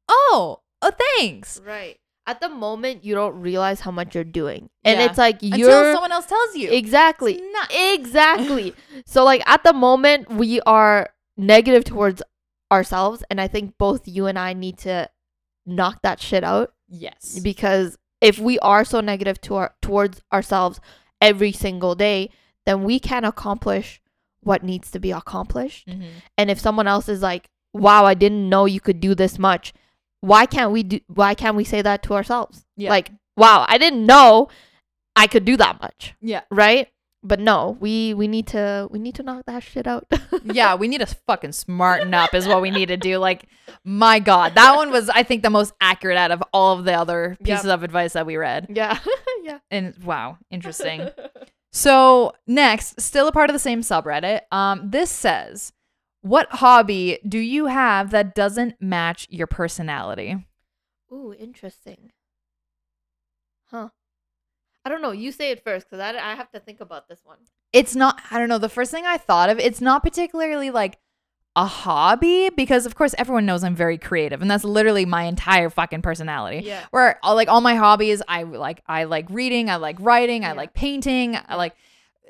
"Oh, 0.09 0.61
oh, 0.81 0.93
thanks." 1.17 1.61
Right. 1.67 1.99
At 2.27 2.41
the 2.41 2.49
moment, 2.49 3.05
you 3.05 3.15
don't 3.17 3.41
realize 3.41 3.81
how 3.81 3.91
much 3.91 4.15
you're 4.15 4.23
doing, 4.25 4.71
and 4.85 4.99
Yeah. 5.01 5.07
it's 5.07 5.19
like 5.19 5.39
you're 5.41 5.69
Until 5.71 5.93
someone 5.95 6.13
else 6.13 6.27
tells 6.27 6.55
you. 6.55 6.71
exactly, 6.71 7.41
exactly. 7.71 8.75
so 9.07 9.25
like 9.25 9.43
at 9.47 9.65
the 9.65 9.73
moment, 9.73 10.31
we 10.31 10.61
are 10.63 11.11
negative 11.37 11.85
towards 11.85 12.23
ourselves, 12.71 13.25
and 13.31 13.41
I 13.41 13.49
think 13.49 13.77
both 13.79 14.07
you 14.07 14.27
and 14.27 14.39
I 14.39 14.53
need 14.53 14.79
to 14.79 15.09
knock 15.67 16.01
that 16.03 16.21
shit 16.21 16.45
out 16.45 16.73
yes. 16.89 17.39
because 17.43 17.99
if 18.21 18.39
we 18.39 18.59
are 18.61 18.85
so 18.85 19.01
negative 19.01 19.41
to 19.43 19.57
our 19.57 19.75
towards 19.83 20.23
ourselves 20.33 20.81
every 21.21 21.53
single 21.53 21.95
day, 21.95 22.31
then 22.67 22.85
we 22.85 23.01
can 23.01 23.25
accomplish 23.25 24.01
what 24.43 24.63
needs 24.63 24.91
to 24.93 24.99
be 25.01 25.11
accomplished. 25.11 25.89
Mhm. 25.89 26.09
And 26.39 26.51
if 26.51 26.59
someone 26.61 26.87
else 26.89 27.09
is 27.09 27.21
like, 27.23 27.49
"Wow, 27.75 28.05
I 28.07 28.15
didn't 28.15 28.49
know 28.49 28.65
you 28.67 28.81
could 28.81 29.01
do 29.01 29.15
this 29.15 29.39
much," 29.39 29.73
why 30.23 30.47
can't 30.47 30.73
we 30.73 30.83
do? 30.83 31.01
Why 31.09 31.35
can't 31.35 31.57
we 31.57 31.65
say 31.65 31.83
that 31.83 32.03
to 32.05 32.15
ourselves? 32.15 32.65
Yeah. 32.77 32.89
Like, 32.91 33.11
"Wow, 33.37 33.67
I 33.69 33.77
didn't 33.77 34.07
know 34.07 34.49
I 35.15 35.27
could 35.27 35.45
do 35.45 35.57
that 35.59 35.81
much," 35.83 36.15
Yeah. 36.23 36.41
right? 36.51 36.89
But 37.25 37.39
no, 37.39 37.77
we 37.79 38.15
we 38.15 38.27
need 38.27 38.47
to 38.49 38.89
we 38.91 38.99
need 38.99 39.15
to 39.17 39.23
knock 39.23 39.45
that 39.47 39.63
shit 39.63 39.87
out. 39.87 40.07
yeah, 40.45 40.75
we 40.75 40.89
need 40.89 40.99
to 40.99 41.07
fucking 41.07 41.53
smarten 41.53 42.15
up 42.15 42.35
is 42.35 42.49
what 42.49 42.61
we 42.63 42.71
need 42.73 42.87
to 42.89 42.97
do. 42.97 43.19
Like, 43.19 43.47
my 43.85 44.19
God, 44.19 44.55
that 44.57 44.75
one 44.75 44.91
was, 44.91 45.09
I 45.09 45.23
think, 45.23 45.43
the 45.45 45.51
most 45.51 45.73
accurate 45.81 46.17
out 46.19 46.33
of 46.33 46.43
all 46.53 46.77
of 46.79 46.85
the 46.85 46.95
other 46.95 47.37
Yep. 47.39 47.47
pieces 47.47 47.67
of 47.71 47.85
advice 47.85 48.15
that 48.15 48.27
we 48.27 48.37
read. 48.37 48.67
yeah, 48.71 48.99
yeah. 49.45 49.59
And 49.71 49.95
wow, 50.03 50.39
interesting. 50.51 51.11
so 51.73 52.33
next, 52.47 53.01
still 53.01 53.29
a 53.29 53.33
part 53.33 53.51
of 53.51 53.55
the 53.55 53.61
same 53.61 53.83
subreddit. 53.83 54.41
Um, 54.51 54.91
this 54.91 55.11
says, 55.11 55.73
"What 56.23 56.49
hobby 56.51 57.19
do 57.29 57.39
you 57.39 57.67
have 57.67 58.11
that 58.11 58.35
doesn't 58.35 58.81
match 58.81 59.27
your 59.31 59.47
personality?" 59.47 60.47
Ooh, 61.13 61.35
interesting. 61.39 62.11
Huh. 63.71 63.89
I 64.85 64.89
don't 64.89 65.03
know. 65.03 65.13
You 65.13 65.31
say 65.33 65.51
it 65.51 65.63
first 65.63 65.87
because 65.89 66.01
I, 66.01 66.11
I 66.11 66.35
have 66.35 66.51
to 66.53 66.61
think 66.61 66.81
about 66.81 67.09
this 67.09 67.21
one. 67.25 67.39
It's 67.73 67.95
not. 67.95 68.21
I 68.31 68.39
don't 68.39 68.49
know. 68.49 68.59
The 68.59 68.69
first 68.69 68.91
thing 68.91 69.07
I 69.07 69.17
thought 69.17 69.49
of, 69.51 69.59
it's 69.59 69.81
not 69.81 70.03
particularly 70.03 70.71
like 70.71 70.99
a 71.55 71.67
hobby 71.67 72.49
because, 72.51 72.87
of 72.87 72.95
course, 72.95 73.15
everyone 73.19 73.47
knows 73.47 73.63
I'm 73.63 73.77
very 73.77 73.99
creative, 73.99 74.41
and 74.43 74.51
that's 74.51 74.65
literally 74.65 75.05
my 75.05 75.25
entire 75.25 75.71
fucking 75.71 76.03
personality. 76.03 76.63
Yeah. 76.67 76.85
where 76.91 77.19
all, 77.23 77.35
like 77.35 77.49
all 77.49 77.61
my 77.61 77.75
hobbies 77.75 78.23
i 78.27 78.43
like 78.45 78.83
i 78.87 79.05
like 79.05 79.27
reading 79.29 79.69
i 79.69 79.77
like 79.77 79.97
writing 80.01 80.45
i 80.45 80.49
Yeah. 80.49 80.53
like 80.55 80.73
painting 80.75 81.37
i 81.47 81.57
like 81.57 81.75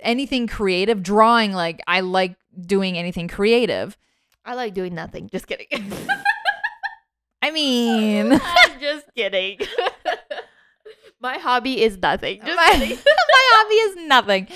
anything 0.01 0.49
creative 0.49 1.03
drawing 1.05 1.53
like 1.53 1.81
i 1.87 2.01
like 2.01 2.35
doing 2.61 2.99
anything 2.99 3.29
creative 3.29 3.97
I 4.45 4.55
like 4.55 4.75
doing 4.75 4.95
nothing. 4.95 5.29
Just 5.31 5.47
kidding. 5.47 5.67
i 7.43 7.51
mean 7.51 8.33
I'm 8.33 8.81
just 8.81 9.07
kidding. 9.17 9.59
My 11.21 11.39
hobby 11.39 11.81
is 11.81 11.99
nothing. 11.99 12.41
Just 12.45 12.57
my, 12.57 12.71
kidding. 12.73 12.97
my 12.97 13.45
hobby 13.53 13.75
is 13.75 14.09
nothing 14.09 14.49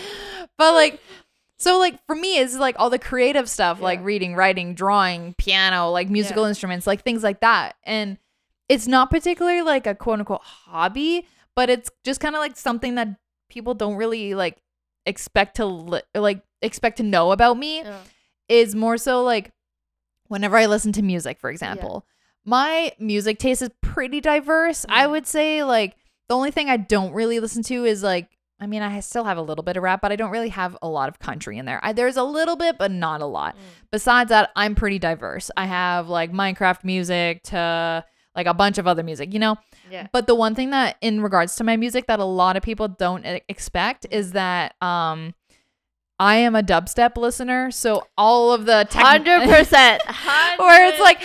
but 0.59 0.75
like 0.75 1.01
so 1.59 1.79
like 1.79 1.99
for 2.07 2.17
me 2.17 2.39
it's 2.39 2.57
like 2.57 2.75
all 2.79 2.91
the 2.91 2.99
creative 2.99 3.49
stuff 3.49 3.81
like 3.81 4.03
reading 4.03 4.35
writing 4.35 4.75
drawing 4.75 5.35
piano 5.39 5.91
like 5.91 6.09
musical 6.09 6.45
instruments 6.45 6.87
like 6.87 7.03
things 7.03 7.23
like 7.23 7.41
that 7.41 7.77
and 7.85 8.19
it's 8.69 8.87
not 8.87 9.11
particularly 9.11 9.63
like 9.63 9.87
a 9.87 9.95
quote 9.95 10.19
unquote 10.19 10.43
hobby 10.43 11.27
but 11.55 11.71
it's 11.71 11.91
just 12.05 12.21
kind 12.21 12.35
of 12.35 12.41
like 12.41 12.57
something 12.57 12.97
that 12.97 13.09
people 13.49 13.75
don't 13.75 13.97
really 13.97 14.35
like 14.35 14.59
expect 15.07 15.57
to 15.57 15.65
li- 15.67 16.03
like 16.15 16.43
expect 16.63 16.97
to 16.99 17.03
know 17.03 17.33
about 17.33 17.57
me 17.57 17.79
Yeah. 17.83 17.99
is 18.49 18.75
more 18.75 18.97
so 18.99 19.23
like 19.23 19.53
whenever 20.29 20.57
I 20.57 20.67
listen 20.67 20.93
to 20.93 21.03
music, 21.03 21.39
for 21.39 21.51
example, 21.51 22.05
my 22.45 22.93
music 22.99 23.39
taste 23.39 23.63
is 23.63 23.71
pretty 23.81 24.21
diverse. 24.21 24.85
I 24.89 25.07
Mm. 25.07 25.11
would 25.13 25.27
say 25.27 25.63
like 25.65 25.97
the 26.29 26.35
only 26.35 26.51
thing 26.51 26.69
I 26.69 26.77
don't 26.77 27.13
really 27.13 27.39
listen 27.41 27.63
to 27.65 27.85
is 27.85 28.03
like 28.03 28.29
I 28.59 28.67
mean, 28.67 28.81
I 28.81 29.01
still 29.01 29.25
have 29.25 29.37
a 29.37 29.43
little 29.43 29.63
bit 29.63 29.77
of 29.77 29.83
rap, 29.83 30.01
but 30.01 30.13
I 30.13 30.17
don't 30.17 30.31
really 30.31 30.49
have 30.49 30.79
a 30.81 30.89
lot 30.89 31.11
of 31.11 31.19
country 31.19 31.59
in 31.59 31.67
there. 31.67 31.79
I, 31.83 31.93
there's 31.93 32.17
a 32.17 32.23
little 32.25 32.57
bit, 32.57 32.79
but 32.79 32.91
not 32.91 33.21
a 33.21 33.27
lot. 33.27 33.55
Mm. 33.55 33.61
Besides 33.91 34.31
that, 34.31 34.51
I'm 34.57 34.75
pretty 34.75 34.99
diverse. 34.99 35.51
I 35.59 35.67
have 35.67 36.09
like 36.09 36.33
Minecraft 36.33 36.83
music 36.83 37.43
to 37.45 38.03
like 38.37 38.47
a 38.47 38.55
bunch 38.55 38.79
of 38.79 38.87
other 38.87 39.03
music, 39.03 39.33
you 39.33 39.39
know? 39.41 39.57
Yeah. 39.91 40.07
But 40.13 40.27
the 40.27 40.35
one 40.35 40.55
thing 40.55 40.71
that 40.71 40.97
in 41.01 41.23
regards 41.23 41.57
to 41.57 41.65
my 41.65 41.77
music 41.77 42.07
that 42.07 42.19
a 42.21 42.25
lot 42.25 42.57
of 42.57 42.63
people 42.63 42.87
don't 42.89 43.25
expect 43.49 44.07
is 44.11 44.33
that 44.33 44.75
um 44.83 45.35
I 46.19 46.37
am 46.37 46.57
a 46.57 46.63
dubstep 46.63 47.19
listener, 47.19 47.71
so 47.71 48.07
all 48.17 48.51
of 48.55 48.65
the 48.65 48.89
Hundred 48.91 49.41
percent. 49.55 50.03
Where 50.59 50.89
it's 50.89 50.99
like- 50.99 51.21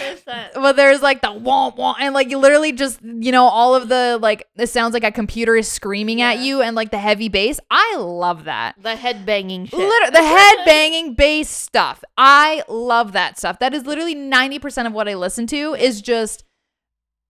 well, 0.57 0.73
there's 0.73 1.01
like 1.01 1.21
the 1.21 1.31
wah 1.31 1.69
wah, 1.73 1.95
and 1.97 2.13
like 2.13 2.29
you 2.29 2.37
literally 2.37 2.73
just 2.73 2.99
you 3.01 3.31
know 3.31 3.45
all 3.45 3.73
of 3.73 3.87
the 3.87 4.19
like 4.21 4.45
it 4.57 4.67
sounds 4.67 4.93
like 4.93 5.05
a 5.05 5.11
computer 5.13 5.55
is 5.55 5.69
screaming 5.69 6.21
at 6.21 6.39
you, 6.39 6.61
and 6.61 6.75
like 6.75 6.91
the 6.91 6.97
heavy 6.97 7.29
bass. 7.29 7.57
I 7.69 7.95
love 7.99 8.43
that. 8.43 8.75
the 8.81 8.97
head 8.97 9.25
banging 9.25 9.65
shit. 9.67 9.79
Liter- 9.79 10.11
the 10.11 10.23
head 10.23 10.55
banging 10.65 11.13
bass 11.15 11.47
stuff. 11.49 12.03
I 12.17 12.61
love 12.67 13.13
that 13.13 13.37
stuff. 13.37 13.59
That 13.59 13.73
is 13.73 13.85
literally 13.85 14.13
90% 14.15 14.87
of 14.87 14.91
what 14.91 15.07
I 15.07 15.13
listen 15.15 15.47
to 15.47 15.73
is 15.73 16.01
just 16.01 16.43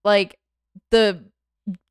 like 0.04 0.38
the 0.90 1.24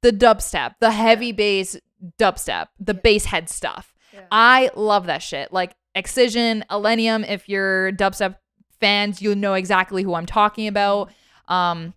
the 0.01 0.11
dubstep, 0.11 0.75
the 0.79 0.91
heavy 0.91 1.31
bass 1.31 1.77
dubstep, 2.19 2.67
the 2.79 2.93
Yeah. 2.93 2.99
bass 3.01 3.25
head 3.25 3.49
stuff. 3.49 3.93
Yeah. 4.13 4.21
I 4.31 4.69
love 4.75 5.05
that 5.05 5.21
shit. 5.21 5.53
Like 5.53 5.73
Excision, 5.95 6.63
Illenium, 6.69 7.27
if 7.29 7.47
you're 7.49 7.91
dubstep 7.91 8.35
fans, 8.79 9.21
you'll 9.21 9.35
know 9.35 9.53
exactly 9.53 10.03
who 10.03 10.13
I'm 10.15 10.25
talking 10.25 10.67
about. 10.67 11.11
Um 11.47 11.93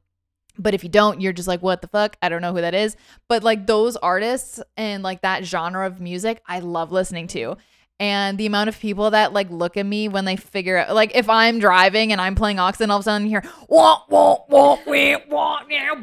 but 0.56 0.72
if 0.72 0.84
you 0.84 0.88
don't, 0.88 1.20
you're 1.20 1.32
just 1.32 1.48
like, 1.48 1.62
what 1.62 1.82
the 1.82 1.88
fuck? 1.88 2.16
I 2.22 2.28
don't 2.28 2.40
know 2.40 2.52
who 2.52 2.60
that 2.60 2.74
is. 2.74 2.96
But 3.28 3.42
like 3.42 3.66
those 3.66 3.96
artists 3.96 4.60
and 4.76 5.02
like 5.02 5.22
that 5.22 5.44
genre 5.44 5.84
of 5.84 6.00
music, 6.00 6.40
I 6.46 6.60
love 6.60 6.92
listening 6.92 7.26
to. 7.28 7.56
And 8.04 8.36
the 8.36 8.44
amount 8.44 8.68
of 8.68 8.78
people 8.78 9.12
that 9.12 9.32
like 9.32 9.48
look 9.48 9.78
at 9.78 9.86
me 9.86 10.08
when 10.08 10.26
they 10.26 10.36
figure 10.36 10.76
out, 10.76 10.94
like 10.94 11.12
if 11.14 11.30
I'm 11.30 11.58
driving 11.58 12.12
and 12.12 12.20
I'm 12.20 12.34
playing 12.34 12.58
Ox 12.58 12.82
and 12.82 12.92
all 12.92 12.98
of 12.98 13.00
a 13.00 13.04
sudden 13.04 13.22
you 13.22 13.30
hear, 13.30 13.44
wah, 13.66 14.02
wah, 14.10 14.36
wah, 14.46 14.76
wah, 14.86 15.18
wah, 15.30 15.60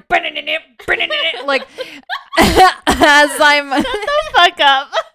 ba-da-da-da, 0.10 1.46
like 1.46 1.62
as 2.40 3.30
I'm 3.40 3.70
the 3.70 4.10
fuck 4.34 4.60
up. 4.62 4.88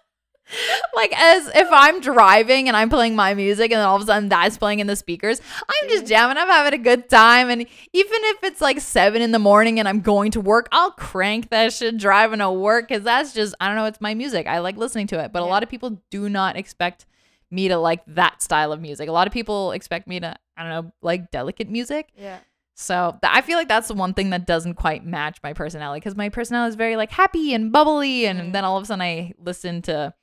like 0.95 1.13
as 1.19 1.47
if 1.53 1.67
I'm 1.71 1.99
driving 2.01 2.67
and 2.67 2.77
I'm 2.77 2.89
playing 2.89 3.15
my 3.15 3.33
music 3.33 3.71
and 3.71 3.79
then 3.79 3.85
all 3.85 3.95
of 3.95 4.01
a 4.01 4.05
sudden 4.05 4.29
that's 4.29 4.57
playing 4.57 4.79
in 4.79 4.87
the 4.87 4.95
speakers, 4.95 5.41
I'm 5.61 5.89
just 5.89 6.05
jamming, 6.05 6.37
I'm 6.37 6.47
having 6.47 6.79
a 6.79 6.83
good 6.83 7.09
time. 7.09 7.49
And 7.49 7.61
even 7.61 7.67
if 7.93 8.43
it's 8.43 8.61
like 8.61 8.79
seven 8.79 9.21
in 9.21 9.31
the 9.31 9.39
morning 9.39 9.79
and 9.79 9.87
I'm 9.87 10.01
going 10.01 10.31
to 10.31 10.41
work, 10.41 10.67
I'll 10.71 10.91
crank 10.91 11.49
that 11.49 11.73
shit 11.73 11.97
driving 11.97 12.39
to 12.39 12.51
work 12.51 12.87
because 12.87 13.03
that's 13.03 13.33
just 13.33 13.55
I 13.59 13.67
don't 13.67 13.75
know, 13.75 13.85
it's 13.85 14.01
my 14.01 14.13
music. 14.13 14.47
I 14.47 14.59
like 14.59 14.77
listening 14.77 15.07
to 15.07 15.23
it. 15.23 15.31
But 15.33 15.41
a 15.41 15.45
lot 15.45 15.63
of 15.63 15.69
people 15.69 16.01
do 16.09 16.29
not 16.29 16.55
expect 16.55 17.05
me 17.51 17.67
to 17.69 17.77
like 17.77 18.01
that 18.07 18.41
style 18.41 18.71
of 18.71 18.81
music. 18.81 19.07
A 19.09 19.11
lot 19.11 19.27
of 19.27 19.33
people 19.33 19.71
expect 19.71 20.07
me 20.07 20.19
to, 20.19 20.35
I 20.57 20.63
don't 20.63 20.71
know, 20.85 20.91
like 21.01 21.31
delicate 21.31 21.69
music. 21.69 22.09
Yeah. 22.17 22.39
So 22.79 23.17
th- 23.21 23.33
I 23.33 23.41
feel 23.41 23.57
like 23.57 23.67
that's 23.69 23.87
the 23.87 23.95
one 23.95 24.13
thing 24.13 24.29
that 24.31 24.45
doesn't 24.45 24.75
quite 24.75 25.03
match 25.05 25.39
my 25.41 25.53
personality 25.53 25.99
because 25.99 26.15
my 26.15 26.29
personality 26.29 26.69
is 26.69 26.75
very 26.75 26.95
like 26.95 27.09
happy 27.09 27.53
and 27.53 27.71
bubbly, 27.71 28.27
and 28.27 28.39
Mm. 28.39 28.51
then 28.53 28.63
all 28.65 28.77
of 28.77 28.83
a 28.83 28.85
sudden 28.85 29.01
I 29.01 29.33
listen 29.39 29.81
to 29.83 30.13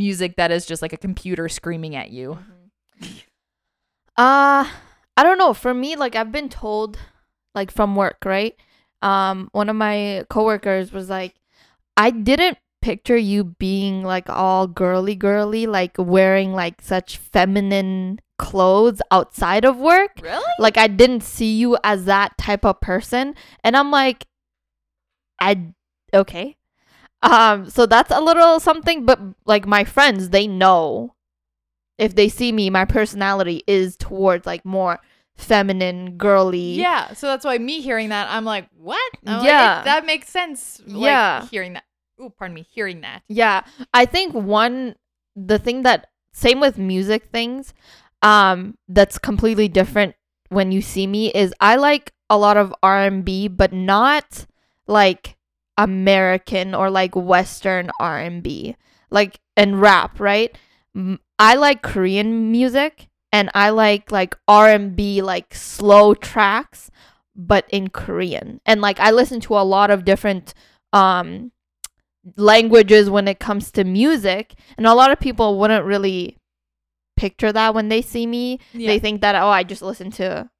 music 0.00 0.36
that 0.36 0.50
is 0.50 0.64
just 0.64 0.80
like 0.80 0.94
a 0.94 0.96
computer 0.96 1.46
screaming 1.48 1.94
at 1.94 2.10
you. 2.10 2.38
Uh 4.16 4.64
I 5.20 5.22
don't 5.22 5.36
know. 5.36 5.52
For 5.52 5.74
me, 5.74 5.96
like 5.96 6.16
I've 6.16 6.32
been 6.32 6.48
told, 6.48 6.98
like 7.54 7.70
from 7.70 7.94
work, 7.94 8.24
right? 8.24 8.56
Um, 9.02 9.50
one 9.52 9.68
of 9.68 9.76
my 9.76 10.24
coworkers 10.30 10.92
was 10.92 11.10
like, 11.10 11.34
I 11.94 12.10
didn't 12.10 12.56
picture 12.80 13.18
you 13.18 13.44
being 13.44 14.02
like 14.02 14.30
all 14.30 14.66
girly 14.66 15.14
girly, 15.14 15.66
like 15.66 15.94
wearing 15.98 16.54
like 16.54 16.80
such 16.80 17.18
feminine 17.18 18.20
clothes 18.38 19.02
outside 19.10 19.66
of 19.66 19.76
work. 19.76 20.12
Really? 20.22 20.42
Like 20.58 20.78
I 20.78 20.86
didn't 20.86 21.22
see 21.22 21.58
you 21.58 21.76
as 21.84 22.06
that 22.06 22.38
type 22.38 22.64
of 22.64 22.80
person. 22.80 23.34
And 23.62 23.76
I'm 23.76 23.90
like, 23.90 24.26
I 25.38 25.72
okay. 26.14 26.56
Um, 27.22 27.68
so 27.68 27.86
that's 27.86 28.10
a 28.10 28.20
little 28.20 28.60
something, 28.60 29.04
but 29.04 29.20
like 29.44 29.66
my 29.66 29.84
friends, 29.84 30.30
they 30.30 30.46
know 30.46 31.14
if 31.98 32.14
they 32.14 32.28
see 32.28 32.50
me, 32.50 32.70
my 32.70 32.84
personality 32.86 33.62
is 33.66 33.96
towards 33.96 34.46
like 34.46 34.64
more 34.64 35.00
feminine, 35.36 36.16
girly. 36.16 36.72
Yeah. 36.74 37.12
So 37.14 37.26
that's 37.26 37.44
why 37.44 37.58
me 37.58 37.80
hearing 37.80 38.08
that, 38.10 38.28
I'm 38.30 38.44
like, 38.44 38.68
what? 38.76 39.12
I'm 39.26 39.44
Yeah. 39.44 39.80
it- 39.80 39.84
that 39.84 40.06
makes 40.06 40.28
sense. 40.28 40.80
Like, 40.86 41.02
Yeah. 41.04 41.46
Hearing 41.50 41.74
that. 41.74 41.84
Oh, 42.18 42.30
pardon 42.30 42.54
me. 42.54 42.66
Hearing 42.70 43.00
that. 43.02 43.22
Yeah. 43.28 43.62
I 43.94 44.04
think 44.06 44.34
one 44.34 44.96
the 45.36 45.58
thing 45.58 45.82
that 45.82 46.08
same 46.32 46.60
with 46.60 46.76
music 46.78 47.24
things, 47.32 47.72
um, 48.22 48.76
that's 48.88 49.18
completely 49.18 49.68
different 49.68 50.14
when 50.48 50.72
you 50.72 50.82
see 50.82 51.06
me 51.06 51.30
is 51.32 51.54
I 51.60 51.76
like 51.76 52.12
a 52.28 52.36
lot 52.36 52.56
of 52.56 52.74
R 52.82 53.02
and 53.02 53.24
B, 53.24 53.48
but 53.48 53.72
not 53.72 54.46
like 54.86 55.36
American 55.84 56.74
or 56.74 56.90
like 56.90 57.14
Western 57.16 57.90
R 57.98 58.18
and 58.18 58.42
B, 58.42 58.76
like 59.10 59.40
and 59.56 59.80
rap, 59.80 60.20
right? 60.20 60.56
I 61.38 61.54
like 61.54 61.82
Korean 61.82 62.50
music 62.50 63.08
and 63.32 63.50
I 63.54 63.70
like 63.70 64.10
like 64.10 64.36
R&B 64.48 65.22
like 65.22 65.54
slow 65.54 66.14
tracks 66.14 66.90
but 67.36 67.64
in 67.70 67.88
Korean. 67.88 68.60
And 68.66 68.80
like 68.80 69.00
I 69.00 69.10
listen 69.10 69.40
to 69.42 69.54
a 69.54 69.64
lot 69.64 69.90
of 69.90 70.04
different 70.04 70.54
um 70.92 71.52
languages 72.36 73.08
when 73.08 73.28
it 73.28 73.38
comes 73.38 73.70
to 73.72 73.84
music 73.84 74.54
and 74.76 74.86
a 74.86 74.94
lot 74.94 75.10
of 75.10 75.18
people 75.18 75.58
wouldn't 75.58 75.86
really 75.86 76.36
picture 77.16 77.52
that 77.52 77.74
when 77.74 77.88
they 77.88 78.02
see 78.02 78.26
me. 78.26 78.58
They 78.88 78.98
think 78.98 79.20
that 79.22 79.34
oh 79.36 79.48
I 79.48 79.62
just 79.62 79.82
listen 79.82 80.10
to 80.12 80.50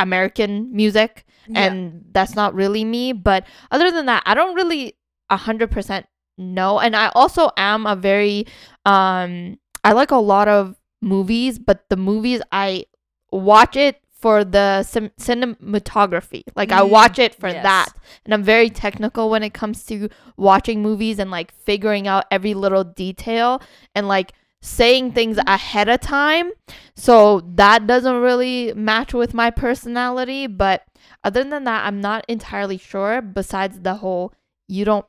American 0.00 0.74
music 0.74 1.24
and 1.54 2.04
that's 2.12 2.34
not 2.36 2.54
really 2.54 2.84
me, 2.84 3.12
but 3.12 3.44
other 3.70 3.90
than 3.90 4.06
that 4.06 4.22
I 4.26 4.34
don't 4.34 4.54
really 4.54 4.94
100% 5.30 6.06
know 6.38 6.78
and 6.80 6.96
I 6.96 7.10
also 7.14 7.50
am 7.56 7.86
a 7.86 7.94
very 7.96 8.46
um 8.86 9.58
I 9.84 9.92
like 9.92 10.10
a 10.10 10.16
lot 10.16 10.48
of 10.48 10.76
movies, 11.02 11.58
but 11.58 11.88
the 11.88 11.96
movies 11.96 12.40
I 12.52 12.84
watch 13.32 13.76
it 13.76 14.00
for 14.12 14.44
the 14.44 14.82
sim- 14.82 15.10
cinematography. 15.18 16.42
Like 16.54 16.72
I 16.72 16.82
Mm, 16.82 16.90
watch 16.90 17.18
it 17.18 17.34
for 17.34 17.48
yes. 17.48 17.62
that. 17.62 17.88
And 18.24 18.34
I'm 18.34 18.42
very 18.42 18.68
technical 18.70 19.30
when 19.30 19.42
it 19.42 19.54
comes 19.54 19.84
to 19.86 20.08
watching 20.36 20.82
movies 20.82 21.18
and 21.18 21.30
like 21.30 21.52
figuring 21.52 22.06
out 22.06 22.24
every 22.30 22.52
little 22.54 22.84
detail 22.84 23.62
and 23.94 24.08
like 24.08 24.32
saying 24.62 25.12
things 25.12 25.38
ahead 25.46 25.88
of 25.88 26.00
time. 26.00 26.50
So 26.94 27.40
that 27.54 27.86
doesn't 27.86 28.20
really 28.20 28.72
match 28.74 29.14
with 29.14 29.34
my 29.34 29.50
personality, 29.50 30.46
but 30.46 30.84
other 31.24 31.44
than 31.44 31.64
that, 31.64 31.86
I'm 31.86 32.00
not 32.00 32.24
entirely 32.28 32.78
sure 32.78 33.22
besides 33.22 33.80
the 33.80 33.94
whole 33.94 34.32
you 34.68 34.84
don't 34.84 35.06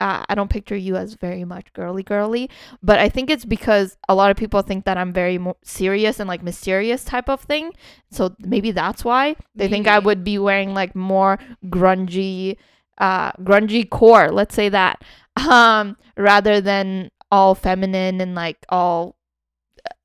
uh, 0.00 0.24
I 0.28 0.34
don't 0.34 0.50
picture 0.50 0.76
you 0.76 0.96
as 0.96 1.14
very 1.14 1.44
much 1.44 1.72
girly 1.72 2.02
girly, 2.02 2.50
but 2.82 2.98
I 2.98 3.08
think 3.08 3.30
it's 3.30 3.44
because 3.44 3.96
a 4.08 4.14
lot 4.14 4.30
of 4.30 4.36
people 4.36 4.60
think 4.62 4.84
that 4.84 4.98
I'm 4.98 5.12
very 5.12 5.38
mo- 5.38 5.56
serious 5.62 6.18
and 6.20 6.28
like 6.28 6.42
mysterious 6.42 7.04
type 7.04 7.28
of 7.28 7.40
thing. 7.42 7.72
So 8.10 8.34
maybe 8.40 8.72
that's 8.72 9.04
why 9.04 9.36
they 9.54 9.68
think 9.68 9.86
I 9.86 10.00
would 10.00 10.24
be 10.24 10.38
wearing 10.38 10.74
like 10.74 10.94
more 10.96 11.38
grungy, 11.66 12.56
uh, 12.98 13.32
grungy 13.34 13.88
core. 13.88 14.30
Let's 14.30 14.54
say 14.54 14.68
that, 14.68 15.02
um, 15.48 15.96
rather 16.16 16.60
than 16.60 17.10
all 17.34 17.54
feminine 17.54 18.20
and 18.24 18.32
like 18.44 18.58
all 18.68 19.16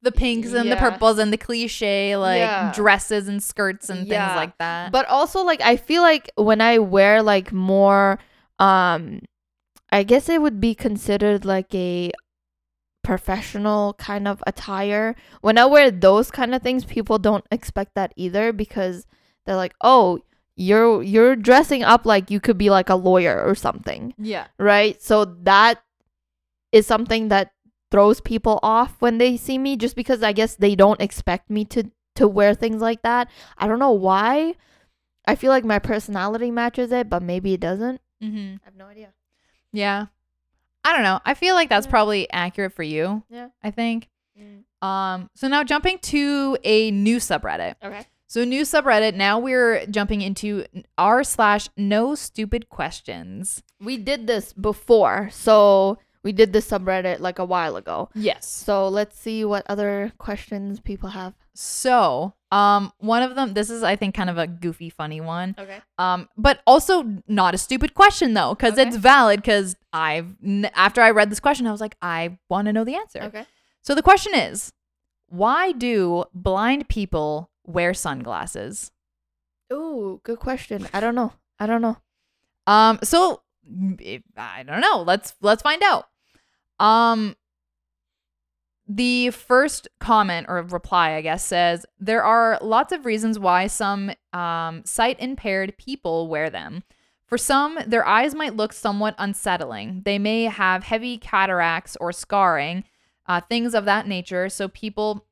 the 0.02 0.12
pinks 0.12 0.52
and 0.54 0.72
the 0.72 0.76
purples 0.86 1.18
and 1.22 1.32
the 1.32 1.38
cliche 1.48 2.16
like 2.18 2.40
Yeah. 2.40 2.72
dresses 2.74 3.28
and 3.32 3.40
skirts 3.52 3.90
and 3.90 4.00
Yeah. 4.08 4.12
things 4.14 4.36
like 4.42 4.56
that. 4.58 4.92
but 4.92 5.06
also 5.08 5.40
like 5.52 5.62
I 5.62 5.76
feel 5.78 6.02
like 6.02 6.26
when 6.36 6.60
I 6.62 6.74
wear 6.96 7.22
like 7.34 7.52
more 7.54 8.18
um 8.60 9.22
I 9.92 10.02
guess 10.04 10.30
it 10.30 10.42
would 10.42 10.60
be 10.60 10.74
considered 10.76 11.46
like 11.46 11.74
a 11.74 12.12
professional 13.04 13.94
kind 13.94 14.28
of 14.28 14.44
attire. 14.46 15.16
When 15.42 15.58
I 15.58 15.66
wear 15.66 15.90
those 15.92 16.30
kind 16.32 16.54
of 16.54 16.62
things, 16.62 16.86
people 16.86 17.18
don't 17.18 17.46
expect 17.52 17.96
that 17.96 18.14
either 18.16 18.54
because 18.54 19.08
they're 19.46 19.56
like, 19.56 19.74
"Oh, 19.82 20.20
you're 20.56 21.02
you're 21.02 21.36
dressing 21.36 21.84
up 21.84 22.06
like 22.06 22.30
you 22.30 22.40
could 22.40 22.58
be 22.58 22.70
like 22.70 22.90
a 22.90 22.96
lawyer 22.96 23.42
or 23.42 23.56
something." 23.56 24.14
yeah. 24.18 24.48
Right? 24.60 25.02
So 25.02 25.26
that 25.44 25.82
is 26.72 26.86
something 26.88 27.30
that 27.30 27.52
throws 27.92 28.22
people 28.22 28.60
off 28.62 28.96
when 29.00 29.18
they 29.18 29.36
see 29.38 29.58
me 29.58 29.76
just 29.76 29.96
because 29.96 30.22
I 30.24 30.32
guess 30.32 30.56
they 30.56 30.76
don't 30.76 31.02
expect 31.02 31.50
me 31.50 31.66
to 31.66 31.90
to 32.16 32.28
wear 32.28 32.54
things 32.54 32.82
like 32.82 33.02
that. 33.04 33.30
I 33.58 33.68
don't 33.68 33.80
know 33.80 33.92
why. 33.92 34.56
I 35.26 35.36
feel 35.36 35.52
like 35.52 35.64
my 35.64 35.80
personality 35.80 36.52
matches 36.52 36.92
it, 36.92 37.10
but 37.10 37.24
maybe 37.24 37.54
it 37.54 37.60
doesn't. 37.62 38.02
Mm-hmm. 38.22 38.56
I 38.62 38.66
have 38.66 38.76
no 38.76 38.86
idea. 38.88 39.14
Yeah. 39.72 40.08
I 40.84 40.94
don't 40.94 41.04
know. 41.04 41.20
I 41.26 41.34
feel 41.34 41.56
like 41.56 41.70
that's 41.70 41.86
Yeah. 41.86 41.92
probably 41.92 42.30
accurate 42.32 42.74
for 42.74 42.84
you. 42.84 43.24
Yeah. 43.30 43.50
I 43.64 43.72
think. 43.72 44.08
Um. 44.82 45.30
So 45.36 45.48
now 45.48 45.64
jumping 45.64 46.00
to 46.00 46.58
a 46.64 46.92
new 46.92 47.18
subreddit. 47.18 47.76
Okay. 47.84 48.06
So 48.28 48.44
new 48.46 48.62
subreddit. 48.62 49.16
Now 49.16 49.40
we're 49.40 49.86
jumping 49.88 50.22
into 50.22 50.66
r 50.98 51.24
slash 51.24 51.68
no 51.76 52.16
stupid 52.16 52.70
questions. 52.70 53.62
We 53.82 53.98
did 53.98 54.28
this 54.28 54.54
before, 54.54 55.30
so 55.32 55.98
we 56.24 56.32
did 56.34 56.52
this 56.54 56.70
subreddit 56.70 57.20
like 57.20 57.40
a 57.40 57.46
while 57.46 57.76
ago. 57.78 58.10
Yes. 58.14 58.46
So 58.48 58.88
let's 58.90 59.18
see 59.18 59.46
what 59.46 59.66
other 59.70 60.12
questions 60.18 60.80
people 60.80 61.10
have. 61.10 61.34
So 61.56 62.34
um, 62.52 62.92
one 63.00 63.22
of 63.24 63.36
them. 63.36 63.54
This 63.54 63.70
is 63.70 63.84
I 63.84 63.96
think 63.96 64.16
kind 64.16 64.30
of 64.30 64.38
a 64.38 64.48
goofy, 64.48 64.90
funny 64.90 65.22
one. 65.22 65.56
Okay. 65.58 65.80
Um, 65.98 66.28
but 66.38 66.62
also 66.66 67.22
not 67.28 67.54
a 67.54 67.58
stupid 67.58 67.94
question 67.94 68.34
though, 68.34 68.54
because 68.56 68.74
Okay. 68.74 68.88
it's 68.88 68.98
valid. 68.98 69.42
Because 69.42 69.76
I've 69.94 70.36
n- 70.44 70.70
after 70.76 71.02
I 71.02 71.12
read 71.12 71.30
this 71.30 71.40
question, 71.40 71.68
I 71.68 71.72
was 71.72 71.82
like, 71.82 71.96
I 72.02 72.38
want 72.50 72.66
to 72.68 72.74
know 72.74 72.84
the 72.84 72.96
answer. 72.96 73.22
Okay. 73.24 73.46
So 73.82 73.94
the 73.96 74.02
question 74.04 74.34
is, 74.36 74.74
why 75.28 75.72
do 75.72 76.26
blind 76.34 76.90
people 76.90 77.50
wear 77.66 77.94
sunglasses? 77.94 78.92
Ooh, 79.72 80.20
good 80.24 80.40
question. 80.40 80.88
I 80.94 81.00
don't 81.00 81.16
know. 81.16 81.34
I 81.60 81.68
don't 81.68 81.82
know. 81.82 81.98
Um, 82.68 83.00
so 83.04 83.42
I 84.38 84.64
don't 84.64 84.82
know. 84.82 85.04
Let's 85.06 85.36
let's 85.42 85.62
find 85.62 85.82
out. 85.84 86.08
Um, 86.80 87.36
the 88.88 89.30
first 89.30 89.88
comment 90.00 90.48
or 90.50 90.64
reply, 90.64 91.14
I 91.14 91.22
guess, 91.22 91.46
says 91.46 91.86
there 92.00 92.24
are 92.24 92.58
lots 92.62 92.92
of 92.92 93.06
reasons 93.06 93.38
why 93.38 93.68
some 93.68 94.12
um, 94.34 94.84
sight 94.84 95.20
impaired 95.20 95.78
people 95.78 96.28
wear 96.28 96.50
them. 96.50 96.84
For 97.28 97.38
some, 97.38 97.78
their 97.86 98.08
eyes 98.08 98.34
might 98.34 98.56
look 98.56 98.74
somewhat 98.74 99.14
unsettling. 99.20 100.02
They 100.04 100.18
may 100.18 100.46
have 100.46 100.84
heavy 100.84 101.20
cataracts 101.20 101.96
or 102.02 102.12
scarring, 102.12 102.84
uh, 103.28 103.42
things 103.42 103.76
of 103.76 103.86
that 103.86 104.08
nature. 104.08 104.50
So 104.50 104.68
people 104.68 105.28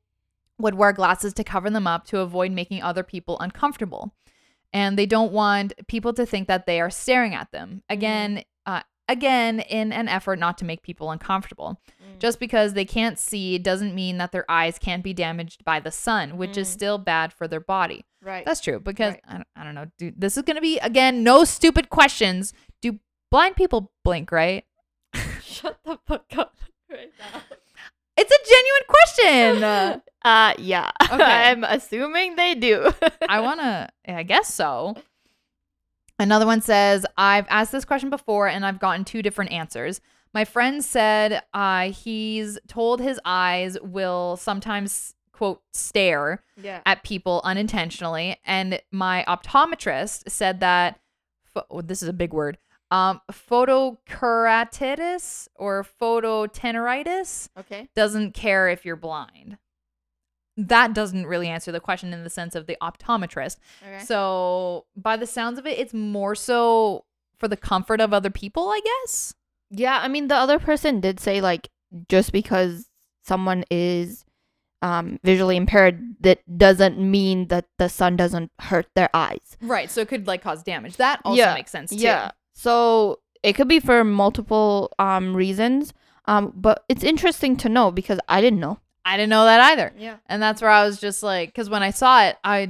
would 0.58 0.74
wear 0.74 0.92
glasses 0.92 1.32
to 1.34 1.42
cover 1.42 1.70
them 1.70 1.88
up 1.88 2.04
to 2.06 2.20
avoid 2.20 2.52
making 2.52 2.82
other 2.82 3.02
people 3.02 3.36
uncomfortable. 3.40 4.14
And 4.72 4.98
they 4.98 5.06
don't 5.06 5.32
want 5.32 5.72
people 5.88 6.12
to 6.14 6.26
think 6.26 6.48
that 6.48 6.66
they 6.66 6.80
are 6.80 6.90
staring 6.90 7.34
at 7.34 7.50
them. 7.52 7.82
Again, 7.88 8.44
uh, 8.66 8.82
again, 9.08 9.60
in 9.60 9.92
an 9.92 10.08
effort 10.08 10.38
not 10.38 10.58
to 10.58 10.64
make 10.66 10.82
people 10.82 11.10
uncomfortable. 11.10 11.80
Just 12.18 12.40
because 12.40 12.72
they 12.74 12.84
can't 12.84 13.18
see 13.18 13.58
doesn't 13.58 13.94
mean 13.94 14.18
that 14.18 14.32
their 14.32 14.44
eyes 14.50 14.78
can't 14.78 15.04
be 15.04 15.14
damaged 15.14 15.64
by 15.64 15.78
the 15.80 15.90
sun, 15.92 16.36
which 16.36 16.56
is 16.58 16.68
Mm. 16.68 16.72
still 16.72 16.98
bad 16.98 17.32
for 17.32 17.46
their 17.48 17.60
body. 17.60 18.04
Right. 18.20 18.44
That's 18.44 18.60
true 18.60 18.80
because 18.80 19.12
Right. 19.14 19.22
I, 19.26 19.32
don't, 19.34 19.46
I 19.56 19.64
don't 19.64 19.74
know. 19.76 19.86
Dude, 19.98 20.20
this 20.20 20.36
is 20.36 20.42
going 20.42 20.56
to 20.56 20.60
be, 20.62 20.78
again, 20.80 21.22
no 21.22 21.44
stupid 21.44 21.88
questions. 21.90 22.52
Do 22.82 22.98
blind 23.30 23.54
people 23.56 23.92
blink, 24.04 24.32
right? 24.32 24.64
Shut 25.42 25.78
the 25.84 25.98
fuck 26.06 26.26
up 26.36 26.56
right 26.90 27.10
now. 27.18 27.40
It's 28.18 28.32
a 28.32 28.40
genuine 28.48 28.86
question. 28.88 30.02
Uh, 30.24 30.52
yeah. 30.58 30.90
Okay. 31.10 31.22
I'm 31.22 31.64
assuming 31.64 32.36
they 32.36 32.54
do. 32.54 32.90
I 33.28 33.40
want 33.40 33.60
to, 33.60 33.88
I 34.06 34.24
guess 34.24 34.52
so. 34.52 34.94
Another 36.18 36.44
one 36.44 36.60
says, 36.60 37.06
I've 37.16 37.46
asked 37.48 37.72
this 37.72 37.86
question 37.86 38.10
before 38.10 38.46
and 38.46 38.66
I've 38.66 38.80
gotten 38.80 39.04
two 39.04 39.22
different 39.22 39.52
answers. 39.52 40.02
My 40.34 40.44
friend 40.44 40.84
said 40.84 41.42
uh, 41.54 41.92
he's 41.92 42.58
told 42.66 43.00
his 43.00 43.18
eyes 43.24 43.78
will 43.80 44.36
sometimes, 44.36 45.14
quote, 45.32 45.62
stare 45.72 46.42
yeah. 46.60 46.82
at 46.84 47.04
people 47.04 47.40
unintentionally. 47.44 48.36
And 48.44 48.82
my 48.92 49.24
optometrist 49.26 50.28
said 50.28 50.60
that, 50.60 51.00
oh, 51.70 51.80
this 51.80 52.02
is 52.02 52.08
a 52.08 52.12
big 52.12 52.34
word, 52.34 52.58
um, 52.90 53.20
photokeratitis 53.30 55.48
or 55.54 55.84
phototeneritis 56.00 57.48
Okay. 57.58 57.88
doesn't 57.94 58.32
care 58.34 58.68
if 58.68 58.84
you're 58.84 58.96
blind. 58.96 59.58
That 60.56 60.92
doesn't 60.92 61.26
really 61.26 61.48
answer 61.48 61.70
the 61.70 61.80
question 61.80 62.12
in 62.12 62.24
the 62.24 62.30
sense 62.30 62.54
of 62.56 62.66
the 62.66 62.76
optometrist. 62.82 63.56
Okay. 63.86 64.04
So, 64.04 64.86
by 64.96 65.16
the 65.16 65.26
sounds 65.26 65.58
of 65.58 65.66
it, 65.66 65.78
it's 65.78 65.94
more 65.94 66.34
so 66.34 67.04
for 67.38 67.46
the 67.46 67.56
comfort 67.56 68.00
of 68.00 68.12
other 68.12 68.30
people, 68.30 68.68
I 68.70 68.80
guess. 68.84 69.34
Yeah, 69.70 70.00
I 70.02 70.08
mean 70.08 70.28
the 70.28 70.34
other 70.34 70.58
person 70.58 71.00
did 71.00 71.20
say 71.20 71.40
like 71.40 71.68
just 72.08 72.32
because 72.32 72.88
someone 73.24 73.64
is 73.70 74.24
um 74.80 75.18
visually 75.24 75.56
impaired 75.56 76.00
that 76.20 76.38
doesn't 76.56 76.96
mean 76.98 77.48
that 77.48 77.66
the 77.78 77.88
sun 77.88 78.16
doesn't 78.16 78.50
hurt 78.60 78.86
their 78.96 79.10
eyes. 79.14 79.56
Right. 79.60 79.88
So, 79.90 80.00
it 80.00 80.08
could 80.08 80.26
like 80.26 80.42
cause 80.42 80.64
damage. 80.64 80.96
That 80.96 81.20
also 81.24 81.38
Yeah, 81.38 81.54
makes 81.54 81.70
sense 81.70 81.90
too. 81.90 81.96
Yeah. 81.98 82.32
So 82.58 83.20
it 83.44 83.52
could 83.52 83.68
be 83.68 83.78
for 83.78 84.02
multiple 84.02 84.92
um 84.98 85.34
reasons. 85.36 85.94
Um 86.24 86.52
but 86.56 86.84
it's 86.88 87.04
interesting 87.04 87.56
to 87.58 87.68
know 87.68 87.92
because 87.92 88.18
I 88.28 88.40
didn't 88.40 88.58
know. 88.58 88.80
I 89.04 89.16
didn't 89.16 89.30
know 89.30 89.44
that 89.44 89.60
either. 89.72 89.92
Yeah. 89.96 90.16
And 90.26 90.42
that's 90.42 90.60
where 90.60 90.70
I 90.70 90.84
was 90.84 90.98
just 91.00 91.22
like, 91.22 91.50
because 91.50 91.70
when 91.70 91.82
I 91.84 91.90
saw 91.90 92.24
it, 92.24 92.36
I, 92.44 92.68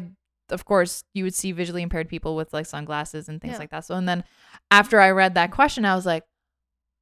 of 0.50 0.64
course, 0.66 1.02
you 1.14 1.24
would 1.24 1.34
see 1.34 1.50
visually 1.52 1.82
impaired 1.82 2.08
people 2.08 2.36
with 2.36 2.52
like 2.52 2.66
sunglasses 2.66 3.28
and 3.28 3.40
things 3.40 3.54
Yeah. 3.54 3.58
like 3.58 3.70
that. 3.70 3.84
So, 3.86 3.94
and 3.96 4.06
then 4.08 4.22
after 4.70 5.00
I 5.00 5.10
read 5.10 5.34
that 5.34 5.50
question, 5.50 5.84
I 5.84 5.96
was 5.96 6.06
like, 6.06 6.22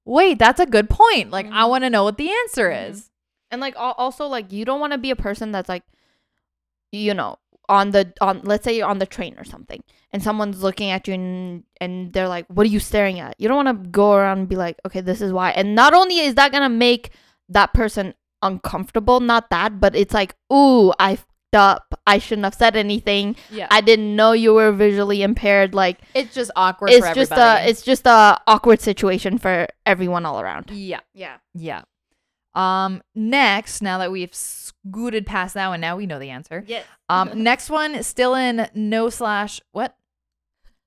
wait, 0.06 0.38
that's 0.38 0.60
a 0.60 0.64
good 0.64 0.88
point. 0.88 1.30
Like, 1.32 1.46
I 1.46 1.64
Mhm. 1.64 1.68
want 1.68 1.84
to 1.84 1.90
know 1.90 2.04
what 2.04 2.16
the 2.16 2.30
answer 2.30 2.70
Mhm. 2.70 2.88
is. 2.90 3.10
And 3.50 3.60
like 3.60 3.74
also 3.76 4.26
like 4.26 4.52
you 4.52 4.64
don't 4.64 4.80
want 4.80 4.92
to 4.92 4.98
be 4.98 5.10
a 5.10 5.16
person 5.16 5.50
that's 5.52 5.68
like 5.68 5.82
you 6.92 7.12
know 7.14 7.36
on 7.68 7.90
the 7.90 8.12
on 8.20 8.40
let's 8.44 8.64
say 8.64 8.76
you're 8.76 8.88
on 8.88 8.98
the 8.98 9.06
train 9.06 9.34
or 9.38 9.44
something 9.44 9.82
and 10.12 10.22
someone's 10.22 10.62
looking 10.62 10.90
at 10.90 11.06
you 11.08 11.14
and 11.14 11.64
and 11.80 12.12
they're 12.12 12.28
like 12.28 12.46
what 12.48 12.64
are 12.66 12.70
you 12.70 12.80
staring 12.80 13.20
at? 13.20 13.34
You 13.38 13.48
don't 13.48 13.64
want 13.64 13.84
to 13.84 13.88
go 13.90 14.14
around 14.14 14.38
and 14.38 14.48
be 14.48 14.56
like 14.56 14.78
okay 14.86 15.00
this 15.00 15.20
is 15.20 15.32
why. 15.32 15.50
And 15.50 15.74
not 15.74 15.94
only 15.94 16.18
is 16.20 16.34
that 16.36 16.52
going 16.52 16.62
to 16.62 16.68
make 16.68 17.10
that 17.48 17.72
person 17.74 18.14
uncomfortable. 18.42 19.20
Not 19.20 19.50
that, 19.50 19.80
but 19.80 19.94
it's 19.94 20.14
like, 20.14 20.34
ooh, 20.52 20.92
I 20.98 21.16
fucked 21.16 21.54
up. 21.54 22.00
I 22.06 22.18
shouldn't 22.18 22.44
have 22.44 22.54
said 22.54 22.76
anything. 22.76 23.36
Yeah. 23.50 23.66
I 23.70 23.80
didn't 23.80 24.14
know 24.14 24.32
you 24.32 24.54
were 24.54 24.72
visually 24.72 25.22
impaired. 25.22 25.74
Like 25.74 25.98
it's 26.14 26.34
just 26.34 26.50
awkward 26.56 26.90
it's 26.90 27.06
for 27.06 27.14
just 27.14 27.32
everybody. 27.32 27.66
a 27.66 27.70
it's 27.70 27.82
just 27.82 28.06
a 28.06 28.40
awkward 28.46 28.80
situation 28.80 29.38
for 29.38 29.66
everyone 29.84 30.24
all 30.26 30.40
around. 30.40 30.70
yeah. 30.70 31.00
Yeah. 31.14 31.36
Yeah. 31.54 31.82
Um 32.56 33.02
next, 33.14 33.82
now 33.82 33.98
that 33.98 34.10
we've 34.10 34.34
scooted 34.34 35.26
past 35.26 35.54
that 35.54 35.68
one, 35.68 35.80
now 35.80 35.96
we 35.96 36.06
know 36.06 36.18
the 36.18 36.30
answer. 36.30 36.64
Yes. 36.66 36.84
Um 37.08 37.30
next 37.42 37.68
one 37.70 38.02
still 38.02 38.34
in 38.34 38.68
no 38.74 39.10
slash 39.10 39.60
what? 39.72 39.94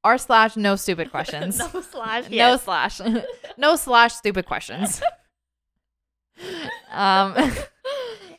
R 0.04 0.18
slash 0.18 0.58
no 0.58 0.76
stupid 0.76 1.12
questions. 1.12 1.60
no 1.74 1.82
slash. 1.82 2.30
No 2.30 2.58
slash. 2.58 3.02
no 3.58 3.76
slash 3.76 4.14
stupid 4.16 4.48
questions. 4.48 5.02
um 6.92 7.36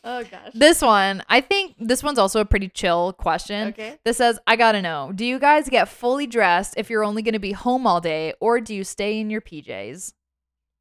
oh 0.03 0.25
gosh. 0.25 0.51
this 0.55 0.83
one, 0.83 1.23
I 1.29 1.41
think 1.41 1.77
this 1.79 2.03
one's 2.03 2.19
also 2.19 2.41
a 2.41 2.45
pretty 2.45 2.69
chill 2.69 3.13
question. 3.13 3.69
Okay. 3.69 3.99
This 4.05 4.17
says, 4.17 4.41
I 4.47 4.57
gotta 4.57 4.83
know, 4.83 5.13
do 5.15 5.25
you 5.25 5.39
guys 5.39 5.69
get 5.69 5.89
fully 5.89 6.27
dressed 6.27 6.75
if 6.77 6.91
you're 6.91 7.05
only 7.05 7.23
gonna 7.23 7.39
be 7.39 7.53
home 7.53 7.87
all 7.87 8.01
day, 8.01 8.35
or 8.41 8.61
do 8.61 8.75
you 8.75 8.83
stay 8.83 9.21
in 9.21 9.31
your 9.31 9.41
PJs? 9.43 10.15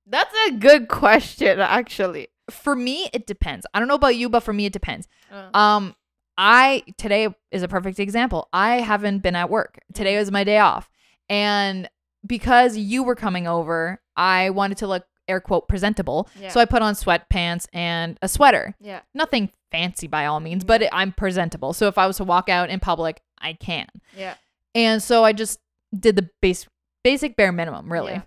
That's 0.08 0.34
a 0.48 0.52
good 0.54 0.88
question, 0.88 1.60
actually. 1.60 2.30
For 2.50 2.76
me, 2.76 3.10
it 3.14 3.26
depends. 3.28 3.66
I 3.74 3.80
don't 3.80 3.88
know 3.88 3.96
about 3.96 4.16
you, 4.16 4.30
but 4.30 4.42
for 4.42 4.54
me, 4.54 4.66
it 4.66 4.74
depends. 4.74 5.08
Uh, 5.32 5.50
Um, 5.58 5.96
I 6.38 6.84
today 6.98 7.28
is 7.52 7.64
a 7.64 7.68
perfect 7.68 8.00
example. 8.00 8.48
I 8.54 8.76
haven't 8.80 9.20
been 9.20 9.36
at 9.36 9.50
work. 9.50 9.80
Today 9.94 10.18
was 10.18 10.32
my 10.32 10.44
day 10.44 10.60
off. 10.60 10.90
And 11.30 11.90
because 12.26 12.78
you 12.78 13.04
were 13.04 13.16
coming 13.16 13.48
over, 13.48 14.02
I 14.16 14.50
wanted 14.52 14.78
to 14.80 14.88
look 14.88 15.06
air 15.28 15.40
quote 15.42 15.68
presentable. 15.68 16.30
Yeah. 16.40 16.50
So 16.50 16.60
I 16.60 16.66
put 16.66 16.82
on 16.82 16.94
sweatpants 16.96 17.68
and 17.74 18.18
a 18.22 18.28
sweater. 18.28 18.76
yeah. 18.80 19.02
Nothing 19.14 19.52
fancy 19.72 20.08
by 20.08 20.26
all 20.26 20.40
means, 20.40 20.64
but 20.64 20.82
it, 20.82 20.90
I'm 20.92 21.12
presentable. 21.12 21.74
So 21.74 21.88
if 21.88 21.98
I 21.98 22.08
was 22.08 22.18
to 22.18 22.24
walk 22.24 22.50
out 22.50 22.70
in 22.70 22.80
public, 22.80 23.22
I 23.40 23.54
can. 23.54 23.88
Yeah. 24.18 24.34
And 24.74 25.04
so 25.04 25.24
I 25.24 25.34
just 25.34 25.60
did 25.98 26.16
the 26.16 26.30
base 26.42 26.68
basic 27.04 27.36
bare 27.38 27.52
minimum, 27.52 27.92
really. 27.92 28.14
Yeah. 28.14 28.22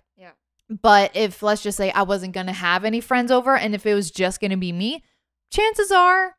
Yeah. 0.73 0.77
But 0.81 1.15
if 1.15 1.43
let's 1.43 1.63
just 1.63 1.77
say 1.77 1.91
I 1.91 2.03
wasn't 2.03 2.33
going 2.33 2.47
to 2.47 2.53
have 2.53 2.85
any 2.85 3.01
friends 3.01 3.31
over 3.31 3.55
and 3.55 3.73
if 3.75 3.85
it 3.85 3.93
was 3.93 4.11
just 4.11 4.39
going 4.41 4.51
to 4.51 4.57
be 4.57 4.71
me, 4.71 5.03
chances 5.51 5.91
are 5.91 6.35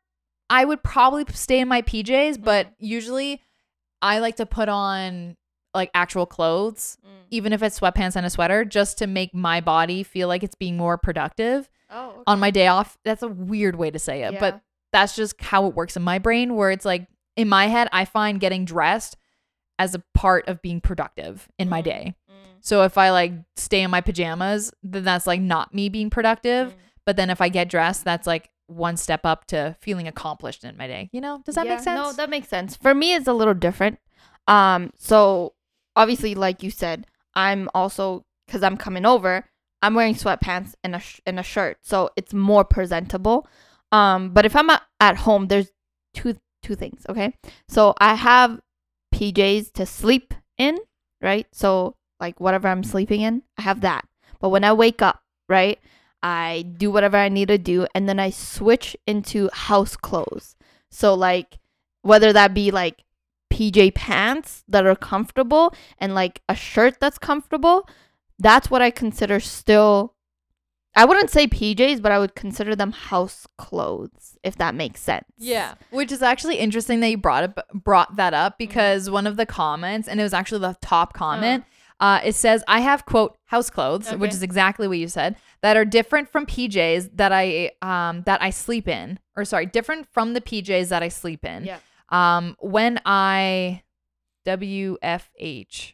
I 0.51 0.65
would 0.65 0.83
probably 0.83 1.25
stay 1.33 1.61
in 1.61 1.69
my 1.69 1.83
PJs, 1.83 2.43
but 2.43 2.69
usually 2.79 3.41
I 4.03 4.19
like 4.19 4.37
to 4.37 4.47
put 4.47 4.69
on 4.69 5.37
like 5.73 5.91
actual 5.95 6.27
clothes, 6.27 6.99
Mm. 7.05 7.09
even 7.31 7.53
if 7.53 7.63
it's 7.63 7.81
sweatpants 7.81 8.15
and 8.17 8.25
a 8.27 8.31
sweater, 8.31 8.65
just 8.65 8.99
to 8.99 9.07
make 9.07 9.35
my 9.35 9.61
body 9.61 10.03
feel 10.03 10.29
like 10.29 10.43
it's 10.43 10.55
being 10.55 10.77
more 10.77 10.97
productive 10.99 11.69
Oh. 11.91 12.23
on 12.27 12.39
my 12.41 12.51
day 12.51 12.67
off. 12.69 12.97
That's 13.05 13.23
a 13.23 13.29
weird 13.29 13.77
way 13.77 13.91
to 13.91 13.99
say 13.99 14.23
it, 14.25 14.39
but 14.39 14.61
that's 14.93 15.17
just 15.17 15.41
how 15.41 15.67
it 15.67 15.75
works 15.75 15.97
in 15.97 16.03
my 16.03 16.19
brain 16.19 16.55
where 16.55 16.71
it's 16.71 16.85
like 16.85 17.09
in 17.37 17.49
my 17.49 17.67
head 17.67 17.89
I 17.93 18.05
find 18.05 18.39
getting 18.39 18.65
dressed 18.65 19.17
as 19.79 19.95
a 19.97 20.03
part 20.15 20.47
of 20.49 20.63
being 20.63 20.81
productive 20.81 21.49
in 21.59 21.69
my 21.69 21.81
Mm. 21.81 21.85
day. 21.85 22.15
So 22.65 22.83
if 22.83 22.97
I 22.97 23.11
like 23.11 23.33
stay 23.57 23.83
in 23.83 23.91
my 23.91 24.01
pajamas, 24.01 24.73
then 24.83 25.05
that's 25.05 25.27
like 25.27 25.41
not 25.41 25.75
me 25.75 25.89
being 25.91 26.09
productive. 26.11 26.71
Mm. 26.71 26.77
But 27.07 27.17
then 27.17 27.29
if 27.29 27.41
I 27.43 27.51
get 27.51 27.69
dressed, 27.69 28.05
that's 28.05 28.27
like 28.27 28.51
one 28.67 28.97
step 28.97 29.21
up 29.27 29.47
to 29.49 29.77
feeling 29.83 30.09
accomplished 30.09 30.65
in 30.65 30.75
my 30.79 30.87
day. 30.87 31.11
You 31.13 31.21
know, 31.21 31.43
does 31.45 31.57
that 31.57 31.67
Yeah, 31.67 31.75
make 31.75 31.85
sense? 31.85 32.01
No, 32.01 32.13
that 32.15 32.31
makes 32.31 32.49
sense. 32.49 32.75
For 32.77 32.95
me, 32.95 33.15
it's 33.15 33.29
a 33.29 33.35
little 33.35 33.53
different. 33.53 33.99
Um, 34.49 34.91
so 34.97 35.53
obviously, 35.95 36.35
like 36.35 36.63
you 36.63 36.71
said, 36.71 37.07
I'm 37.35 37.69
also 37.75 38.25
because 38.47 38.63
I'm 38.63 38.79
coming 38.79 39.05
over. 39.05 39.45
I'm 39.83 39.93
wearing 39.95 40.15
sweatpants 40.15 40.73
and 40.83 40.97
a 40.97 41.01
sh- 41.01 41.21
and 41.27 41.39
a 41.39 41.43
shirt, 41.43 41.77
so 41.83 42.09
it's 42.17 42.33
more 42.33 42.65
presentable. 42.65 43.47
Um, 43.93 44.31
but 44.33 44.47
if 44.47 44.57
I'm 44.57 44.71
a- 44.71 44.83
at 45.01 45.17
home, 45.19 45.49
there's 45.49 45.71
two 46.15 46.37
two 46.63 46.75
things. 46.75 47.05
Okay, 47.11 47.35
so 47.69 47.93
I 48.01 48.15
have 48.15 48.61
PJs 49.15 49.73
to 49.75 49.85
sleep 49.85 50.33
in, 50.57 50.79
right? 51.21 51.47
So 51.53 51.97
like 52.21 52.41
whatever 52.41 52.69
I'm 52.69 52.85
sleeping 52.85 53.21
in, 53.21 53.43
I 53.59 53.63
have 53.63 53.81
that. 53.83 54.07
But 54.41 54.51
when 54.51 54.65
I 54.65 54.73
wake 54.73 55.03
up, 55.03 55.23
right, 55.49 55.79
I 56.23 56.65
do 56.77 56.91
whatever 56.91 57.17
I 57.17 57.29
need 57.29 57.49
to 57.49 57.59
do, 57.59 57.87
and 57.95 58.09
then 58.09 58.19
I 58.19 58.31
switch 58.31 58.97
into 59.07 59.51
house 59.53 59.97
clothes. 59.97 60.57
So 60.91 61.15
like 61.15 61.59
whether 62.03 62.33
that 62.33 62.55
be 62.55 62.71
like 62.71 63.05
PJ 63.53 63.95
pants 63.95 64.65
that 64.69 64.85
are 64.87 64.97
comfortable 64.97 65.75
and 65.99 66.15
like 66.15 66.43
a 66.49 66.55
shirt 66.55 66.99
that's 67.01 67.19
comfortable, 67.19 67.89
that's 68.39 68.71
what 68.71 68.83
I 68.83 68.91
consider 68.91 69.41
still 69.41 70.13
I 70.97 71.05
wouldn't 71.05 71.31
say 71.31 71.49
PJs, 71.49 72.01
but 72.01 72.13
I 72.13 72.21
would 72.21 72.37
consider 72.37 72.77
them 72.77 72.93
house 72.93 73.49
clothes 73.59 74.39
if 74.45 74.57
that 74.59 74.77
makes 74.77 75.01
sense. 75.01 75.25
Yeah, 75.39 75.75
which 75.91 76.13
is 76.13 76.23
actually 76.23 76.57
interesting 76.59 77.01
that 77.01 77.09
you 77.11 77.17
brought 77.19 77.45
it 77.45 77.59
brought 77.75 78.15
that 78.17 78.33
Mm-hmm. 78.33 78.47
up 78.47 78.59
because 78.59 79.11
one 79.11 79.27
of 79.27 79.37
the 79.37 79.45
comments, 79.47 80.07
and 80.09 80.21
it 80.21 80.23
was 80.23 80.33
actually 80.35 80.61
the 80.61 80.77
top 80.81 81.11
Uh. 81.15 81.19
comment. 81.19 81.65
Uh, 82.01 82.21
it 82.25 82.35
says, 82.35 82.65
"I 82.67 82.81
have 82.81 83.07
quote 83.07 83.37
house 83.47 83.71
clothes, 83.71 84.13
which 84.17 84.33
is 84.33 84.43
exactly 84.43 84.89
what 84.89 84.99
you 84.99 85.09
said, 85.09 85.37
that 85.63 85.77
are 85.77 85.85
different 85.85 86.29
from 86.29 86.45
PJs 86.47 87.11
that 87.17 87.33
I 87.33 87.71
um 87.83 88.23
that 88.27 88.43
I 88.43 88.51
sleep 88.51 88.89
in, 88.89 89.19
or 89.37 89.45
sorry, 89.45 89.67
different 89.67 90.09
from 90.13 90.35
the 90.35 90.41
PJs 90.41 90.89
that 90.89 91.03
I 91.03 91.09
sleep 91.09 91.45
in. 91.45 91.65
Yeah. 91.65 91.79
Um, 92.11 92.57
when 92.61 93.01
I 93.07 93.83
WFH, 94.47 95.93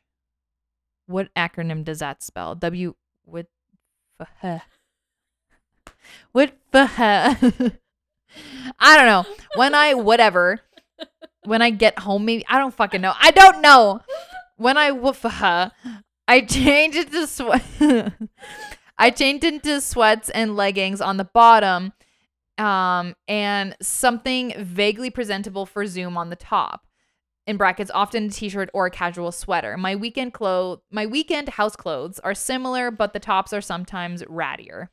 what 1.07 1.33
acronym 1.35 1.85
does 1.85 1.99
that 2.01 2.23
spell? 2.23 2.55
W 2.57 2.95
what? 3.25 3.47
f- 4.43 4.63
What? 6.33 6.53
f- 6.73 6.99
I 8.79 8.97
don't 8.97 9.07
know. 9.07 9.25
When 9.57 9.75
I 9.75 9.95
whatever, 9.95 10.61
when 11.45 11.63
I 11.63 11.71
get 11.71 11.99
home, 11.99 12.25
maybe 12.25 12.45
I 12.49 12.59
don't 12.59 12.75
fucking 12.75 13.01
know. 13.01 13.13
I 13.19 13.31
don't 13.33 13.61
know. 13.61 14.01
When 14.61 14.77
I 14.77 14.91
woof, 14.91 15.25
I 15.25 15.71
change 16.47 16.95
it 16.95 17.11
to 17.13 17.27
sweat. 17.27 17.65
I 18.99 19.09
changed 19.09 19.43
into 19.43 19.81
sweats 19.81 20.29
and 20.29 20.55
leggings 20.55 21.01
on 21.01 21.17
the 21.17 21.25
bottom, 21.25 21.95
um, 22.59 23.15
and 23.27 23.75
something 23.81 24.53
vaguely 24.59 25.09
presentable 25.09 25.65
for 25.65 25.87
Zoom 25.87 26.19
on 26.19 26.29
the 26.29 26.37
top. 26.37 26.87
In 27.47 27.57
brackets, 27.57 27.91
often 27.95 28.27
a 28.27 28.29
t-shirt 28.29 28.69
or 28.75 28.85
a 28.85 28.91
casual 28.91 29.33
sweater. 29.33 29.79
My 29.79 29.97
weekend 29.97 30.35
clothes, 30.35 30.81
my 30.91 31.07
weekend 31.07 31.49
house 31.49 31.75
clothes 31.75 32.19
are 32.19 32.35
similar, 32.35 32.91
but 32.91 33.15
the 33.15 33.19
tops 33.19 33.55
are 33.55 33.63
sometimes 33.63 34.23
rattier. 34.25 34.89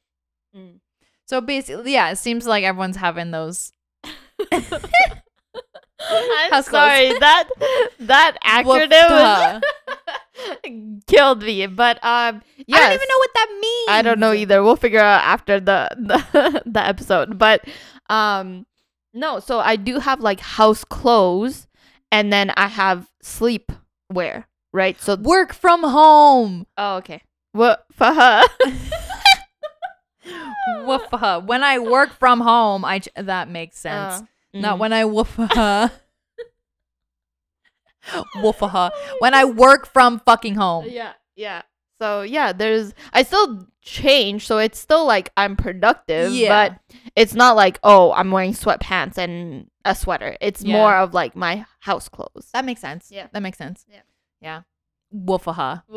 Mm. 0.56 0.80
So 1.26 1.42
basically, 1.42 1.92
yeah, 1.92 2.10
it 2.12 2.20
seems 2.20 2.48
like 2.48 2.64
everyone's 2.64 2.96
having 2.96 3.32
those. 3.32 3.74
I'm 6.00 6.52
House 6.52 6.68
clothes. 6.70 6.82
sorry 6.82 7.20
that 7.20 7.50
that 8.00 8.38
acronym 8.46 9.62
was 10.64 11.02
killed 11.08 11.42
me. 11.42 11.66
But 11.68 12.04
um, 12.04 12.42
yes. 12.66 12.80
I 12.80 12.84
don't 12.84 12.94
even 12.94 13.08
know 13.10 13.18
what 13.18 13.32
that 13.34 13.58
means. 13.60 13.90
I 13.90 14.02
don't 14.04 14.20
know 14.20 14.34
either. 14.34 14.64
We'll 14.64 14.76
figure 14.76 15.00
out 15.00 15.24
after 15.24 15.60
the 15.60 15.90
the, 15.98 16.62
the 16.66 16.86
episode. 16.86 17.38
But 17.38 17.66
um 18.10 18.66
no, 19.14 19.40
so 19.40 19.60
I 19.60 19.76
do 19.76 20.00
have 20.00 20.20
like 20.20 20.40
house 20.40 20.84
clothes 20.84 21.68
and 22.12 22.32
then 22.32 22.52
I 22.56 22.68
have 22.68 23.10
sleep 23.22 23.72
wear, 24.12 24.48
right? 24.72 25.00
So 25.02 25.16
Work 25.16 25.54
from 25.54 25.84
home. 25.84 26.68
oh 26.78 26.98
okay. 26.98 27.24
What 27.54 27.86
for 27.92 28.14
her? 28.14 28.44
Woof. 30.86 31.04
When 31.46 31.64
I 31.64 31.80
work 31.80 32.12
from 32.12 32.42
home, 32.42 32.86
I 32.86 33.02
that 33.16 33.50
makes 33.50 33.80
sense. 33.80 34.22
Uh, 34.22 34.26
Not 34.62 34.78
mm. 34.78 34.80
when 34.80 34.94
I 34.94 35.06
woof. 35.06 35.38
Woof. 38.36 38.62
A 38.62 38.68
ha. 38.68 38.92
When 39.20 39.34
I 39.34 39.46
work 39.46 39.92
from 39.92 40.20
fucking 40.22 40.56
home. 40.56 40.86
Yeah, 40.88 41.14
yeah. 41.36 41.64
So 42.00 42.22
yeah, 42.22 42.54
there's 42.54 42.94
I 43.12 43.24
still 43.24 43.68
change, 43.82 44.46
so 44.46 44.60
it's 44.60 44.80
still 44.80 45.06
like 45.06 45.32
I'm 45.36 45.56
productive, 45.56 46.32
Yeah. 46.32 46.70
but 46.70 46.80
it's 47.16 47.34
not 47.34 47.56
like 47.56 47.80
oh 47.84 48.14
I'm 48.14 48.32
wearing 48.32 48.54
sweatpants 48.54 49.18
and 49.18 49.70
a 49.84 49.96
sweater. 49.96 50.38
It's 50.42 50.64
Yeah. 50.64 50.78
more 50.78 50.96
of 50.96 51.14
like 51.14 51.36
my 51.36 51.66
house 51.80 52.08
clothes. 52.08 52.50
That 52.54 52.66
makes 52.66 52.82
sense. 52.82 53.10
Yeah. 53.12 53.28
That 53.34 53.42
makes 53.42 53.58
sense. 53.58 53.86
Yeah. 53.90 54.02
Yeah. 54.42 54.62
Woof. 55.12 55.44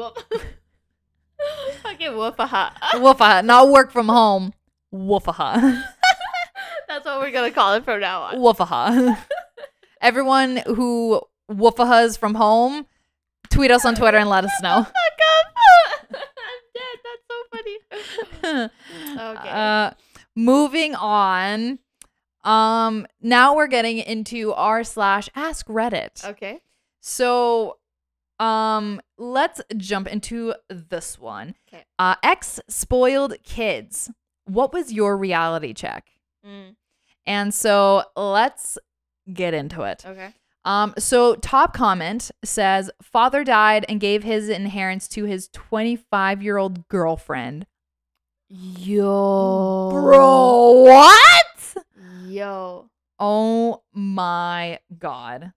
Fucking 1.82 2.12
woofaha. 2.12 3.00
Woof. 3.00 3.44
Not 3.44 3.70
work 3.70 3.90
from 3.90 4.08
home. 4.08 4.52
Woof. 4.90 5.26
That's 6.90 7.06
what 7.06 7.20
we're 7.20 7.30
gonna 7.30 7.52
call 7.52 7.74
it 7.74 7.84
from 7.84 8.00
now 8.00 8.22
on. 8.22 8.34
Woofaha. 8.38 9.16
Everyone 10.00 10.56
who 10.66 11.20
woofahas 11.48 12.18
from 12.18 12.34
home, 12.34 12.84
tweet 13.48 13.70
us 13.70 13.84
on 13.84 13.94
Twitter 13.94 14.18
and 14.18 14.28
let 14.28 14.44
us 14.44 14.50
know. 14.60 14.82
Fuck 14.82 14.88
up. 14.88 15.54
I'm 16.14 16.62
dead. 16.74 16.98
That's 18.42 18.50
so 18.52 18.70
funny. 19.14 19.38
Okay. 19.38 19.48
Uh, 19.48 19.90
moving 20.34 20.96
on. 20.96 21.78
Um, 22.42 23.06
now 23.20 23.54
we're 23.54 23.68
getting 23.68 23.98
into 23.98 24.52
r 24.52 24.82
slash 24.82 25.28
ask 25.36 25.66
Reddit. 25.68 26.24
Okay. 26.24 26.58
So, 27.00 27.76
um, 28.40 29.00
let's 29.16 29.60
jump 29.76 30.08
into 30.08 30.54
this 30.68 31.20
one. 31.20 31.54
'Kay. 31.70 31.84
Uh, 32.00 32.16
ex 32.24 32.58
spoiled 32.68 33.34
kids. 33.44 34.10
What 34.46 34.72
was 34.72 34.92
your 34.92 35.16
reality 35.16 35.72
check? 35.72 36.10
Mm. 36.44 36.74
And 37.30 37.54
so 37.54 38.02
let's 38.16 38.76
get 39.32 39.54
into 39.54 39.82
it. 39.82 40.04
Okay. 40.04 40.30
Um, 40.64 40.94
so 40.98 41.36
top 41.36 41.72
comment 41.72 42.32
says 42.44 42.90
father 43.00 43.44
died 43.44 43.86
and 43.88 44.00
gave 44.00 44.24
his 44.24 44.48
inheritance 44.48 45.06
to 45.10 45.26
his 45.26 45.48
25 45.52 46.42
year 46.42 46.56
old 46.56 46.88
girlfriend. 46.88 47.66
Yo. 48.48 49.90
Bro, 49.92 50.82
what? 50.82 51.76
Yo. 52.26 52.90
Oh 53.20 53.84
my 53.94 54.80
god. 54.98 55.52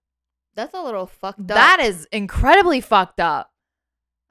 That's 0.54 0.74
a 0.74 0.80
little 0.80 1.08
fucked 1.08 1.40
up. 1.40 1.48
That 1.48 1.80
is 1.80 2.06
incredibly 2.12 2.80
fucked 2.80 3.18
up. 3.18 3.50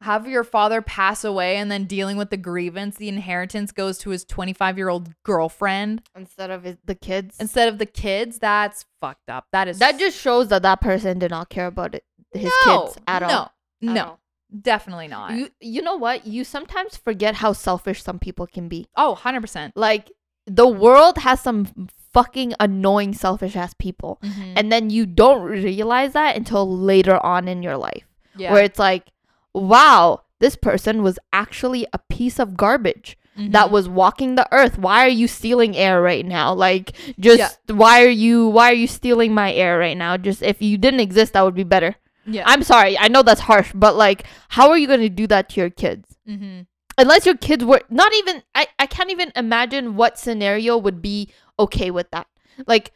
Have 0.03 0.27
your 0.27 0.43
father 0.43 0.81
pass 0.81 1.23
away 1.23 1.55
and 1.57 1.71
then 1.71 1.85
dealing 1.85 2.17
with 2.17 2.29
the 2.29 2.37
grievance, 2.37 2.97
the 2.97 3.07
inheritance 3.09 3.71
goes 3.71 3.97
to 3.99 4.09
his 4.09 4.25
25 4.25 4.77
year 4.77 4.89
old 4.89 5.09
girlfriend 5.23 6.01
instead 6.15 6.51
of 6.51 6.63
his, 6.63 6.77
the 6.85 6.95
kids. 6.95 7.37
instead 7.39 7.67
of 7.69 7.77
the 7.77 7.85
kids. 7.85 8.37
That's 8.39 8.85
fucked 8.99 9.29
up. 9.29 9.47
That 9.51 9.67
is 9.67 9.79
that 9.79 9.97
just 9.99 10.19
shows 10.19 10.49
that 10.49 10.61
that 10.63 10.81
person 10.81 11.19
did 11.19 11.31
not 11.31 11.49
care 11.49 11.67
about 11.67 11.95
it, 11.95 12.03
his 12.33 12.51
no, 12.65 12.85
kids 12.87 12.97
at 13.07 13.21
no, 13.21 13.27
all. 13.29 13.53
No, 13.81 14.03
all. 14.05 14.19
definitely 14.61 15.07
not. 15.07 15.33
You 15.33 15.49
you 15.61 15.81
know 15.81 15.95
what? 15.95 16.27
You 16.27 16.43
sometimes 16.43 16.97
forget 16.97 17.35
how 17.35 17.53
selfish 17.53 18.03
some 18.03 18.19
people 18.19 18.45
can 18.47 18.67
be. 18.67 18.87
oh, 18.97 19.17
100%. 19.21 19.71
Like 19.75 20.11
the 20.45 20.67
world 20.67 21.17
has 21.19 21.39
some 21.39 21.87
fucking 22.13 22.53
annoying 22.59 23.13
selfish 23.13 23.55
ass 23.55 23.73
people. 23.79 24.19
Mhm. 24.21 24.53
And 24.57 24.71
then 24.71 24.89
you 24.89 25.05
don't 25.05 25.43
realize 25.43 26.11
that 26.13 26.35
until 26.35 26.69
later 26.77 27.17
on 27.25 27.47
in 27.47 27.63
your 27.63 27.77
life. 27.77 28.03
yeah. 28.35 28.51
Where 28.51 28.63
it's 28.63 28.77
like, 28.79 29.05
wow, 29.53 30.21
this 30.39 30.55
person 30.55 31.03
was 31.03 31.19
actually 31.31 31.85
a 31.93 31.99
piece 32.09 32.39
of 32.39 32.57
garbage 32.57 33.17
that 33.35 33.67
Mhm. 33.69 33.71
was 33.71 33.89
walking 33.89 34.35
the 34.35 34.47
earth. 34.51 34.77
Why 34.77 35.03
are 35.05 35.09
you 35.09 35.27
stealing 35.27 35.75
air 35.75 36.01
right 36.01 36.25
now? 36.25 36.53
Like 36.53 36.91
just 37.19 37.59
why 37.67 38.03
are 38.03 38.09
you 38.09 38.47
why 38.49 38.69
are 38.69 38.75
you 38.75 38.87
stealing 38.87 39.33
my 39.33 39.51
air 39.53 39.79
right 39.79 39.97
now? 39.97 40.17
Just 40.17 40.43
if 40.43 40.61
you 40.61 40.77
didn't 40.77 40.99
exist 40.99 41.33
that 41.33 41.41
would 41.41 41.55
be 41.55 41.63
better. 41.63 41.95
yeah. 42.27 42.43
I'm 42.45 42.61
sorry. 42.63 42.97
I 42.97 43.07
know 43.09 43.21
that's 43.23 43.41
harsh, 43.41 43.71
but 43.73 43.95
like 43.95 44.25
how 44.49 44.69
are 44.69 44.77
you 44.77 44.85
going 44.87 45.01
to 45.01 45.09
do 45.09 45.25
that 45.27 45.49
to 45.49 45.61
your 45.61 45.69
kids? 45.71 46.15
mm-hmm. 46.29 46.61
Unless 46.95 47.25
your 47.25 47.35
kids 47.37 47.65
were 47.65 47.81
not 47.89 48.13
even 48.13 48.43
I 48.53 48.67
I 48.77 48.85
can't 48.85 49.09
even 49.09 49.31
imagine 49.35 49.95
what 49.95 50.19
scenario 50.19 50.77
would 50.77 51.01
be 51.01 51.29
okay 51.57 51.89
with 51.89 52.11
that. 52.11 52.27
Like 52.67 52.91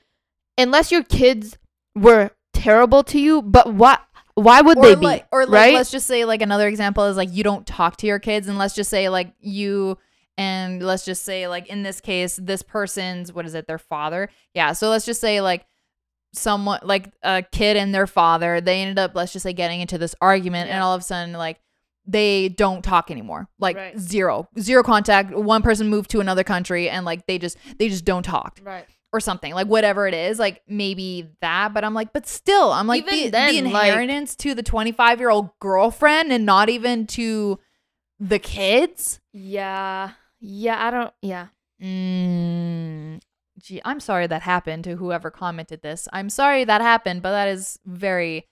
unless 0.58 0.92
your 0.92 1.04
kids 1.04 1.58
were 1.96 2.30
terrible 2.54 3.02
to 3.06 3.20
you, 3.20 3.42
but 3.42 3.74
what 3.74 4.02
why 4.38 4.62
would 4.62 4.78
or 4.78 4.84
they 4.84 4.96
be? 4.96 5.06
like, 5.06 5.28
or 5.32 5.46
like, 5.46 5.52
right? 5.52 5.74
let's 5.74 5.92
just 5.92 6.06
say 6.08 6.24
like 6.26 6.42
another 6.42 6.68
example 6.68 7.06
is 7.06 7.18
like 7.18 7.30
you 7.34 7.44
don't 7.44 7.66
talk 7.66 7.98
to 7.98 8.08
your 8.08 8.20
kids, 8.20 8.48
and 8.48 8.58
let's 8.58 8.76
just 8.76 8.90
say 8.90 9.10
like 9.10 9.34
you 9.40 9.98
and 10.38 10.84
let's 10.84 11.04
just 11.06 11.26
say 11.26 11.48
like 11.48 11.68
in 11.68 11.82
this 11.82 12.00
case 12.00 12.36
this 12.42 12.62
person's 12.62 13.34
what 13.34 13.46
is 13.46 13.56
it 13.56 13.66
their 13.66 13.80
father 13.80 14.30
yeah 14.54 14.72
so 14.72 14.88
let's 14.90 15.04
just 15.06 15.20
say 15.20 15.42
like 15.42 15.66
someone 16.34 16.80
like 16.84 17.12
a 17.24 17.42
kid 17.52 17.76
and 17.76 17.94
their 17.96 18.06
father 18.06 18.62
they 18.62 18.82
ended 18.82 19.00
up 19.00 19.16
let's 19.16 19.34
just 19.34 19.42
say 19.42 19.54
getting 19.54 19.82
into 19.82 19.98
this 19.98 20.14
argument 20.22 20.70
and 20.70 20.84
all 20.84 20.94
of 20.94 21.02
a 21.02 21.04
sudden 21.04 21.34
like 21.34 21.60
they 22.06 22.50
don't 22.50 22.84
talk 22.84 23.10
anymore 23.10 23.48
like 23.60 23.76
Right. 23.76 23.98
zero 23.98 24.48
zero 24.60 24.84
contact 24.84 25.32
one 25.34 25.64
person 25.64 25.90
moved 25.90 26.12
to 26.12 26.20
another 26.20 26.44
country 26.44 26.88
and 26.88 27.04
like 27.06 27.26
they 27.26 27.40
just 27.40 27.58
they 27.80 27.90
just 27.90 28.06
don't 28.06 28.24
talk 28.24 28.60
right. 28.64 28.86
Or 29.18 29.20
something 29.20 29.54
like 29.54 29.68
whatever 29.68 30.08
it 30.08 30.14
is 30.14 30.38
like 30.40 30.62
maybe 30.68 31.28
that 31.42 31.74
but 31.74 31.84
i'm 31.84 31.94
like 31.96 32.14
but 32.14 32.28
still 32.28 32.72
i'm 32.72 32.86
like 32.88 33.06
the, 33.10 33.30
then, 33.30 33.54
the 33.54 33.62
like- 33.72 33.88
inheritance 33.90 34.36
to 34.36 34.54
the 34.54 34.64
25 34.64 35.20
year 35.20 35.30
old 35.32 35.50
girlfriend 35.60 36.32
and 36.32 36.46
not 36.46 36.70
even 36.70 37.06
to 37.08 37.60
the 38.20 38.40
kids 38.40 39.20
Yeah. 39.34 40.12
Yeah, 40.40 40.86
I 40.86 40.92
don't 40.92 41.14
yeah. 41.22 41.48
mm, 41.82 43.20
gee 43.60 43.82
i'm 43.86 44.00
sorry 44.00 44.28
that 44.28 44.42
happened 44.44 44.84
to 44.84 44.96
whoever 44.96 45.30
commented 45.32 45.82
this 45.82 46.08
i'm 46.14 46.30
sorry 46.30 46.64
that 46.64 46.82
happened 46.82 47.22
but 47.22 47.32
that 47.32 47.48
is 47.48 47.80
very 47.86 48.46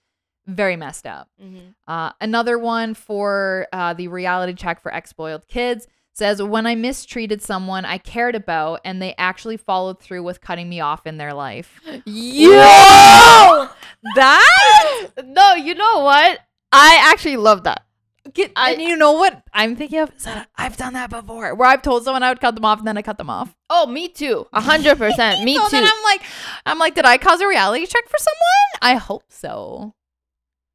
very 0.48 0.76
messed 0.76 1.06
up 1.06 1.28
Mm-hmm. 1.42 1.70
uh, 1.88 2.10
another 2.20 2.58
one 2.58 2.94
for 2.94 3.66
uh, 3.72 3.94
the 3.94 4.08
reality 4.08 4.54
check 4.54 4.80
for 4.82 4.92
ex-spoiled 4.94 5.46
kids 5.48 5.86
says 6.16 6.42
when 6.42 6.66
i 6.66 6.74
mistreated 6.74 7.42
someone 7.42 7.84
i 7.84 7.98
cared 7.98 8.34
about 8.34 8.80
and 8.84 9.02
they 9.02 9.14
actually 9.18 9.56
followed 9.56 10.00
through 10.00 10.22
with 10.22 10.40
cutting 10.40 10.68
me 10.68 10.80
off 10.80 11.06
in 11.06 11.18
their 11.18 11.34
life 11.34 11.80
Yo! 12.06 13.68
that 14.14 15.08
no, 15.24 15.54
you 15.54 15.74
know 15.74 16.00
what? 16.00 16.38
I 16.72 17.00
actually 17.12 17.36
love 17.36 17.64
that. 17.64 17.84
Get, 18.32 18.52
I- 18.56 18.72
and 18.72 18.82
you 18.82 18.96
know 18.96 19.12
what 19.12 19.42
I'm 19.52 19.76
thinking 19.76 20.00
of? 20.00 20.12
Is 20.16 20.24
that 20.24 20.48
I've 20.56 20.76
done 20.76 20.92
that 20.94 21.10
before, 21.10 21.54
where 21.54 21.68
I've 21.68 21.82
told 21.82 22.04
someone 22.04 22.22
I 22.22 22.30
would 22.30 22.40
cut 22.40 22.54
them 22.54 22.64
off, 22.64 22.78
and 22.78 22.86
then 22.86 22.98
I 22.98 23.02
cut 23.02 23.18
them 23.18 23.30
off. 23.30 23.54
Oh, 23.70 23.86
me 23.86 24.08
too. 24.08 24.46
A 24.52 24.60
hundred 24.60 24.98
percent. 24.98 25.40
Me 25.44 25.56
so 25.56 25.64
too. 25.64 25.70
then 25.76 25.84
I'm 25.84 26.02
like, 26.04 26.22
I'm 26.66 26.78
like, 26.78 26.94
did 26.94 27.04
I 27.04 27.18
cause 27.18 27.40
a 27.40 27.46
reality 27.48 27.86
check 27.86 28.04
for 28.08 28.18
someone? 28.18 28.80
I 28.82 28.94
hope 28.96 29.24
so. 29.28 29.94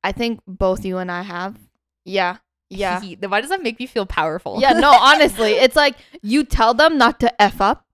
I 0.04 0.12
think 0.12 0.40
both 0.48 0.86
you 0.86 0.98
and 0.98 1.12
I 1.12 1.22
have. 1.24 1.58
Yeah. 2.06 2.38
Yeah. 2.72 3.02
Then 3.20 3.30
Why 3.30 3.42
does 3.42 3.50
that 3.50 3.62
make 3.64 3.80
me 3.80 3.86
feel 3.86 4.06
powerful? 4.06 4.60
yeah, 4.62 4.74
no, 4.74 4.92
honestly, 5.00 5.52
it's 5.54 5.76
like 5.76 5.96
you 6.22 6.44
tell 6.44 6.74
them 6.74 6.98
not 6.98 7.20
to 7.20 7.42
F 7.42 7.60
up, 7.62 7.86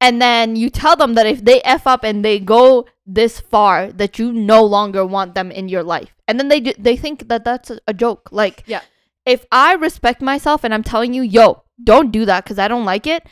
and 0.00 0.20
then 0.20 0.56
you 0.56 0.70
tell 0.70 0.96
them 0.96 1.14
that 1.14 1.26
if 1.26 1.44
they 1.44 1.60
F 1.62 1.86
up 1.86 2.04
and 2.04 2.24
they 2.24 2.38
go 2.38 2.86
this 3.06 3.40
far, 3.40 3.90
that 3.92 4.18
you 4.18 4.32
no 4.32 4.62
longer 4.64 5.04
want 5.04 5.34
them 5.34 5.50
in 5.50 5.68
your 5.68 5.82
life. 5.82 6.14
And 6.28 6.38
then 6.38 6.48
they 6.48 6.60
they 6.60 6.96
think 6.96 7.28
that 7.28 7.44
that's 7.44 7.70
a, 7.70 7.78
a 7.86 7.92
joke. 7.94 8.28
Like, 8.32 8.62
Yeah. 8.66 8.80
if 9.26 9.44
I 9.52 9.74
respect 9.74 10.22
myself 10.22 10.64
and 10.64 10.72
I'm 10.72 10.82
telling 10.84 11.12
you, 11.14 11.22
yo, 11.22 11.62
don't 11.82 12.10
do 12.12 12.24
that 12.26 12.44
because 12.44 12.58
I 12.58 12.68
don't 12.68 12.84
like 12.84 13.06
it, 13.06 13.26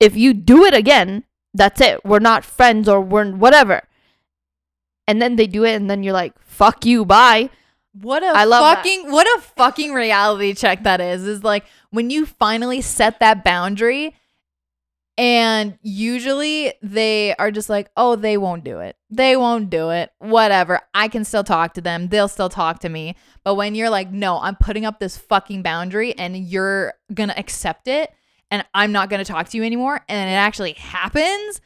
if 0.00 0.16
you 0.16 0.34
do 0.34 0.64
it 0.64 0.74
again, 0.74 1.24
that's 1.54 1.80
it. 1.80 2.04
We're 2.04 2.18
not 2.18 2.44
friends 2.44 2.88
or 2.88 3.00
we're 3.00 3.30
whatever. 3.32 3.82
And 5.06 5.20
then 5.20 5.36
they 5.36 5.46
do 5.46 5.64
it, 5.64 5.74
and 5.74 5.90
then 5.90 6.02
you're 6.02 6.12
like, 6.14 6.34
fuck 6.44 6.84
you, 6.86 7.04
bye. 7.04 7.50
What 7.92 8.22
a 8.22 8.28
I 8.28 8.44
love 8.44 8.62
that. 8.62 8.76
fucking 8.76 9.10
what 9.10 9.26
a 9.38 9.42
fucking 9.42 9.92
reality 9.92 10.54
check 10.54 10.84
that 10.84 11.00
is. 11.00 11.26
Is 11.26 11.44
like 11.44 11.64
when 11.90 12.10
you 12.10 12.24
finally 12.24 12.80
set 12.80 13.20
that 13.20 13.44
boundary 13.44 14.14
and 15.18 15.78
usually 15.82 16.72
they 16.82 17.34
are 17.34 17.50
just 17.50 17.68
like, 17.68 17.90
"Oh, 17.96 18.16
they 18.16 18.38
won't 18.38 18.64
do 18.64 18.80
it. 18.80 18.96
They 19.10 19.36
won't 19.36 19.68
do 19.68 19.90
it. 19.90 20.10
Whatever. 20.18 20.80
I 20.94 21.08
can 21.08 21.24
still 21.24 21.44
talk 21.44 21.74
to 21.74 21.82
them. 21.82 22.08
They'll 22.08 22.28
still 22.28 22.48
talk 22.48 22.78
to 22.80 22.88
me." 22.88 23.14
But 23.44 23.56
when 23.56 23.74
you're 23.74 23.90
like, 23.90 24.10
"No, 24.10 24.38
I'm 24.40 24.56
putting 24.56 24.86
up 24.86 24.98
this 24.98 25.18
fucking 25.18 25.62
boundary 25.62 26.16
and 26.16 26.36
you're 26.36 26.94
going 27.12 27.28
to 27.28 27.38
accept 27.38 27.88
it 27.88 28.10
and 28.50 28.64
I'm 28.72 28.92
not 28.92 29.10
going 29.10 29.22
to 29.22 29.30
talk 29.30 29.50
to 29.50 29.56
you 29.58 29.64
anymore," 29.64 30.00
and 30.08 30.30
it 30.30 30.34
actually 30.34 30.72
happens, 30.72 31.60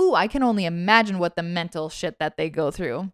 ooh, 0.00 0.14
I 0.14 0.26
can 0.26 0.42
only 0.42 0.64
imagine 0.64 1.20
what 1.20 1.36
the 1.36 1.42
mental 1.44 1.88
shit 1.88 2.18
that 2.18 2.36
they 2.36 2.50
go 2.50 2.72
through. 2.72 3.12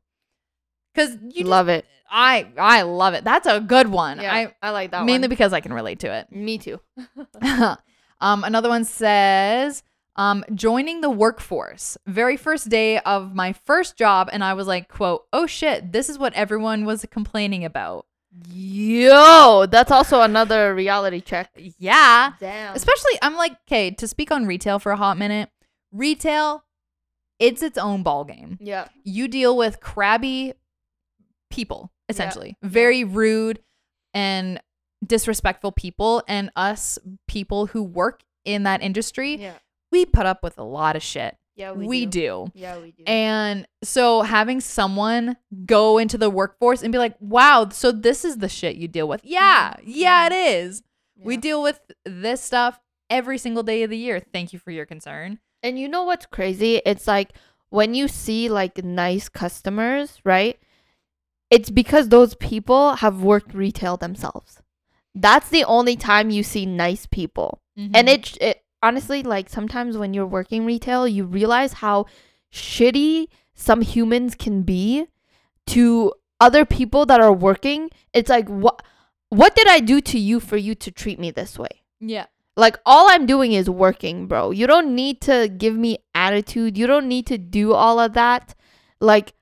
Cuz 0.94 1.18
you 1.22 1.30
just 1.30 1.46
love 1.46 1.68
it. 1.68 1.84
I 2.16 2.46
I 2.56 2.82
love 2.82 3.14
it. 3.14 3.24
That's 3.24 3.48
a 3.48 3.60
good 3.60 3.88
one. 3.88 4.20
Yeah, 4.20 4.32
I 4.32 4.54
I 4.62 4.70
like 4.70 4.92
that 4.92 5.04
mainly 5.04 5.26
one. 5.26 5.30
because 5.30 5.52
I 5.52 5.60
can 5.60 5.72
relate 5.72 5.98
to 6.00 6.14
it. 6.14 6.30
Me 6.30 6.58
too. 6.58 6.80
um, 8.20 8.44
another 8.44 8.68
one 8.68 8.84
says, 8.84 9.82
um, 10.14 10.44
joining 10.54 11.00
the 11.00 11.10
workforce. 11.10 11.98
Very 12.06 12.36
first 12.36 12.68
day 12.68 13.00
of 13.00 13.34
my 13.34 13.52
first 13.52 13.96
job, 13.96 14.30
and 14.32 14.44
I 14.44 14.54
was 14.54 14.68
like, 14.68 14.88
quote, 14.88 15.24
oh 15.32 15.46
shit, 15.46 15.90
this 15.90 16.08
is 16.08 16.16
what 16.16 16.32
everyone 16.34 16.84
was 16.84 17.04
complaining 17.10 17.64
about. 17.64 18.06
Yo, 18.48 19.66
that's 19.68 19.90
also 19.90 20.20
another 20.20 20.72
reality 20.72 21.20
check. 21.20 21.50
Yeah. 21.78 22.32
Damn. 22.38 22.76
Especially, 22.76 23.12
I'm 23.22 23.34
like, 23.34 23.56
okay, 23.66 23.90
to 23.92 24.06
speak 24.06 24.30
on 24.30 24.46
retail 24.46 24.78
for 24.78 24.92
a 24.92 24.96
hot 24.96 25.18
minute, 25.18 25.50
retail, 25.90 26.64
it's 27.40 27.62
its 27.62 27.78
own 27.78 28.04
ball 28.04 28.24
game. 28.24 28.58
Yeah. 28.60 28.86
you 29.02 29.26
deal 29.26 29.56
with 29.56 29.80
crabby 29.80 30.54
people 31.50 31.90
essentially. 32.08 32.56
Very 32.62 33.04
rude 33.04 33.60
and 34.12 34.60
disrespectful 35.04 35.72
people 35.72 36.22
and 36.28 36.50
us 36.56 36.98
people 37.28 37.66
who 37.66 37.82
work 37.82 38.22
in 38.44 38.62
that 38.64 38.82
industry 38.82 39.36
Yeah. 39.36 39.54
we 39.90 40.06
put 40.06 40.26
up 40.26 40.42
with 40.42 40.58
a 40.58 40.62
lot 40.62 40.96
of 40.96 41.02
shit. 41.02 41.36
Yeah, 41.56 41.70
we, 41.70 42.04
do. 42.04 42.50
Yeah, 42.52 42.78
we 42.78 42.90
do. 42.90 43.04
and 43.06 43.68
so 43.84 44.22
having 44.22 44.60
someone 44.60 45.36
go 45.66 45.98
into 45.98 46.18
the 46.18 46.28
workforce 46.28 46.82
and 46.82 46.90
be 46.90 46.98
like 46.98 47.14
wow 47.20 47.68
so 47.68 47.92
this 47.92 48.24
is 48.24 48.38
the 48.38 48.48
shit 48.48 48.76
you 48.76 48.88
deal 48.88 49.06
with. 49.06 49.20
Yeah 49.22 49.74
mm-hmm. 49.78 49.84
yeah 49.86 50.26
it 50.26 50.32
mm-hmm. 50.32 50.68
is. 50.68 50.82
We 51.16 51.36
deal 51.36 51.62
with 51.62 51.80
this 52.04 52.42
stuff 52.42 52.80
every 53.08 53.38
single 53.38 53.62
day 53.62 53.82
of 53.82 53.90
the 53.90 53.96
year. 53.96 54.20
Thank 54.20 54.52
you 54.52 54.58
for 54.58 54.72
your 54.72 54.84
concern. 54.84 55.38
And 55.62 55.78
you 55.78 55.88
know 55.88 56.02
what's 56.02 56.26
crazy? 56.26 56.82
It's 56.84 57.06
like 57.06 57.32
when 57.70 57.94
you 57.94 58.08
see 58.08 58.48
like 58.48 58.84
nice 58.84 59.28
customers, 59.28 60.20
right? 60.24 60.58
It's 61.50 61.70
because 61.70 62.08
those 62.08 62.34
people 62.34 62.96
have 62.96 63.22
worked 63.22 63.54
retail 63.54 63.96
themselves. 63.96 64.60
That's 65.14 65.48
the 65.48 65.64
only 65.64 65.96
time 65.96 66.30
you 66.30 66.42
see 66.42 66.66
nice 66.66 67.06
people. 67.06 67.60
Mm-hmm. 67.78 67.94
And 67.94 68.08
it, 68.08 68.36
it 68.40 68.64
honestly 68.82 69.22
like 69.22 69.48
sometimes 69.48 69.96
when 69.96 70.14
you're 70.14 70.26
working 70.26 70.64
retail, 70.64 71.06
you 71.06 71.24
realize 71.24 71.74
how 71.74 72.06
shitty 72.52 73.28
some 73.54 73.82
humans 73.82 74.34
can 74.34 74.62
be 74.62 75.06
to 75.68 76.12
other 76.40 76.64
people 76.64 77.06
that 77.06 77.20
are 77.20 77.32
working. 77.32 77.90
It's 78.12 78.28
like 78.28 78.48
what 78.48 78.82
what 79.28 79.56
did 79.56 79.66
I 79.66 79.80
do 79.80 80.00
to 80.00 80.18
you 80.18 80.38
for 80.40 80.56
you 80.56 80.74
to 80.76 80.90
treat 80.90 81.18
me 81.18 81.30
this 81.30 81.58
way? 81.58 81.82
yeah 82.00 82.26
Like 82.56 82.78
all 82.84 83.08
I'm 83.10 83.26
doing 83.26 83.52
is 83.52 83.68
working, 83.68 84.26
bro. 84.26 84.50
You 84.50 84.66
don't 84.66 84.94
need 84.94 85.20
to 85.22 85.48
give 85.48 85.74
me 85.74 85.98
attitude. 86.14 86.78
You 86.78 86.86
don't 86.86 87.08
need 87.08 87.26
to 87.26 87.38
do 87.38 87.72
all 87.72 87.98
of 87.98 88.12
that. 88.14 88.54
Like 89.00 89.32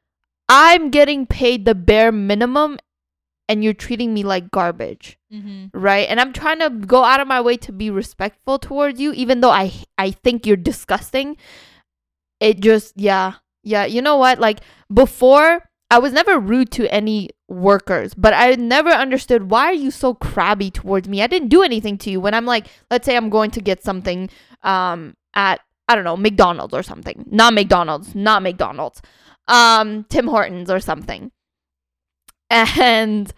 I'm 0.55 0.91
getting 0.91 1.25
paid 1.25 1.65
the 1.65 1.75
bare 1.75 2.13
minimum 2.13 2.79
and 3.49 3.65
you're 3.65 3.73
treating 3.73 4.13
me 4.13 4.23
like 4.23 4.51
garbage, 4.51 5.19
Mm-hmm. 5.33 5.73
right? 5.73 6.07
And 6.11 6.21
I'm 6.21 6.35
trying 6.35 6.59
to 6.61 6.69
go 6.69 7.05
out 7.05 7.21
of 7.21 7.27
my 7.27 7.41
way 7.41 7.57
to 7.57 7.73
be 7.73 7.89
respectful 7.91 8.59
towards 8.59 9.01
you 9.01 9.15
even 9.15 9.41
though 9.41 9.51
I 9.51 9.73
I 9.97 10.11
think 10.11 10.47
you're 10.47 10.59
disgusting. 10.61 11.39
It 12.39 12.61
just 12.61 12.93
yeah. 12.97 13.35
Yeah, 13.65 13.85
you 13.87 14.03
know 14.03 14.17
what? 14.19 14.39
Like 14.41 14.61
before 14.93 15.71
I 15.91 15.99
was 16.01 16.13
never 16.13 16.39
rude 16.39 16.71
to 16.73 16.93
any 16.93 17.31
workers, 17.49 18.13
but 18.13 18.35
I 18.35 18.55
never 18.57 18.91
understood 18.91 19.51
why 19.51 19.67
are 19.67 19.73
you 19.73 19.91
so 19.91 20.13
crabby 20.15 20.71
towards 20.71 21.09
me? 21.09 21.23
I 21.23 21.29
didn't 21.29 21.49
do 21.49 21.63
anything 21.63 21.97
to 21.99 22.11
you 22.11 22.21
when 22.21 22.35
I'm 22.35 22.45
like, 22.47 22.67
let's 22.91 23.07
say 23.07 23.17
I'm 23.17 23.31
going 23.31 23.51
to 23.53 23.61
get 23.63 23.83
something 23.83 24.29
um 24.63 25.17
at 25.35 25.61
I 25.89 25.95
don't 25.95 26.05
know, 26.05 26.17
McDonald's 26.17 26.75
or 26.75 26.83
something. 26.83 27.25
Not 27.31 27.55
McDonald's, 27.55 28.15
not 28.15 28.43
McDonald's. 28.43 29.01
Um 29.49 30.05
Tim 30.05 30.29
Hortons 30.29 30.71
or 30.71 30.81
something. 30.81 31.33
And 32.51 33.33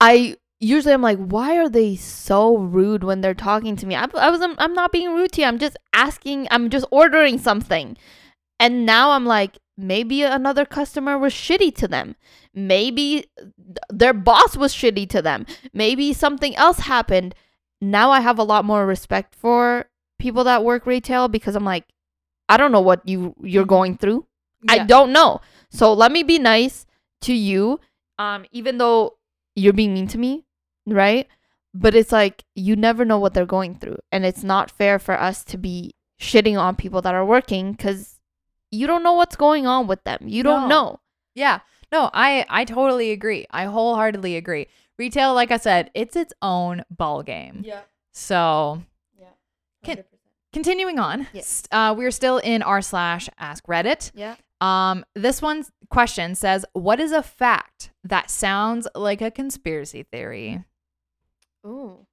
I 0.00 0.36
usually 0.60 0.94
I'm 0.94 1.02
like, 1.02 1.18
why 1.18 1.56
are 1.56 1.68
they 1.68 1.96
so 1.96 2.56
rude 2.56 3.02
when 3.02 3.20
they're 3.20 3.34
talking 3.34 3.76
to 3.76 3.86
me? 3.86 3.96
I, 3.96 4.06
I 4.14 4.30
was 4.30 4.40
I'm 4.40 4.74
not 4.74 4.92
being 4.92 5.12
rude 5.12 5.32
to 5.32 5.40
you. 5.40 5.46
I'm 5.46 5.58
just 5.58 5.76
asking, 5.92 6.46
I'm 6.50 6.70
just 6.70 6.86
ordering 6.90 7.38
something. 7.38 7.96
And 8.58 8.84
now 8.84 9.12
I'm 9.12 9.24
like, 9.24 9.58
maybe 9.76 10.22
another 10.22 10.64
customer 10.66 11.18
was 11.18 11.32
shitty 11.32 11.74
to 11.76 11.88
them. 11.88 12.14
Maybe 12.54 13.24
their 13.88 14.12
boss 14.12 14.56
was 14.56 14.74
shitty 14.74 15.08
to 15.10 15.22
them. 15.22 15.46
Maybe 15.72 16.12
something 16.12 16.54
else 16.56 16.80
happened. 16.80 17.34
Now 17.80 18.10
I 18.10 18.20
have 18.20 18.38
a 18.38 18.44
lot 18.44 18.64
more 18.66 18.86
respect 18.86 19.34
for 19.34 19.86
people 20.18 20.44
that 20.44 20.64
work 20.64 20.86
retail 20.86 21.28
because 21.28 21.56
I'm 21.56 21.64
like, 21.64 21.84
I 22.48 22.58
don't 22.58 22.72
know 22.72 22.80
what 22.80 23.06
you 23.08 23.34
you're 23.42 23.64
going 23.64 23.96
through. 23.96 24.26
I 24.68 24.84
don't 24.84 25.12
know. 25.12 25.40
So 25.70 25.92
let 25.92 26.12
me 26.12 26.22
be 26.22 26.38
nice 26.38 26.86
to 27.22 27.32
you. 27.32 27.80
Um, 28.18 28.44
even 28.52 28.78
though 28.78 29.16
you're 29.56 29.72
being 29.72 29.94
mean 29.94 30.06
to 30.08 30.18
me, 30.18 30.44
right? 30.86 31.26
But 31.72 31.94
it's 31.94 32.12
like 32.12 32.44
you 32.54 32.76
never 32.76 33.04
know 33.04 33.18
what 33.18 33.32
they're 33.34 33.46
going 33.46 33.76
through, 33.76 33.98
and 34.12 34.24
it's 34.26 34.42
not 34.44 34.70
fair 34.70 34.98
for 34.98 35.18
us 35.18 35.44
to 35.44 35.56
be 35.56 35.94
shitting 36.20 36.58
on 36.58 36.76
people 36.76 37.00
that 37.02 37.14
are 37.14 37.24
working 37.24 37.72
because 37.72 38.18
you 38.70 38.86
don't 38.86 39.02
know 39.02 39.12
what's 39.14 39.36
going 39.36 39.66
on 39.66 39.86
with 39.86 40.04
them. 40.04 40.18
You 40.26 40.42
don't 40.42 40.62
No. 40.62 40.68
know. 40.68 41.00
Yeah. 41.34 41.60
No, 41.92 42.10
I 42.12 42.44
I 42.48 42.64
totally 42.64 43.10
agree. 43.12 43.46
I 43.50 43.64
wholeheartedly 43.64 44.36
agree. 44.36 44.66
Retail, 44.98 45.32
like 45.34 45.50
I 45.50 45.56
said, 45.56 45.90
it's 45.94 46.14
its 46.16 46.32
own 46.42 46.84
ball 46.90 47.22
game. 47.22 47.62
Yeah. 47.64 47.80
So 48.12 48.82
Yeah. 49.18 49.28
Can- 49.82 50.04
continuing 50.52 50.98
on, 50.98 51.26
Yes. 51.32 51.62
uh, 51.72 51.94
we're 51.96 52.10
still 52.10 52.38
in 52.38 52.62
r 52.62 52.82
slash 52.82 53.28
ask 53.38 53.64
Reddit. 53.66 54.10
Yeah. 54.14 54.36
Um, 54.60 55.04
this 55.14 55.40
one's 55.40 55.70
question 55.88 56.34
says, 56.34 56.64
"What 56.72 57.00
is 57.00 57.12
a 57.12 57.22
fact 57.22 57.92
that 58.04 58.30
sounds 58.30 58.86
like 58.94 59.22
a 59.22 59.30
conspiracy 59.30 60.02
theory?" 60.02 60.64
Ooh. 61.66 62.06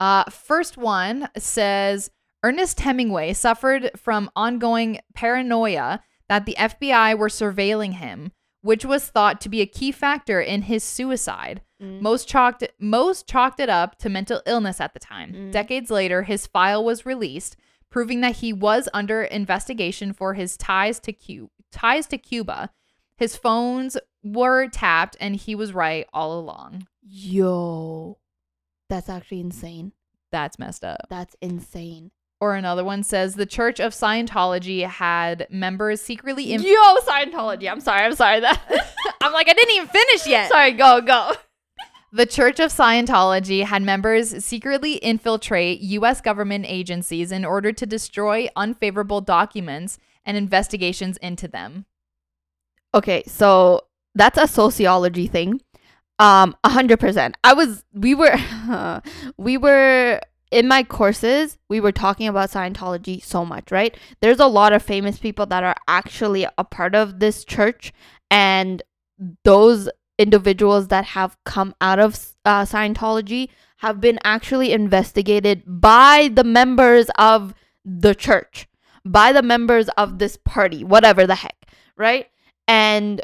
Uh, 0.00 0.24
first 0.24 0.76
one 0.76 1.28
says 1.36 2.10
Ernest 2.42 2.80
Hemingway 2.80 3.32
suffered 3.32 3.90
from 3.96 4.30
ongoing 4.36 5.00
paranoia 5.14 6.00
that 6.28 6.46
the 6.46 6.56
FBI 6.58 7.18
were 7.18 7.28
surveilling 7.28 7.94
him, 7.94 8.32
which 8.62 8.84
was 8.84 9.08
thought 9.08 9.40
to 9.40 9.48
be 9.48 9.60
a 9.60 9.66
key 9.66 9.90
factor 9.90 10.40
in 10.40 10.62
his 10.62 10.84
suicide. 10.84 11.62
Mm. 11.82 12.00
Most 12.00 12.28
chalked 12.28 12.64
most 12.78 13.28
chalked 13.28 13.60
it 13.60 13.68
up 13.68 13.98
to 13.98 14.08
mental 14.08 14.42
illness 14.46 14.80
at 14.80 14.94
the 14.94 15.00
time. 15.00 15.32
Mm. 15.32 15.52
Decades 15.52 15.90
later, 15.90 16.22
his 16.22 16.46
file 16.46 16.84
was 16.84 17.06
released, 17.06 17.56
proving 17.90 18.20
that 18.20 18.36
he 18.36 18.52
was 18.52 18.88
under 18.92 19.22
investigation 19.22 20.12
for 20.12 20.34
his 20.34 20.56
ties 20.56 21.00
to 21.00 21.12
Cu- 21.12 21.50
ties 21.72 22.06
to 22.08 22.18
Cuba. 22.18 22.70
His 23.16 23.36
phones 23.36 23.96
were 24.22 24.68
tapped, 24.68 25.16
and 25.20 25.34
he 25.34 25.54
was 25.54 25.72
right 25.72 26.06
all 26.12 26.38
along. 26.38 26.86
Yo, 27.02 28.18
that's 28.88 29.08
actually 29.08 29.40
insane. 29.40 29.92
That's 30.30 30.58
messed 30.58 30.84
up. 30.84 31.06
That's 31.08 31.34
insane. 31.40 32.10
Or 32.40 32.54
another 32.54 32.84
one 32.84 33.02
says 33.02 33.34
the 33.34 33.46
Church 33.46 33.80
of 33.80 33.92
Scientology 33.92 34.86
had 34.86 35.48
members 35.50 36.00
secretly 36.00 36.52
in. 36.52 36.62
Yo, 36.62 36.96
Scientology. 37.06 37.68
I'm 37.68 37.80
sorry. 37.80 38.02
I'm 38.02 38.14
sorry. 38.14 38.40
That. 38.40 38.60
I'm 39.20 39.32
like, 39.32 39.48
I 39.48 39.54
didn't 39.54 39.74
even 39.74 39.88
finish 39.88 40.26
yet. 40.26 40.50
sorry. 40.50 40.72
Go. 40.72 41.00
Go. 41.00 41.32
The 42.10 42.24
Church 42.24 42.58
of 42.58 42.72
Scientology 42.72 43.64
had 43.64 43.82
members 43.82 44.42
secretly 44.42 44.94
infiltrate 44.94 45.80
U.S. 45.80 46.22
government 46.22 46.64
agencies 46.66 47.30
in 47.30 47.44
order 47.44 47.70
to 47.72 47.84
destroy 47.84 48.48
unfavorable 48.56 49.20
documents 49.20 49.98
and 50.24 50.36
investigations 50.36 51.18
into 51.18 51.48
them. 51.48 51.84
Okay, 52.94 53.22
so 53.26 53.82
that's 54.14 54.38
a 54.38 54.48
sociology 54.48 55.26
thing. 55.26 55.60
Um, 56.18 56.56
a 56.64 56.70
hundred 56.70 56.98
percent. 56.98 57.36
I 57.44 57.52
was, 57.52 57.84
we 57.92 58.14
were, 58.14 58.36
we 59.36 59.58
were 59.58 60.20
in 60.50 60.66
my 60.66 60.84
courses. 60.84 61.58
We 61.68 61.78
were 61.78 61.92
talking 61.92 62.26
about 62.26 62.50
Scientology 62.50 63.22
so 63.22 63.44
much, 63.44 63.70
right? 63.70 63.94
There's 64.20 64.40
a 64.40 64.46
lot 64.46 64.72
of 64.72 64.82
famous 64.82 65.18
people 65.18 65.44
that 65.46 65.62
are 65.62 65.76
actually 65.86 66.46
a 66.56 66.64
part 66.64 66.94
of 66.94 67.20
this 67.20 67.44
church, 67.44 67.92
and 68.30 68.82
those 69.44 69.90
individuals 70.18 70.88
that 70.88 71.04
have 71.04 71.36
come 71.44 71.74
out 71.80 71.98
of 71.98 72.14
uh, 72.44 72.62
Scientology 72.62 73.48
have 73.78 74.00
been 74.00 74.18
actually 74.24 74.72
investigated 74.72 75.62
by 75.66 76.30
the 76.32 76.44
members 76.44 77.08
of 77.16 77.54
the 77.84 78.14
church, 78.14 78.66
by 79.04 79.32
the 79.32 79.42
members 79.42 79.88
of 79.90 80.18
this 80.18 80.36
party, 80.36 80.82
whatever 80.82 81.26
the 81.26 81.36
heck, 81.36 81.56
right? 81.96 82.26
And 82.66 83.22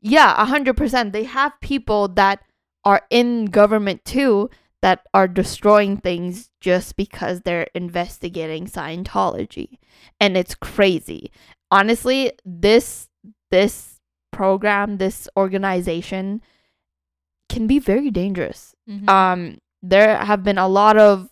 yeah, 0.00 0.34
a 0.36 0.44
hundred 0.44 0.76
percent. 0.76 1.12
They 1.12 1.24
have 1.24 1.60
people 1.60 2.08
that 2.08 2.40
are 2.84 3.02
in 3.10 3.46
government 3.46 4.04
too 4.04 4.50
that 4.82 5.06
are 5.12 5.28
destroying 5.28 5.98
things 5.98 6.50
just 6.60 6.96
because 6.96 7.42
they're 7.42 7.68
investigating 7.74 8.66
Scientology. 8.66 9.78
And 10.18 10.36
it's 10.36 10.54
crazy. 10.54 11.30
Honestly, 11.70 12.32
this 12.44 13.08
this 13.50 13.99
program, 14.30 14.98
this 14.98 15.28
organization 15.36 16.40
can 17.48 17.66
be 17.66 17.78
very 17.78 18.10
dangerous. 18.10 18.74
Um 19.08 19.58
there 19.82 20.18
have 20.18 20.42
been 20.44 20.58
a 20.58 20.68
lot 20.68 20.96
of 20.96 21.30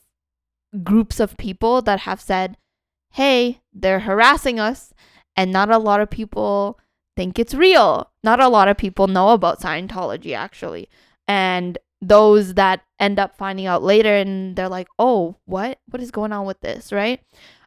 groups 0.82 1.20
of 1.20 1.36
people 1.36 1.82
that 1.82 2.00
have 2.00 2.20
said, 2.20 2.56
"Hey, 3.12 3.60
they're 3.72 4.00
harassing 4.00 4.58
us." 4.60 4.92
And 5.36 5.52
not 5.52 5.70
a 5.70 5.78
lot 5.78 6.00
of 6.00 6.10
people 6.10 6.78
think 7.16 7.38
it's 7.38 7.54
real. 7.54 8.10
Not 8.24 8.40
a 8.40 8.48
lot 8.48 8.68
of 8.68 8.76
people 8.76 9.06
know 9.06 9.30
about 9.30 9.60
Scientology 9.60 10.34
actually. 10.34 10.88
And 11.26 11.78
those 12.00 12.54
that 12.54 12.82
end 13.00 13.18
up 13.18 13.36
finding 13.36 13.66
out 13.66 13.82
later 13.82 14.14
and 14.14 14.56
they're 14.56 14.68
like, 14.68 14.88
"Oh, 14.98 15.36
what? 15.46 15.78
What 15.90 16.02
is 16.02 16.10
going 16.10 16.32
on 16.32 16.46
with 16.46 16.60
this?" 16.60 16.92
right? 16.92 17.20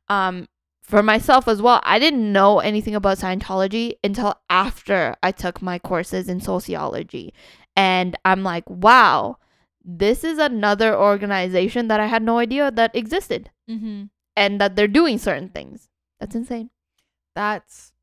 Um 0.09 0.47
for 0.91 1.01
myself 1.01 1.47
as 1.47 1.61
well, 1.61 1.79
I 1.83 1.97
didn't 1.99 2.31
know 2.31 2.59
anything 2.59 2.95
about 2.95 3.17
Scientology 3.17 3.93
until 4.03 4.35
after 4.49 5.15
I 5.23 5.31
took 5.31 5.61
my 5.61 5.79
courses 5.79 6.27
in 6.27 6.41
sociology. 6.41 7.33
And 7.77 8.17
I'm 8.25 8.43
like, 8.43 8.69
"Wow, 8.69 9.37
this 9.83 10.23
is 10.25 10.37
another 10.37 10.93
organization 10.95 11.87
that 11.87 12.01
I 12.01 12.07
had 12.07 12.21
no 12.21 12.37
idea 12.37 12.69
that 12.71 12.95
existed 12.95 13.49
Mm-hmm. 13.69 14.03
and 14.35 14.61
that 14.61 14.75
they're 14.75 14.87
doing 14.99 15.17
certain 15.17 15.47
things." 15.49 15.87
That's 16.19 16.35
insane. 16.35 16.69
That's 17.35 17.93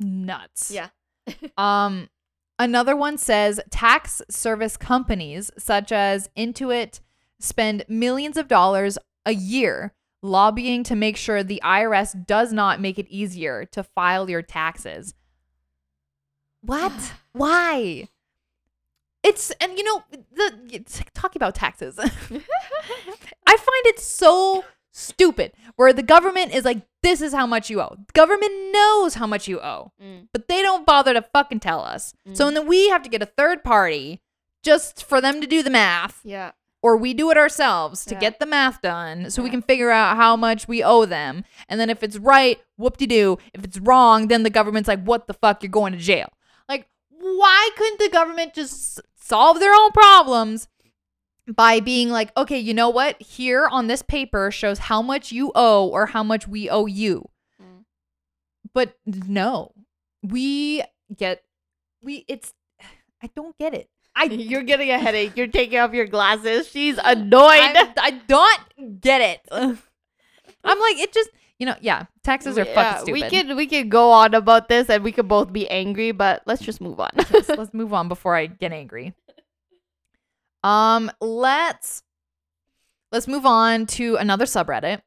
nuts. 0.00 0.70
Yeah. 0.70 0.88
Um, 1.56 2.10
another 2.58 2.94
one 2.96 3.16
says 3.16 3.60
tax 3.70 4.20
service 4.28 4.76
companies 4.76 5.50
such 5.56 5.92
as 5.92 6.28
Intuit 6.36 7.00
spend 7.38 7.84
millions 7.88 8.36
of 8.36 8.48
dollars 8.48 8.98
a 9.24 9.32
year 9.32 9.94
lobbying 10.24 10.82
to 10.84 10.96
make 10.96 11.16
sure 11.18 11.42
the 11.42 11.60
IRS 11.62 12.26
does 12.26 12.52
not 12.52 12.80
make 12.80 12.98
it 12.98 13.06
easier 13.08 13.64
to 13.66 13.82
file 13.82 14.28
your 14.30 14.40
taxes. 14.42 15.14
What? 16.62 17.12
Why? 17.32 18.08
It's 19.22 19.50
and 19.52 19.78
you 19.78 19.84
know 19.84 20.02
the 20.32 20.84
talking 21.14 21.38
about 21.40 21.54
taxes. 21.54 21.98
I 22.00 23.56
find 23.56 23.86
it 23.86 23.98
so 23.98 24.64
stupid 24.92 25.52
where 25.76 25.92
the 25.92 26.02
government 26.02 26.54
is 26.54 26.64
like 26.64 26.82
this 27.02 27.20
is 27.22 27.32
how 27.32 27.46
much 27.46 27.68
you 27.70 27.80
owe. 27.80 27.96
Government 28.12 28.52
knows 28.72 29.14
how 29.14 29.26
much 29.26 29.48
you 29.48 29.60
owe 29.60 29.92
Mm. 30.02 30.28
but 30.32 30.48
they 30.48 30.60
don't 30.62 30.86
bother 30.86 31.12
to 31.14 31.22
fucking 31.22 31.60
tell 31.60 31.80
us. 31.80 32.14
So 32.34 32.50
then 32.50 32.66
we 32.66 32.88
have 32.90 33.02
to 33.02 33.08
get 33.10 33.22
a 33.22 33.26
third 33.26 33.62
party 33.64 34.20
just 34.62 35.04
for 35.04 35.20
them 35.20 35.40
to 35.40 35.46
do 35.46 35.62
the 35.62 35.70
math, 35.70 36.20
Yeah. 36.24 36.52
Or 36.84 36.98
we 36.98 37.14
do 37.14 37.30
it 37.30 37.38
ourselves 37.38 38.04
to 38.04 38.14
Yeah. 38.14 38.20
get 38.20 38.38
the 38.40 38.44
math 38.44 38.82
done 38.82 39.30
so 39.30 39.42
we 39.42 39.48
can 39.48 39.62
figure 39.62 39.90
out 39.90 40.18
how 40.18 40.36
much 40.36 40.68
we 40.68 40.82
owe 40.82 41.06
them. 41.06 41.42
And 41.66 41.80
then 41.80 41.88
if 41.88 42.02
it's 42.02 42.18
right, 42.18 42.60
whoop 42.76 42.98
de 42.98 43.06
doo. 43.06 43.38
If 43.54 43.64
it's 43.64 43.78
wrong, 43.78 44.28
then 44.28 44.42
the 44.42 44.50
government's 44.50 44.86
like, 44.86 45.02
what 45.02 45.26
the 45.26 45.32
fuck? 45.32 45.62
You're 45.62 45.70
going 45.70 45.94
to 45.94 45.98
jail. 45.98 46.28
Like, 46.68 46.86
why 47.08 47.70
couldn't 47.78 48.00
the 48.00 48.10
government 48.10 48.52
just 48.52 49.00
solve 49.18 49.60
their 49.60 49.72
own 49.74 49.92
problems 49.92 50.68
by 51.48 51.80
being 51.80 52.10
like, 52.10 52.36
okay, 52.36 52.58
you 52.58 52.74
know 52.74 52.90
what? 52.90 53.20
Here 53.22 53.66
on 53.66 53.86
this 53.86 54.02
paper 54.02 54.50
shows 54.50 54.78
how 54.78 55.00
much 55.00 55.32
you 55.32 55.52
owe 55.54 55.88
or 55.88 56.04
how 56.04 56.22
much 56.22 56.46
we 56.46 56.68
owe 56.68 56.84
you. 56.84 57.30
Mm. 57.58 57.84
But 58.74 58.94
no, 59.06 59.72
we 60.22 60.82
get, 61.16 61.44
we, 62.02 62.26
it's, 62.28 62.52
I 63.22 63.30
don't 63.34 63.56
get 63.56 63.72
it. 63.72 63.88
I, 64.16 64.24
You're 64.30 64.62
getting 64.62 64.90
a 64.90 64.98
headache. 64.98 65.36
You're 65.36 65.46
taking 65.48 65.78
off 65.78 65.92
your 65.92 66.06
glasses. 66.06 66.68
She's 66.68 66.98
annoyed. 67.02 67.40
I, 67.42 67.92
I 67.98 68.10
don't 68.26 69.00
get 69.00 69.20
it. 69.20 69.40
I'm 69.52 70.80
like, 70.80 70.98
it 70.98 71.12
just, 71.12 71.30
you 71.58 71.66
know, 71.66 71.74
yeah, 71.80 72.04
taxes 72.22 72.56
are 72.58 72.64
Yeah, 72.64 72.74
fucking 73.00 73.12
We 73.12 73.20
stupid. 73.20 73.46
could 73.48 73.56
we 73.56 73.66
could 73.66 73.90
go 73.90 74.10
on 74.10 74.34
about 74.34 74.68
this 74.68 74.88
and 74.88 75.04
we 75.04 75.12
could 75.12 75.28
both 75.28 75.52
be 75.52 75.68
angry, 75.68 76.12
but 76.12 76.42
let's 76.46 76.62
just 76.62 76.80
move 76.80 77.00
on. 77.00 77.10
Yes, 77.32 77.48
let's 77.48 77.74
move 77.74 77.92
on 77.92 78.08
before 78.08 78.34
I 78.34 78.46
get 78.46 78.72
angry. 78.72 79.14
Um, 80.62 81.10
let's 81.20 82.02
let's 83.12 83.28
move 83.28 83.44
on 83.46 83.86
to 83.86 84.16
another 84.16 84.46
subreddit. 84.46 85.02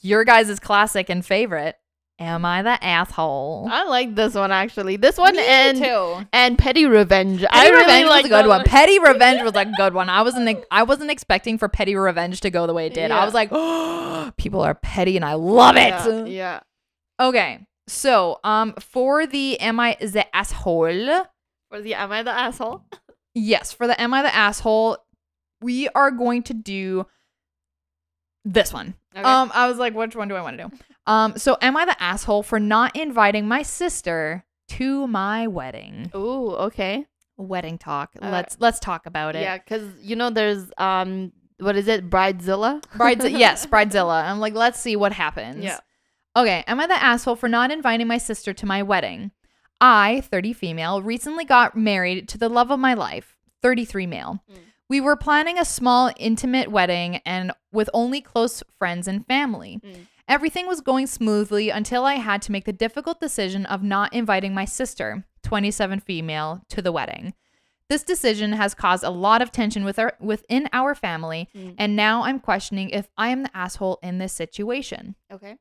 Your 0.00 0.24
guys' 0.24 0.58
classic 0.60 1.08
and 1.08 1.24
favorite. 1.24 1.76
Am 2.20 2.44
I 2.44 2.62
the 2.62 2.82
asshole? 2.84 3.68
I 3.70 3.84
like 3.84 4.14
this 4.16 4.34
one 4.34 4.50
actually. 4.50 4.96
This 4.96 5.16
one 5.18 5.36
Me 5.36 5.46
and 5.46 5.78
too. 5.78 6.26
and 6.32 6.58
petty 6.58 6.84
revenge. 6.84 7.44
I 7.44 7.46
Petty 7.48 7.70
really 7.70 7.82
revenge 7.84 8.08
like 8.08 8.22
was 8.24 8.24
a 8.24 8.34
good 8.34 8.44
that 8.44 8.48
one. 8.48 8.64
Petty 8.64 8.98
revenge 8.98 9.42
was 9.42 9.54
a 9.54 9.64
good 9.76 9.94
one. 9.94 10.08
I 10.10 10.22
wasn't 10.22 10.64
I 10.70 10.82
wasn't 10.82 11.10
expecting 11.12 11.58
for 11.58 11.68
petty 11.68 11.94
revenge 11.94 12.40
to 12.40 12.50
go 12.50 12.66
the 12.66 12.74
way 12.74 12.86
it 12.86 12.94
did. 12.94 13.10
I 13.12 13.24
was 13.24 13.34
like, 13.34 13.50
oh, 13.52 14.32
people 14.36 14.60
are 14.62 14.74
petty 14.74 15.16
and 15.16 15.24
I 15.24 15.34
love 15.34 15.76
it. 15.76 15.90
Yeah, 15.90 16.24
yeah. 16.24 16.60
Okay. 17.20 17.64
So, 17.86 18.40
um, 18.44 18.74
for 18.80 19.26
the 19.26 19.58
am 19.60 19.78
I 19.78 19.96
the 20.00 20.26
asshole? 20.34 21.24
For 21.70 21.80
the 21.80 21.94
am 21.94 22.10
I 22.10 22.22
the 22.22 22.32
asshole? 22.32 22.84
Yes, 23.34 23.72
for 23.72 23.86
the 23.86 24.00
Am 24.00 24.12
I 24.12 24.22
the 24.22 24.34
Asshole, 24.34 24.98
we 25.60 25.88
are 25.90 26.10
going 26.10 26.42
to 26.44 26.54
do 26.54 27.06
this 28.44 28.72
one. 28.72 28.94
Okay. 29.14 29.22
Um, 29.22 29.52
I 29.54 29.68
was 29.68 29.78
like, 29.78 29.94
which 29.94 30.16
one 30.16 30.26
do 30.28 30.34
I 30.34 30.40
want 30.42 30.58
to 30.58 30.64
do? 30.68 30.76
Um, 31.08 31.38
so 31.38 31.56
am 31.62 31.76
I 31.76 31.86
the 31.86 32.00
asshole 32.02 32.42
for 32.42 32.60
not 32.60 32.94
inviting 32.94 33.48
my 33.48 33.62
sister 33.62 34.44
to 34.68 35.06
my 35.06 35.46
wedding? 35.46 36.10
Ooh, 36.14 36.50
okay. 36.50 37.06
Wedding 37.38 37.78
talk. 37.78 38.10
Uh, 38.20 38.28
let's 38.30 38.56
let's 38.60 38.78
talk 38.78 39.06
about 39.06 39.34
it. 39.34 39.42
Yeah, 39.42 39.56
because 39.56 39.90
you 40.00 40.16
know 40.16 40.28
there's 40.28 40.70
um 40.76 41.32
what 41.58 41.76
is 41.76 41.88
it, 41.88 42.10
Bridezilla? 42.10 42.82
Brides 42.96 43.28
yes, 43.30 43.64
Bridezilla. 43.66 44.24
I'm 44.24 44.38
like, 44.38 44.54
let's 44.54 44.78
see 44.78 44.96
what 44.96 45.12
happens. 45.12 45.64
Yeah. 45.64 45.78
Okay, 46.36 46.62
am 46.66 46.78
I 46.78 46.86
the 46.86 47.02
asshole 47.02 47.36
for 47.36 47.48
not 47.48 47.70
inviting 47.70 48.06
my 48.06 48.18
sister 48.18 48.52
to 48.52 48.66
my 48.66 48.82
wedding? 48.82 49.32
I, 49.80 50.22
30 50.22 50.52
female, 50.52 51.02
recently 51.02 51.44
got 51.44 51.76
married 51.76 52.28
to 52.28 52.38
the 52.38 52.48
love 52.48 52.70
of 52.70 52.78
my 52.78 52.94
life, 52.94 53.36
33 53.62 54.06
male. 54.06 54.42
Mm. 54.50 54.58
We 54.88 55.00
were 55.00 55.16
planning 55.16 55.58
a 55.58 55.64
small, 55.64 56.10
intimate 56.16 56.70
wedding 56.70 57.16
and 57.24 57.52
with 57.72 57.90
only 57.92 58.20
close 58.20 58.62
friends 58.78 59.08
and 59.08 59.26
family. 59.26 59.80
Mm. 59.84 60.06
Everything 60.28 60.66
was 60.66 60.80
going 60.82 61.06
smoothly 61.06 61.70
until 61.70 62.04
I 62.04 62.14
had 62.14 62.42
to 62.42 62.52
make 62.52 62.66
the 62.66 62.72
difficult 62.72 63.18
decision 63.20 63.64
of 63.66 63.82
not 63.82 64.12
inviting 64.12 64.52
my 64.54 64.64
sister, 64.66 65.24
27 65.42 66.00
female, 66.00 66.62
to 66.68 66.82
the 66.82 66.92
wedding. 66.92 67.32
This 67.88 68.02
decision 68.02 68.52
has 68.52 68.74
caused 68.74 69.02
a 69.04 69.10
lot 69.10 69.40
of 69.40 69.50
tension 69.50 69.82
with 69.84 69.98
our, 69.98 70.12
within 70.20 70.68
our 70.74 70.94
family, 70.94 71.48
Mm. 71.54 71.74
and 71.78 71.96
now 71.96 72.24
I'm 72.24 72.38
questioning 72.40 72.90
if 72.90 73.08
I 73.16 73.28
am 73.30 73.44
the 73.44 73.56
asshole 73.56 73.98
in 74.02 74.18
this 74.18 74.34
situation. 74.34 75.14
Okay. 75.32 75.56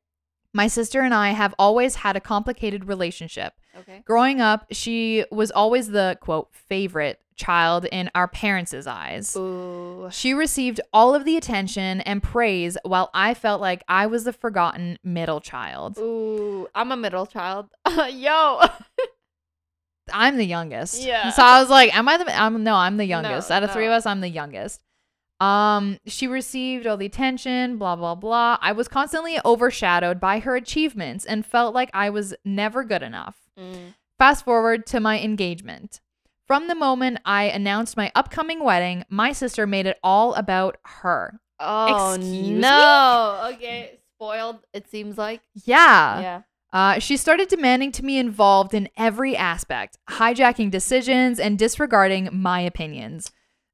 My 0.54 0.68
sister 0.68 1.00
and 1.02 1.14
I 1.14 1.30
have 1.30 1.56
always 1.58 1.96
had 1.96 2.18
a 2.18 2.22
complicated 2.22 2.86
relationship. 2.86 3.54
Okay. 3.80 4.02
Growing 4.06 4.42
up, 4.42 4.66
she 4.72 5.24
was 5.32 5.52
always 5.52 5.88
the 5.90 6.18
quote 6.20 6.50
favorite 6.54 7.22
child 7.38 7.86
in 7.86 8.10
our 8.14 8.28
parents' 8.28 8.74
eyes. 8.88 9.36
Ooh. 9.38 10.10
She 10.12 10.34
received 10.34 10.82
all 10.92 11.16
of 11.16 11.24
the 11.24 11.38
attention 11.38 12.02
and 12.02 12.22
praise 12.22 12.78
while 12.84 13.10
I 13.14 13.34
felt 13.34 13.62
like 13.62 13.84
I 13.88 14.08
was 14.08 14.26
the 14.26 14.34
forgotten 14.34 14.98
middle 15.04 15.40
child. 15.40 15.98
Ooh. 16.00 16.68
I'm 16.76 16.92
a 16.92 16.98
middle 16.98 17.26
child. 17.26 17.70
Yo. 18.10 18.62
I'm 20.14 20.38
the 20.38 20.46
youngest. 20.46 21.02
Yeah. 21.02 21.30
So 21.32 21.44
I 21.44 21.60
was 21.60 21.70
like, 21.70 21.96
am 21.96 22.08
I 22.08 22.18
the 22.18 22.36
I'm 22.40 22.64
no, 22.64 22.76
I'm 22.76 22.98
the 22.98 23.06
youngest. 23.06 23.50
No, 23.50 23.58
Out 23.58 23.64
of 23.64 23.72
three 23.72 23.86
of 23.86 23.92
us, 23.92 24.06
I'm 24.06 24.22
the 24.22 24.30
youngest. 24.30 24.82
Um, 25.40 26.00
she 26.08 26.28
received 26.28 26.88
all 26.88 26.98
the 26.98 27.06
attention, 27.06 27.78
blah 27.78 27.96
blah 27.96 28.16
blah. 28.16 28.58
I 28.62 28.72
was 28.72 28.88
constantly 28.88 29.38
overshadowed 29.46 30.20
by 30.20 30.40
her 30.40 30.56
achievements 30.56 31.26
and 31.26 31.46
felt 31.46 31.76
like 31.76 31.92
I 31.94 32.10
was 32.10 32.34
never 32.44 32.84
good 32.84 33.04
enough. 33.04 33.36
Mm. 33.60 33.94
Fast 34.18 34.46
forward 34.46 34.88
to 34.88 35.00
my 35.00 35.20
engagement. 35.20 36.02
From 36.48 36.68
the 36.68 36.76
moment 36.76 37.20
I 37.26 37.44
announced 37.44 37.98
my 37.98 38.10
upcoming 38.16 38.64
wedding, 38.64 39.04
my 39.10 39.34
sister 39.34 39.68
made 39.68 39.86
it 39.86 40.00
all 40.02 40.34
about 40.36 40.78
her. 40.86 41.42
Oh 41.60 42.14
Excuse 42.14 42.32
me? 42.32 42.60
no. 42.60 43.50
Okay. 43.54 44.00
Spoiled, 44.16 44.60
it 44.74 44.90
seems 44.90 45.18
like. 45.18 45.42
Yeah. 45.54 46.22
yeah. 46.22 46.42
Uh, 46.72 47.00
she 47.00 47.18
started 47.18 47.50
demanding 47.50 47.92
to 47.92 48.02
be 48.02 48.18
involved 48.18 48.74
in 48.74 48.88
every 48.96 49.36
aspect, 49.36 49.98
hijacking 50.10 50.72
decisions 50.72 51.38
and 51.38 51.60
disregarding 51.60 52.30
my 52.32 52.62
opinions. 52.62 53.32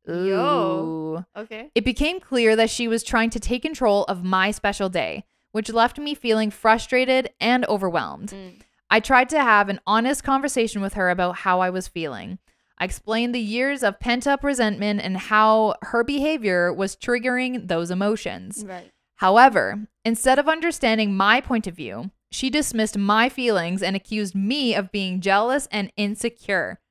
Yo. 0.07 0.15
Ooh. 0.15 1.39
Okay. 1.39 1.69
It 1.75 1.85
became 1.85 2.19
clear 2.19 2.55
that 2.55 2.71
she 2.71 2.87
was 2.87 3.03
trying 3.03 3.29
to 3.31 3.39
take 3.39 3.61
control 3.61 4.03
of 4.05 4.23
my 4.23 4.49
special 4.49 4.89
day, 4.89 5.25
which 5.51 5.71
left 5.71 5.99
me 5.99 6.15
feeling 6.15 6.49
frustrated 6.49 7.29
and 7.39 7.65
overwhelmed. 7.65 8.29
Mm. 8.29 8.61
I 8.89 8.99
tried 8.99 9.29
to 9.29 9.41
have 9.41 9.69
an 9.69 9.79
honest 9.87 10.23
conversation 10.23 10.81
with 10.81 10.93
her 10.95 11.09
about 11.09 11.37
how 11.37 11.61
I 11.61 11.69
was 11.69 11.87
feeling. 11.87 12.39
I 12.83 12.85
explained 12.85 13.33
the 13.33 13.39
years 13.39 13.81
of 13.81 14.01
pent 14.01 14.27
up 14.27 14.43
resentment 14.43 14.99
and 14.99 15.15
how 15.15 15.75
her 15.83 16.03
behavior 16.03 16.73
was 16.73 16.97
triggering 16.97 17.69
those 17.69 17.89
emotions. 17.89 18.65
Right. 18.67 18.91
However, 19.15 19.87
instead 20.03 20.37
of 20.37 20.49
understanding 20.49 21.15
my 21.15 21.39
point 21.39 21.65
of 21.65 21.77
view, 21.77 22.11
she 22.29 22.49
dismissed 22.49 22.97
my 22.97 23.29
feelings 23.29 23.81
and 23.81 23.95
accused 23.95 24.35
me 24.35 24.75
of 24.75 24.91
being 24.91 25.21
jealous 25.21 25.65
and 25.71 25.93
insecure. 25.95 26.81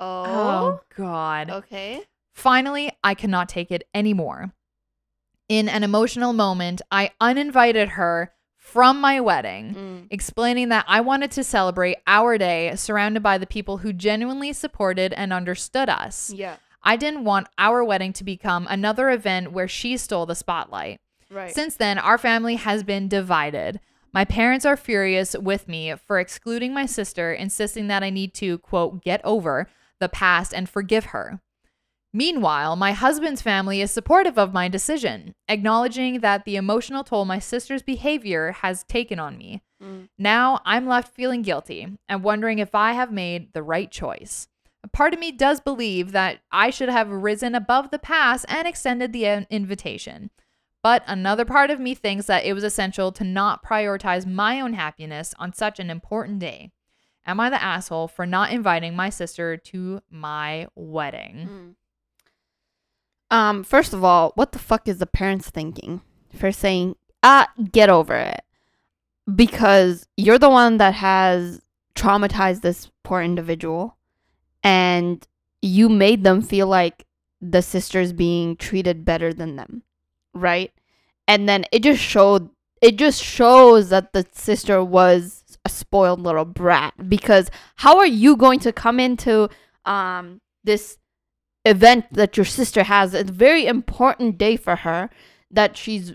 Oh. 0.00 0.24
oh 0.24 0.80
God. 0.96 1.50
Okay. 1.50 2.04
Finally, 2.34 2.90
I 3.04 3.12
could 3.14 3.28
not 3.28 3.50
take 3.50 3.70
it 3.70 3.86
anymore. 3.94 4.54
In 5.46 5.68
an 5.68 5.84
emotional 5.84 6.32
moment, 6.32 6.80
I 6.90 7.10
uninvited 7.20 7.90
her 7.90 8.32
from 8.62 9.00
my 9.00 9.20
wedding, 9.20 9.74
Mm. 9.74 10.06
explaining 10.10 10.68
that 10.68 10.84
I 10.86 11.00
wanted 11.00 11.32
to 11.32 11.42
celebrate 11.44 11.98
our 12.06 12.38
day 12.38 12.74
surrounded 12.76 13.20
by 13.22 13.36
the 13.36 13.46
people 13.46 13.78
who 13.78 13.92
genuinely 13.92 14.52
supported 14.52 15.12
and 15.12 15.32
understood 15.32 15.88
us. 15.90 16.32
Yeah. 16.34 16.56
I 16.82 16.96
didn't 16.96 17.24
want 17.24 17.48
our 17.58 17.82
wedding 17.84 18.12
to 18.14 18.24
become 18.24 18.66
another 18.70 19.10
event 19.10 19.52
where 19.52 19.68
she 19.68 19.96
stole 19.96 20.26
the 20.26 20.36
spotlight. 20.36 21.00
Right. 21.28 21.52
Since 21.52 21.76
then, 21.76 21.98
our 21.98 22.18
family 22.18 22.54
has 22.54 22.82
been 22.82 23.08
divided. 23.08 23.80
My 24.12 24.24
parents 24.24 24.64
are 24.64 24.76
furious 24.76 25.34
with 25.36 25.66
me 25.68 25.94
for 26.06 26.20
excluding 26.20 26.72
my 26.72 26.86
sister, 26.86 27.32
insisting 27.32 27.88
that 27.88 28.02
I 28.04 28.10
need 28.10 28.32
to, 28.34 28.58
quote, 28.58 29.02
get 29.02 29.20
over 29.24 29.68
the 29.98 30.08
past 30.08 30.54
and 30.54 30.68
forgive 30.68 31.06
her. 31.06 31.40
Meanwhile, 32.14 32.76
my 32.76 32.92
husband's 32.92 33.40
family 33.40 33.80
is 33.80 33.90
supportive 33.90 34.38
of 34.38 34.52
my 34.52 34.68
decision, 34.68 35.34
acknowledging 35.48 36.20
that 36.20 36.44
the 36.44 36.56
emotional 36.56 37.04
toll 37.04 37.24
my 37.24 37.38
sister's 37.38 37.82
behavior 37.82 38.52
has 38.52 38.84
taken 38.84 39.18
on 39.18 39.38
me. 39.38 39.62
Mm. 39.82 40.08
Now 40.18 40.60
I'm 40.66 40.86
left 40.86 41.14
feeling 41.14 41.40
guilty 41.40 41.88
and 42.08 42.22
wondering 42.22 42.58
if 42.58 42.74
I 42.74 42.92
have 42.92 43.10
made 43.10 43.54
the 43.54 43.62
right 43.62 43.90
choice. 43.90 44.46
A 44.84 44.88
part 44.88 45.14
of 45.14 45.20
me 45.20 45.32
does 45.32 45.60
believe 45.60 46.12
that 46.12 46.40
I 46.50 46.68
should 46.68 46.90
have 46.90 47.08
risen 47.08 47.54
above 47.54 47.90
the 47.90 47.98
past 47.98 48.44
and 48.48 48.68
extended 48.68 49.12
the 49.12 49.46
invitation. 49.48 50.30
But 50.82 51.04
another 51.06 51.44
part 51.44 51.70
of 51.70 51.80
me 51.80 51.94
thinks 51.94 52.26
that 52.26 52.44
it 52.44 52.52
was 52.52 52.64
essential 52.64 53.12
to 53.12 53.24
not 53.24 53.64
prioritize 53.64 54.26
my 54.26 54.60
own 54.60 54.74
happiness 54.74 55.34
on 55.38 55.54
such 55.54 55.78
an 55.78 55.88
important 55.88 56.40
day. 56.40 56.72
Am 57.24 57.38
I 57.38 57.48
the 57.50 57.62
asshole 57.62 58.08
for 58.08 58.26
not 58.26 58.50
inviting 58.50 58.96
my 58.96 59.08
sister 59.08 59.56
to 59.56 60.02
my 60.10 60.66
wedding? 60.74 61.48
Mm. 61.48 61.74
Um, 63.32 63.64
first 63.64 63.94
of 63.94 64.04
all, 64.04 64.32
what 64.34 64.52
the 64.52 64.58
fuck 64.58 64.86
is 64.86 64.98
the 64.98 65.06
parents 65.06 65.48
thinking 65.48 66.02
for 66.36 66.52
saying, 66.52 66.96
ah, 67.22 67.48
get 67.72 67.88
over 67.88 68.14
it? 68.14 68.42
Because 69.34 70.06
you're 70.18 70.38
the 70.38 70.50
one 70.50 70.76
that 70.76 70.94
has 70.94 71.62
traumatized 71.94 72.60
this 72.60 72.90
poor 73.02 73.22
individual 73.22 73.96
and 74.62 75.26
you 75.62 75.88
made 75.88 76.24
them 76.24 76.42
feel 76.42 76.66
like 76.66 77.06
the 77.40 77.62
sister's 77.62 78.12
being 78.12 78.54
treated 78.54 79.04
better 79.04 79.32
than 79.32 79.56
them, 79.56 79.82
right? 80.34 80.70
And 81.26 81.48
then 81.48 81.64
it 81.72 81.82
just 81.82 82.02
showed, 82.02 82.50
it 82.82 82.96
just 82.96 83.22
shows 83.22 83.88
that 83.88 84.12
the 84.12 84.26
sister 84.32 84.84
was 84.84 85.42
a 85.64 85.70
spoiled 85.70 86.20
little 86.20 86.44
brat 86.44 87.08
because 87.08 87.50
how 87.76 87.96
are 87.98 88.06
you 88.06 88.36
going 88.36 88.58
to 88.58 88.72
come 88.72 89.00
into 89.00 89.48
um 89.84 90.40
this 90.64 90.98
event 91.64 92.06
that 92.12 92.36
your 92.36 92.46
sister 92.46 92.82
has 92.84 93.14
It's 93.14 93.30
a 93.30 93.32
very 93.32 93.66
important 93.66 94.38
day 94.38 94.56
for 94.56 94.76
her 94.76 95.10
that 95.50 95.76
she's 95.76 96.14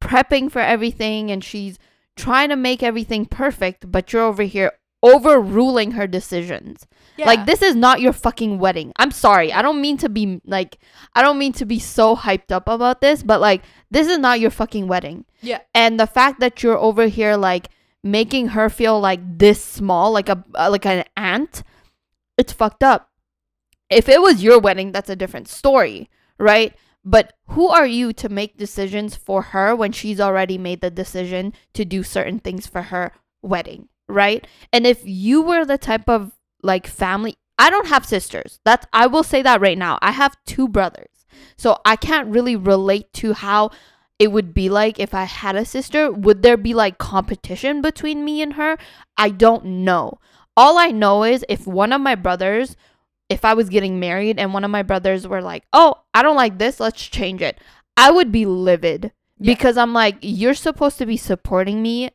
prepping 0.00 0.50
for 0.50 0.60
everything 0.60 1.30
and 1.30 1.42
she's 1.42 1.78
trying 2.16 2.48
to 2.50 2.56
make 2.56 2.82
everything 2.82 3.26
perfect 3.26 3.90
but 3.90 4.12
you're 4.12 4.22
over 4.22 4.44
here 4.44 4.72
overruling 5.04 5.92
her 5.92 6.06
decisions. 6.06 6.86
Yeah. 7.16 7.26
Like 7.26 7.44
this 7.44 7.60
is 7.60 7.76
not 7.76 8.00
your 8.00 8.14
fucking 8.14 8.58
wedding. 8.58 8.92
I'm 8.96 9.10
sorry. 9.10 9.52
I 9.52 9.60
don't 9.60 9.80
mean 9.80 9.98
to 9.98 10.08
be 10.08 10.40
like 10.46 10.78
I 11.14 11.22
don't 11.22 11.38
mean 11.38 11.52
to 11.54 11.66
be 11.66 11.78
so 11.78 12.16
hyped 12.16 12.50
up 12.50 12.66
about 12.66 13.02
this, 13.02 13.22
but 13.22 13.40
like 13.40 13.62
this 13.90 14.08
is 14.08 14.18
not 14.18 14.40
your 14.40 14.50
fucking 14.50 14.88
wedding. 14.88 15.26
Yeah. 15.42 15.60
And 15.74 16.00
the 16.00 16.06
fact 16.06 16.40
that 16.40 16.62
you're 16.62 16.78
over 16.78 17.06
here 17.06 17.36
like 17.36 17.68
making 18.02 18.48
her 18.48 18.70
feel 18.70 18.98
like 18.98 19.20
this 19.38 19.62
small, 19.62 20.10
like 20.10 20.30
a 20.30 20.42
like 20.54 20.86
an 20.86 21.04
ant, 21.16 21.62
it's 22.38 22.52
fucked 22.52 22.82
up. 22.82 23.10
If 23.90 24.08
it 24.08 24.20
was 24.20 24.42
your 24.42 24.58
wedding, 24.58 24.92
that's 24.92 25.10
a 25.10 25.16
different 25.16 25.48
story, 25.48 26.08
right? 26.38 26.74
But 27.04 27.34
who 27.48 27.68
are 27.68 27.86
you 27.86 28.12
to 28.14 28.28
make 28.28 28.56
decisions 28.56 29.14
for 29.14 29.42
her 29.42 29.76
when 29.76 29.92
she's 29.92 30.20
already 30.20 30.56
made 30.56 30.80
the 30.80 30.90
decision 30.90 31.52
to 31.74 31.84
do 31.84 32.02
certain 32.02 32.38
things 32.38 32.66
for 32.66 32.82
her 32.82 33.12
wedding, 33.42 33.88
right? 34.08 34.46
And 34.72 34.86
if 34.86 35.02
you 35.04 35.42
were 35.42 35.64
the 35.64 35.78
type 35.78 36.08
of 36.08 36.32
like 36.62 36.86
family, 36.86 37.36
I 37.58 37.70
don't 37.70 37.88
have 37.88 38.06
sisters. 38.06 38.58
That's 38.64 38.86
I 38.92 39.06
will 39.06 39.22
say 39.22 39.42
that 39.42 39.60
right 39.60 39.78
now. 39.78 39.98
I 40.00 40.12
have 40.12 40.36
two 40.46 40.66
brothers. 40.66 41.26
So 41.56 41.78
I 41.84 41.96
can't 41.96 42.28
really 42.28 42.56
relate 42.56 43.12
to 43.14 43.34
how 43.34 43.70
it 44.18 44.32
would 44.32 44.54
be 44.54 44.68
like 44.68 44.98
if 44.98 45.12
I 45.14 45.24
had 45.24 45.56
a 45.56 45.64
sister. 45.64 46.10
Would 46.10 46.42
there 46.42 46.56
be 46.56 46.72
like 46.74 46.98
competition 46.98 47.82
between 47.82 48.24
me 48.24 48.42
and 48.42 48.54
her? 48.54 48.78
I 49.16 49.30
don't 49.30 49.64
know. 49.64 50.18
All 50.56 50.78
I 50.78 50.90
know 50.90 51.24
is 51.24 51.44
if 51.48 51.66
one 51.66 51.92
of 51.92 52.00
my 52.00 52.14
brothers, 52.14 52.76
if 53.34 53.44
I 53.44 53.54
was 53.54 53.68
getting 53.68 54.00
married 54.00 54.38
and 54.38 54.54
one 54.54 54.64
of 54.64 54.70
my 54.70 54.82
brothers 54.82 55.26
were 55.28 55.42
like, 55.42 55.64
oh, 55.72 55.96
I 56.14 56.22
don't 56.22 56.36
like 56.36 56.58
this, 56.58 56.80
let's 56.80 57.02
change 57.06 57.42
it, 57.42 57.58
I 57.96 58.10
would 58.10 58.30
be 58.32 58.46
livid 58.46 59.12
Yeah. 59.38 59.52
because 59.54 59.76
I'm 59.76 59.92
like, 59.92 60.16
you're 60.22 60.54
supposed 60.54 60.98
to 60.98 61.06
be 61.06 61.16
supporting 61.16 61.82
me 61.82 62.10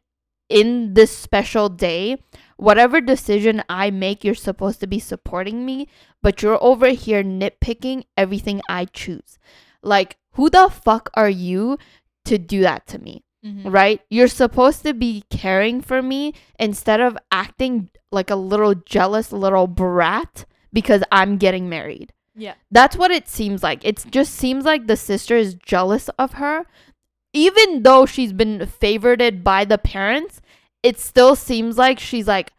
in 0.49 0.93
this 0.95 1.15
special 1.15 1.69
day. 1.69 2.17
Whatever 2.57 2.99
decision 3.01 3.63
I 3.69 3.91
make, 3.91 4.23
you're 4.23 4.35
supposed 4.35 4.79
to 4.81 4.87
be 4.87 4.99
supporting 4.99 5.65
me, 5.65 5.87
but 6.23 6.41
you're 6.41 6.61
over 6.63 6.89
here 6.89 7.23
nitpicking 7.23 8.03
everything 8.17 8.61
I 8.67 8.85
choose. 8.85 9.37
Like, 9.83 10.17
who 10.33 10.49
the 10.49 10.69
fuck 10.69 11.09
are 11.13 11.29
you 11.29 11.77
to 12.25 12.37
do 12.37 12.61
that 12.61 12.87
to 12.87 12.99
me? 12.99 13.23
Mhm. 13.45 13.71
right? 13.71 14.01
You're 14.09 14.27
supposed 14.27 14.83
to 14.83 14.93
be 14.93 15.23
caring 15.29 15.79
for 15.81 16.01
me 16.01 16.33
instead 16.59 16.99
of 16.99 17.17
acting 17.31 17.89
like 18.11 18.29
a 18.29 18.35
little 18.35 18.75
jealous 18.75 19.31
little 19.31 19.65
brat 19.65 20.43
because 20.71 21.03
I'm 21.11 21.37
getting 21.37 21.69
married. 21.69 22.13
Yeah. 22.35 22.53
That's 22.71 22.95
what 22.95 23.11
it 23.11 23.27
seems 23.27 23.63
like. 23.63 23.83
It 23.83 24.05
just 24.11 24.33
seems 24.33 24.63
like 24.63 24.87
the 24.87 24.95
sister 24.95 25.35
is 25.35 25.55
jealous 25.55 26.09
of 26.17 26.33
her. 26.33 26.65
Even 27.33 27.83
though 27.83 28.05
she's 28.05 28.33
been 28.33 28.65
favored 28.65 29.43
by 29.43 29.65
the 29.65 29.77
parents, 29.77 30.41
it 30.81 30.99
still 30.99 31.35
seems 31.35 31.77
like 31.77 31.99
she's 31.99 32.27
like, 32.27 32.53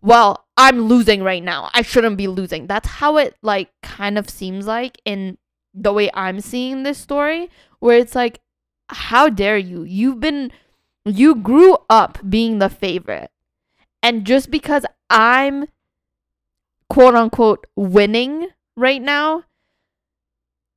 well, 0.00 0.46
I'm 0.56 0.82
losing 0.82 1.22
right 1.22 1.42
now. 1.42 1.70
I 1.74 1.82
shouldn't 1.82 2.16
be 2.16 2.26
losing. 2.26 2.66
That's 2.66 2.88
how 2.88 3.18
it 3.18 3.36
like 3.42 3.70
kind 3.82 4.18
of 4.18 4.30
seems 4.30 4.66
like 4.66 5.00
in 5.04 5.36
the 5.74 5.92
way 5.92 6.10
I'm 6.14 6.40
seeing 6.40 6.82
this 6.82 6.98
story, 6.98 7.50
where 7.78 7.98
it's 7.98 8.14
like, 8.14 8.40
how 8.88 9.28
dare 9.28 9.58
you? 9.58 9.82
You've 9.84 10.18
been, 10.18 10.50
you 11.04 11.34
grew 11.36 11.76
up 11.88 12.18
being 12.28 12.58
the 12.58 12.70
favorite. 12.70 13.30
And 14.02 14.24
just 14.24 14.50
because 14.50 14.84
I'm 15.10 15.66
quote 16.90 17.14
unquote 17.14 17.66
winning 17.76 18.48
right 18.76 19.00
now, 19.00 19.44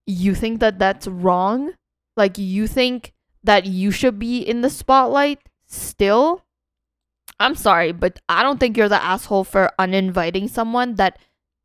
you 0.05 0.35
think 0.35 0.59
that 0.61 0.79
that's 0.79 1.07
wrong? 1.07 1.73
Like, 2.15 2.37
you 2.37 2.67
think 2.67 3.13
that 3.43 3.65
you 3.65 3.91
should 3.91 4.19
be 4.19 4.37
in 4.39 4.61
the 4.61 4.69
spotlight 4.69 5.39
still? 5.65 6.43
I'm 7.39 7.55
sorry, 7.55 7.91
but 7.91 8.19
I 8.29 8.43
don't 8.43 8.59
think 8.59 8.77
you're 8.77 8.87
the 8.87 9.03
asshole 9.03 9.43
for 9.43 9.71
uninviting 9.79 10.47
someone 10.47 10.95
that 10.95 11.17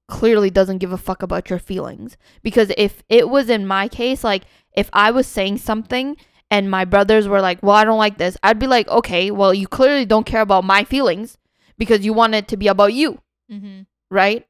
clearly 0.09 0.49
doesn't 0.51 0.79
give 0.79 0.93
a 0.93 0.97
fuck 0.97 1.23
about 1.23 1.51
your 1.51 1.59
feelings. 1.59 2.17
Because 2.43 2.73
if 2.79 3.03
it 3.09 3.29
was 3.29 3.51
in 3.51 3.67
my 3.67 3.87
case, 3.87 4.25
like 4.25 4.45
if 4.73 4.89
I 4.93 5.11
was 5.11 5.27
saying 5.27 5.59
something 5.59 6.17
and 6.51 6.71
my 6.71 6.87
brothers 6.87 7.29
were 7.29 7.43
like, 7.43 7.63
well, 7.63 7.77
I 7.77 7.85
don't 7.85 7.99
like 7.99 8.17
this, 8.17 8.37
I'd 8.43 8.59
be 8.59 8.67
like, 8.67 8.89
okay, 8.89 9.31
well, 9.31 9.53
you 9.53 9.69
clearly 9.69 10.07
don't 10.07 10.25
care 10.25 10.41
about 10.41 10.65
my 10.65 10.85
feelings 10.85 11.37
because 11.77 12.05
you 12.05 12.15
want 12.15 12.35
it 12.35 12.49
to 12.49 12.57
be 12.57 12.69
about 12.69 12.95
you, 12.95 13.21
Mhm. 13.53 13.87
Right? 14.11 14.47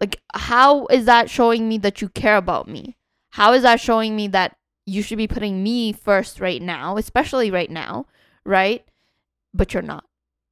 Like, 0.00 0.20
how 0.34 0.86
is 0.86 1.04
that 1.04 1.28
showing 1.28 1.68
me 1.68 1.78
that 1.78 2.00
you 2.00 2.08
care 2.08 2.36
about 2.36 2.68
me? 2.68 2.96
How 3.30 3.52
is 3.52 3.62
that 3.62 3.80
showing 3.80 4.16
me 4.16 4.28
that 4.28 4.56
you 4.86 5.02
should 5.02 5.18
be 5.18 5.28
putting 5.28 5.62
me 5.62 5.92
first 5.92 6.40
right 6.40 6.60
now, 6.60 6.96
especially 6.96 7.50
right 7.50 7.70
now, 7.70 8.06
right? 8.44 8.84
But 9.52 9.74
you're 9.74 9.82
not. 9.82 10.04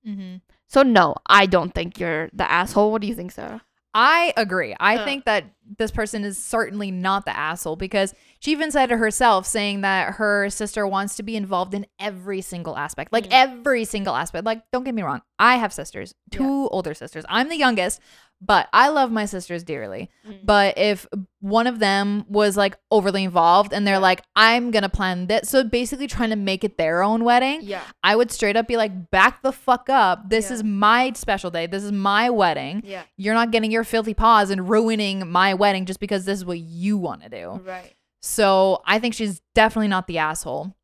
Mm-hmm. 0.06 0.36
So, 0.68 0.82
no, 0.82 1.16
I 1.26 1.46
don't 1.46 1.74
think 1.74 1.98
you're 1.98 2.28
the 2.32 2.48
asshole. 2.50 2.92
What 2.92 3.00
do 3.00 3.08
you 3.08 3.14
think, 3.14 3.32
Sarah? 3.32 3.62
I 3.94 4.34
agree. 4.36 4.76
I 4.78 5.02
think 5.04 5.24
that 5.24 5.44
this 5.78 5.90
person 5.90 6.22
is 6.22 6.36
certainly 6.36 6.90
not 6.90 7.24
the 7.24 7.36
asshole 7.36 7.74
because 7.76 8.14
she 8.38 8.52
even 8.52 8.70
said 8.70 8.92
it 8.92 8.98
herself, 8.98 9.46
saying 9.46 9.80
that 9.80 10.14
her 10.16 10.50
sister 10.50 10.86
wants 10.86 11.16
to 11.16 11.22
be 11.22 11.36
involved 11.36 11.72
in 11.74 11.86
every 11.98 12.42
single 12.42 12.76
aspect, 12.76 13.12
like 13.12 13.24
Mm. 13.24 13.32
every 13.32 13.84
single 13.86 14.14
aspect. 14.14 14.44
Like, 14.44 14.62
don't 14.72 14.84
get 14.84 14.94
me 14.94 15.02
wrong, 15.02 15.22
I 15.38 15.56
have 15.56 15.72
sisters, 15.72 16.14
two 16.30 16.68
older 16.68 16.92
sisters. 16.94 17.24
I'm 17.28 17.48
the 17.48 17.56
youngest, 17.56 18.00
but 18.40 18.68
I 18.72 18.88
love 18.90 19.10
my 19.10 19.24
sisters 19.26 19.64
dearly. 19.64 20.10
Mm. 20.26 20.38
But 20.44 20.78
if 20.78 21.06
one 21.40 21.66
of 21.66 21.80
them 21.80 22.24
was 22.28 22.56
like 22.56 22.76
overly 22.90 23.24
involved 23.24 23.72
and 23.72 23.84
they're 23.86 23.94
Yeah. 23.96 23.98
like, 23.98 24.22
I'm 24.36 24.70
gonna 24.70 24.88
plan 24.88 25.26
this, 25.26 25.48
so 25.48 25.64
basically 25.64 26.06
trying 26.06 26.30
to 26.30 26.36
make 26.36 26.62
it 26.62 26.78
their 26.78 27.02
own 27.02 27.24
wedding, 27.24 27.60
Yeah. 27.62 27.82
I 28.04 28.14
would 28.14 28.30
straight 28.30 28.56
up 28.56 28.68
be 28.68 28.76
like, 28.76 29.10
back 29.10 29.42
the 29.42 29.50
fuck 29.52 29.90
up. 29.90 30.30
This 30.30 30.50
Yeah. 30.50 30.54
is 30.56 30.64
my 30.64 31.12
special 31.14 31.50
day. 31.50 31.66
This 31.66 31.82
is 31.82 31.90
my 31.92 32.30
wedding. 32.30 32.82
Yeah. 32.84 33.02
You're 33.16 33.34
not 33.34 33.50
getting 33.50 33.70
your 33.72 33.82
filthy 33.84 34.14
paws 34.14 34.50
and 34.50 34.68
ruining 34.68 35.28
my 35.30 35.54
wedding 35.54 35.84
just 35.84 35.98
because 35.98 36.24
this 36.24 36.38
is 36.38 36.44
what 36.44 36.58
you 36.60 36.96
want 36.96 37.22
to 37.22 37.28
do. 37.28 37.60
Right. 37.64 37.94
So 38.22 38.82
I 38.84 38.98
think 39.00 39.14
she's 39.14 39.40
definitely 39.54 39.88
not 39.88 40.06
the 40.06 40.18
asshole. 40.18 40.74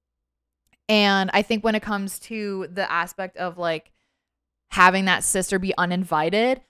And 0.88 1.30
I 1.32 1.42
think 1.42 1.64
when 1.64 1.74
it 1.74 1.82
comes 1.82 2.18
to 2.20 2.66
the 2.70 2.90
aspect 2.90 3.36
of 3.36 3.58
like 3.58 3.90
having 4.70 5.06
that 5.06 5.24
sister 5.24 5.58
be 5.58 5.72
uninvited, 5.78 6.60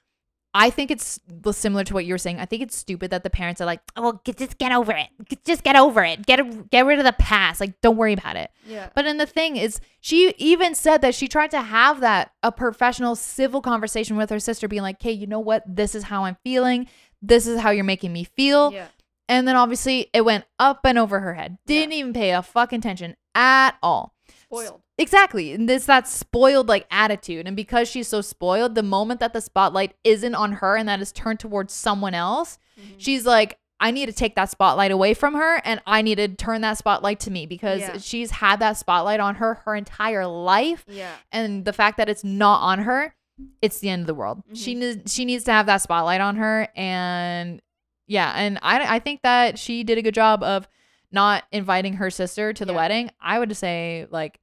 I 0.56 0.70
think 0.70 0.92
it's 0.92 1.18
similar 1.52 1.82
to 1.82 1.94
what 1.94 2.04
you 2.04 2.14
were 2.14 2.18
saying. 2.18 2.38
I 2.38 2.44
think 2.46 2.62
it's 2.62 2.76
stupid 2.76 3.10
that 3.10 3.24
the 3.24 3.30
parents 3.30 3.60
are 3.60 3.64
like, 3.64 3.80
"Oh, 3.96 4.02
well, 4.02 4.20
get, 4.24 4.36
just 4.38 4.56
get 4.56 4.70
over 4.70 4.92
it. 4.92 5.08
Get- 5.28 5.44
Just 5.44 5.64
get 5.64 5.74
over 5.74 6.04
it. 6.04 6.24
Get 6.26 6.70
get 6.70 6.86
rid 6.86 7.00
of 7.00 7.04
the 7.04 7.12
past. 7.14 7.60
Like, 7.60 7.80
don't 7.80 7.96
worry 7.96 8.12
about 8.12 8.36
it." 8.36 8.50
Yeah. 8.66 8.88
But 8.94 9.02
then 9.04 9.18
the 9.18 9.26
thing 9.26 9.56
is, 9.56 9.80
she 10.00 10.32
even 10.38 10.74
said 10.76 11.00
that 11.02 11.14
she 11.16 11.26
tried 11.26 11.50
to 11.50 11.60
have 11.60 12.00
that 12.00 12.30
a 12.44 12.52
professional 12.52 13.16
civil 13.16 13.60
conversation 13.60 14.16
with 14.16 14.30
her 14.30 14.38
sister, 14.38 14.68
being 14.68 14.82
like, 14.82 15.02
"Hey, 15.02 15.10
you 15.12 15.26
know 15.26 15.40
what? 15.40 15.64
This 15.66 15.94
is 15.96 16.04
how 16.04 16.24
I'm 16.24 16.36
feeling. 16.44 16.86
This 17.20 17.46
is 17.48 17.58
how 17.60 17.70
you're 17.70 17.82
making 17.84 18.12
me 18.12 18.22
feel." 18.24 18.72
yeah. 18.72 18.86
And 19.28 19.48
then 19.48 19.56
obviously 19.56 20.08
it 20.12 20.20
went 20.20 20.44
up 20.58 20.80
and 20.84 20.98
over 20.98 21.18
her 21.18 21.32
head. 21.34 21.56
Didn't 21.66 21.94
even 21.94 22.12
pay 22.12 22.30
a 22.32 22.42
fucking 22.42 22.78
attention 22.80 23.16
at 23.34 23.72
all. 23.82 24.14
Spoiled. 24.42 24.82
Exactly. 24.96 25.52
And 25.52 25.68
this 25.68 25.86
that 25.86 26.06
spoiled 26.06 26.68
like 26.68 26.86
attitude. 26.90 27.46
And 27.46 27.56
because 27.56 27.88
she's 27.88 28.06
so 28.08 28.20
spoiled, 28.20 28.74
the 28.74 28.82
moment 28.82 29.20
that 29.20 29.32
the 29.32 29.40
spotlight 29.40 29.94
isn't 30.04 30.34
on 30.34 30.52
her 30.54 30.76
and 30.76 30.88
that 30.88 31.00
is 31.00 31.10
turned 31.12 31.40
towards 31.40 31.72
someone 31.72 32.14
else, 32.14 32.58
Mm-hmm. 32.80 32.94
she's 32.98 33.24
like, 33.24 33.58
I 33.78 33.92
need 33.92 34.06
to 34.06 34.12
take 34.12 34.34
that 34.34 34.50
spotlight 34.50 34.90
away 34.90 35.14
from 35.14 35.34
her 35.34 35.60
and 35.64 35.80
I 35.86 36.02
need 36.02 36.16
to 36.16 36.26
turn 36.26 36.60
that 36.62 36.76
spotlight 36.76 37.20
to 37.20 37.30
me 37.30 37.46
because 37.46 37.80
Yeah. 37.82 37.98
she's 37.98 38.32
had 38.32 38.58
that 38.60 38.76
spotlight 38.76 39.20
on 39.20 39.36
her 39.36 39.54
her 39.64 39.76
entire 39.76 40.26
life. 40.26 40.84
Yeah. 40.88 41.12
And 41.30 41.64
the 41.64 41.72
fact 41.72 41.98
that 41.98 42.08
it's 42.08 42.24
not 42.24 42.62
on 42.62 42.80
her, 42.80 43.14
it's 43.62 43.78
the 43.78 43.90
end 43.90 44.00
of 44.00 44.06
the 44.08 44.14
world. 44.14 44.42
She 44.54 44.74
needs 44.74 45.12
she 45.14 45.24
needs 45.24 45.44
to 45.44 45.52
have 45.52 45.66
that 45.66 45.82
spotlight 45.82 46.20
on 46.20 46.34
her 46.36 46.66
and 46.74 47.62
yeah, 48.08 48.32
and 48.34 48.58
I 48.62 48.96
I 48.96 48.98
think 48.98 49.22
that 49.22 49.56
she 49.58 49.84
did 49.84 49.96
a 49.98 50.02
good 50.02 50.14
job 50.14 50.42
of 50.42 50.68
not 51.12 51.44
inviting 51.52 51.94
her 51.94 52.10
sister 52.10 52.52
to 52.52 52.64
the 52.64 52.72
Yeah. 52.72 52.76
wedding. 52.76 53.10
I 53.20 53.38
would 53.38 53.56
say 53.56 54.08
like 54.10 54.40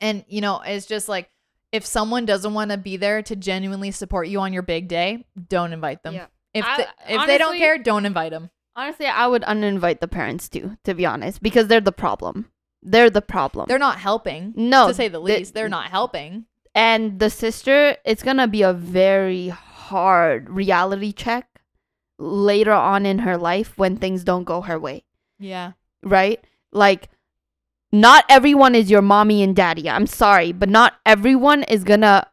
and 0.00 0.24
you 0.28 0.40
know, 0.40 0.60
it's 0.64 0.86
just 0.86 1.08
like 1.08 1.30
if 1.72 1.84
someone 1.84 2.24
doesn't 2.26 2.54
want 2.54 2.70
to 2.70 2.76
be 2.78 2.96
there 2.96 3.22
to 3.22 3.36
genuinely 3.36 3.90
support 3.90 4.28
you 4.28 4.40
on 4.40 4.52
your 4.52 4.62
big 4.62 4.88
day, 4.88 5.26
don't 5.48 5.72
invite 5.72 6.02
them. 6.02 6.14
Yeah. 6.14 6.26
If 6.54 6.64
I- 6.64 6.76
they, 6.78 7.14
if 7.14 7.26
they 7.26 7.38
don't 7.38 7.56
care, 7.58 7.78
don't 7.78 8.06
invite 8.06 8.30
them. 8.32 8.50
Honestly, 8.74 9.06
I 9.06 9.26
would 9.26 9.42
uninvite 9.42 10.00
the 10.00 10.08
parents 10.08 10.48
too, 10.48 10.76
to 10.84 10.94
be 10.94 11.04
honest, 11.04 11.42
because 11.42 11.66
they're 11.66 11.80
the 11.80 11.92
problem. 11.92 12.46
They're 12.82 13.10
the 13.10 13.20
problem. 13.22 13.66
They're 13.68 13.78
not 13.78 13.98
helping. 13.98 14.54
no, 14.56 14.86
to 14.88 14.94
say 14.94 15.08
the 15.08 15.20
they- 15.22 15.38
least, 15.38 15.52
they're 15.54 15.68
not 15.68 15.90
helping. 15.90 16.46
and 16.74 17.18
the 17.18 17.28
sister, 17.28 17.96
it's 18.04 18.22
gonna 18.22 18.46
be 18.46 18.62
a 18.62 18.72
very 18.72 19.48
hard 19.48 20.48
reality 20.48 21.12
check 21.12 21.60
later 22.18 22.72
on 22.72 23.04
in 23.04 23.20
her 23.20 23.36
life 23.36 23.76
when 23.76 23.96
things 23.96 24.22
don't 24.24 24.44
go 24.44 24.60
her 24.62 24.78
way, 24.78 25.04
Yeah. 25.38 25.72
right? 26.02 26.42
Like, 26.72 27.08
not 27.92 28.24
everyone 28.28 28.74
is 28.74 28.90
your 28.90 29.02
mommy 29.02 29.42
and 29.42 29.56
daddy. 29.56 29.88
I'm 29.88 30.06
sorry, 30.06 30.52
but 30.52 30.68
not 30.68 30.94
everyone 31.06 31.62
is 31.64 31.84
gonna 31.84 32.26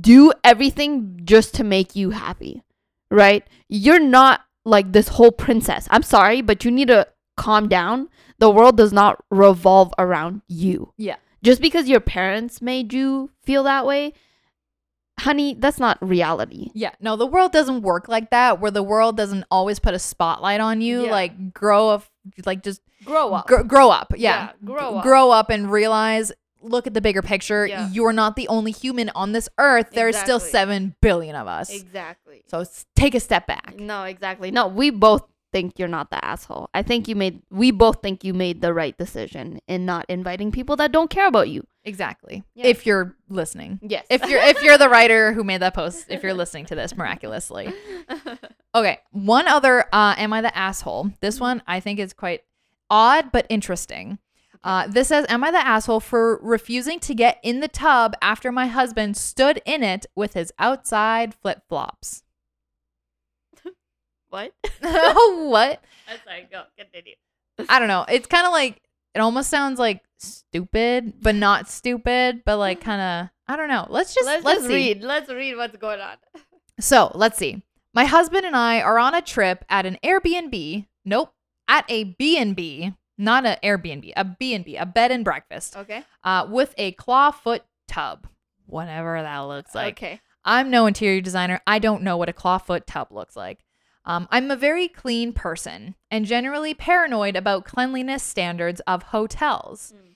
do 0.00 0.32
everything 0.44 1.20
just 1.24 1.54
to 1.54 1.64
make 1.64 1.96
you 1.96 2.10
happy, 2.10 2.62
right? 3.10 3.46
You're 3.68 4.00
not 4.00 4.42
like 4.64 4.92
this 4.92 5.08
whole 5.08 5.32
princess. 5.32 5.88
I'm 5.90 6.02
sorry, 6.02 6.40
but 6.40 6.64
you 6.64 6.70
need 6.70 6.88
to 6.88 7.08
calm 7.36 7.68
down. 7.68 8.08
The 8.38 8.50
world 8.50 8.76
does 8.76 8.92
not 8.92 9.22
revolve 9.30 9.92
around 9.98 10.42
you. 10.46 10.92
Yeah. 10.96 11.16
Just 11.42 11.60
because 11.60 11.88
your 11.88 12.00
parents 12.00 12.60
made 12.62 12.92
you 12.92 13.30
feel 13.42 13.62
that 13.64 13.86
way, 13.86 14.12
honey, 15.20 15.54
that's 15.54 15.78
not 15.78 15.98
reality. 16.00 16.70
Yeah, 16.74 16.92
no, 17.00 17.16
the 17.16 17.26
world 17.26 17.52
doesn't 17.52 17.82
work 17.82 18.08
like 18.08 18.30
that. 18.30 18.60
Where 18.60 18.70
the 18.70 18.82
world 18.82 19.16
doesn't 19.16 19.44
always 19.50 19.78
put 19.78 19.94
a 19.94 19.98
spotlight 19.98 20.60
on 20.60 20.80
you. 20.80 21.04
Yeah. 21.04 21.10
Like 21.10 21.52
grow 21.54 21.90
up, 21.90 22.04
like 22.44 22.62
just 22.62 22.80
Grow 23.08 23.42
gr- 23.46 23.62
grow 23.62 23.90
up. 23.90 24.12
Yeah, 24.16 24.18
Yeah, 24.48 24.52
grow 24.64 24.96
up. 24.96 25.02
grow 25.02 25.30
up 25.30 25.50
and 25.50 25.70
realize. 25.70 26.32
Look 26.60 26.88
at 26.88 26.92
the 26.94 27.00
bigger 27.00 27.22
picture. 27.22 27.66
Yeah. 27.68 27.88
You're 27.92 28.12
not 28.12 28.34
the 28.34 28.48
only 28.48 28.72
human 28.72 29.10
on 29.14 29.30
this 29.30 29.48
earth. 29.58 29.90
There's 29.92 30.16
still 30.18 30.40
seven 30.40 30.96
billion 31.00 31.36
of 31.36 31.46
us. 31.46 31.70
Exactly. 31.70 32.42
So 32.48 32.64
take 32.96 33.14
a 33.14 33.20
step 33.20 33.46
back. 33.46 33.76
No, 33.78 34.02
exactly. 34.02 34.50
No, 34.50 34.66
we 34.66 34.90
both 34.90 35.22
think 35.52 35.78
you're 35.78 35.86
not 35.86 36.10
the 36.10 36.22
asshole. 36.22 36.68
I 36.74 36.82
think 36.82 37.06
you 37.06 37.14
made 37.14 37.42
we 37.50 37.70
both 37.70 38.02
think 38.02 38.24
you 38.24 38.34
made 38.34 38.60
the 38.60 38.74
right 38.74 38.98
decision 38.98 39.60
in 39.68 39.86
not 39.86 40.04
inviting 40.08 40.50
people 40.50 40.74
that 40.76 40.90
don't 40.90 41.08
care 41.08 41.28
about 41.28 41.48
you. 41.48 41.64
Exactly. 41.84 42.42
Yeah. 42.56 42.66
If 42.66 42.84
you're 42.86 43.14
listening. 43.28 43.78
Yes. 43.80 44.04
If 44.10 44.28
you're 44.28 44.42
if 44.42 44.60
you're 44.62 44.78
the 44.78 44.88
writer 44.96 45.32
who 45.32 45.44
made 45.44 45.62
that 45.62 45.74
post, 45.74 46.06
if 46.08 46.24
you're 46.24 46.34
listening 46.34 46.66
to 46.66 46.74
this 46.74 46.96
miraculously. 46.96 47.72
Okay, 48.74 48.98
one 49.12 49.48
other 49.48 49.86
uh 49.92 50.14
am 50.18 50.32
I 50.32 50.40
the 50.42 50.56
asshole? 50.56 51.10
This 51.20 51.40
one 51.40 51.62
I 51.66 51.80
think 51.80 51.98
is 51.98 52.12
quite 52.12 52.42
odd 52.90 53.30
but 53.32 53.46
interesting. 53.48 54.18
Uh, 54.64 54.86
this 54.88 55.08
says, 55.08 55.24
Am 55.28 55.44
I 55.44 55.50
the 55.50 55.64
asshole 55.64 56.00
for 56.00 56.38
refusing 56.42 56.98
to 57.00 57.14
get 57.14 57.38
in 57.42 57.60
the 57.60 57.68
tub 57.68 58.14
after 58.20 58.50
my 58.50 58.66
husband 58.66 59.16
stood 59.16 59.62
in 59.64 59.82
it 59.82 60.06
with 60.16 60.34
his 60.34 60.52
outside 60.58 61.34
flip 61.34 61.62
flops? 61.68 62.22
what? 64.28 64.52
Oh 64.82 65.46
what? 65.50 65.82
I'm 66.08 66.18
sorry, 66.24 66.48
go 66.50 66.64
continue. 66.76 67.14
I 67.68 67.78
don't 67.78 67.88
know. 67.88 68.04
It's 68.08 68.26
kind 68.26 68.46
of 68.46 68.52
like, 68.52 68.80
it 69.14 69.20
almost 69.20 69.50
sounds 69.50 69.78
like 69.78 70.02
stupid, 70.18 71.14
but 71.20 71.34
not 71.34 71.68
stupid, 71.68 72.42
but 72.44 72.58
like 72.58 72.80
kind 72.80 73.00
of, 73.00 73.30
I 73.46 73.56
don't 73.56 73.68
know. 73.68 73.86
Let's 73.88 74.14
just, 74.14 74.26
let's, 74.26 74.44
let's, 74.44 74.60
just 74.60 74.68
read. 74.68 75.02
Let's 75.02 75.30
read 75.30 75.56
what's 75.56 75.76
going 75.76 76.00
on. 76.00 76.16
So 76.80 77.10
let's 77.14 77.38
see. 77.38 77.62
My 77.94 78.04
husband 78.04 78.44
and 78.44 78.54
I 78.54 78.80
are 78.80 78.98
on 78.98 79.14
a 79.14 79.22
trip 79.22 79.64
at 79.68 79.86
an 79.86 79.98
Airbnb. 80.04 80.86
Nope, 81.04 81.32
at 81.68 81.84
a 81.88 82.04
B&B, 82.04 82.92
not 83.16 83.44
an 83.46 83.58
Airbnb, 83.62 84.12
a 84.16 84.24
B&B, 84.24 84.76
a 84.76 84.86
bed 84.86 85.10
and 85.10 85.24
breakfast, 85.24 85.76
Okay. 85.76 86.02
uh, 86.24 86.46
with 86.50 86.74
a 86.78 86.92
clawfoot 86.92 87.60
tub, 87.86 88.26
whatever 88.66 89.20
that 89.20 89.38
looks 89.40 89.74
like. 89.74 89.94
okay. 89.98 90.20
I'm 90.44 90.70
no 90.70 90.86
interior 90.86 91.20
designer. 91.20 91.60
I 91.66 91.78
don't 91.78 92.02
know 92.02 92.16
what 92.16 92.28
a 92.28 92.32
clawfoot 92.32 92.86
tub 92.86 93.08
looks 93.10 93.36
like. 93.36 93.58
Um, 94.04 94.26
I'm 94.30 94.50
a 94.50 94.56
very 94.56 94.88
clean 94.88 95.34
person 95.34 95.94
and 96.10 96.24
generally 96.24 96.72
paranoid 96.72 97.36
about 97.36 97.66
cleanliness 97.66 98.22
standards 98.22 98.80
of 98.86 99.02
hotels. 99.04 99.92
Mm. 99.94 100.14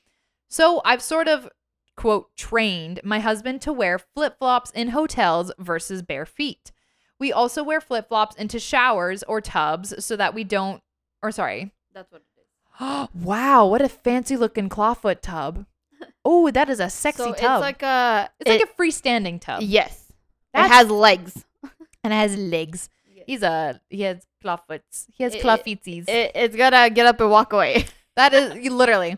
So 0.48 0.80
I've 0.86 1.02
sort 1.02 1.28
of, 1.28 1.48
quote, 1.96 2.34
trained 2.36 3.00
my 3.04 3.18
husband 3.18 3.60
to 3.62 3.72
wear 3.72 3.98
flip 3.98 4.38
flops 4.38 4.70
in 4.70 4.88
hotels 4.90 5.52
versus 5.58 6.00
bare 6.02 6.24
feet. 6.24 6.72
We 7.18 7.32
also 7.32 7.62
wear 7.62 7.80
flip 7.82 8.08
flops 8.08 8.34
into 8.36 8.58
showers 8.58 9.22
or 9.24 9.42
tubs 9.42 10.02
so 10.02 10.16
that 10.16 10.32
we 10.34 10.44
don't, 10.44 10.82
or 11.22 11.30
sorry. 11.30 11.72
That's 11.94 12.10
what 12.12 12.22
it 12.22 12.40
is. 12.40 13.08
wow, 13.24 13.66
what 13.66 13.82
a 13.82 13.88
fancy 13.88 14.36
looking 14.36 14.68
clawfoot 14.68 15.20
tub. 15.20 15.66
Oh, 16.24 16.50
that 16.50 16.68
is 16.68 16.78
a 16.80 16.88
sexy 16.90 17.22
so 17.22 17.32
tub. 17.32 17.58
it's 17.58 17.62
like 17.62 17.82
a 17.82 18.30
it's 18.40 18.48
like 18.50 18.62
a 18.62 18.80
freestanding 18.80 19.40
tub. 19.40 19.62
yes. 19.62 20.12
That's- 20.52 20.70
it 20.70 20.74
has 20.74 20.90
legs. 20.90 21.44
and 22.04 22.12
it 22.12 22.16
has 22.16 22.36
legs. 22.36 22.88
He's 23.26 23.42
a 23.42 23.80
he 23.88 24.02
has 24.02 24.26
clawfoots. 24.40 25.06
He 25.12 25.24
has 25.24 25.34
It- 25.34 25.42
clawfeetsies. 25.42 26.08
It, 26.08 26.32
it's 26.34 26.56
gonna 26.56 26.90
get 26.90 27.06
up 27.06 27.20
and 27.20 27.30
walk 27.30 27.52
away. 27.52 27.86
that 28.16 28.32
is 28.34 28.70
literally. 28.70 29.16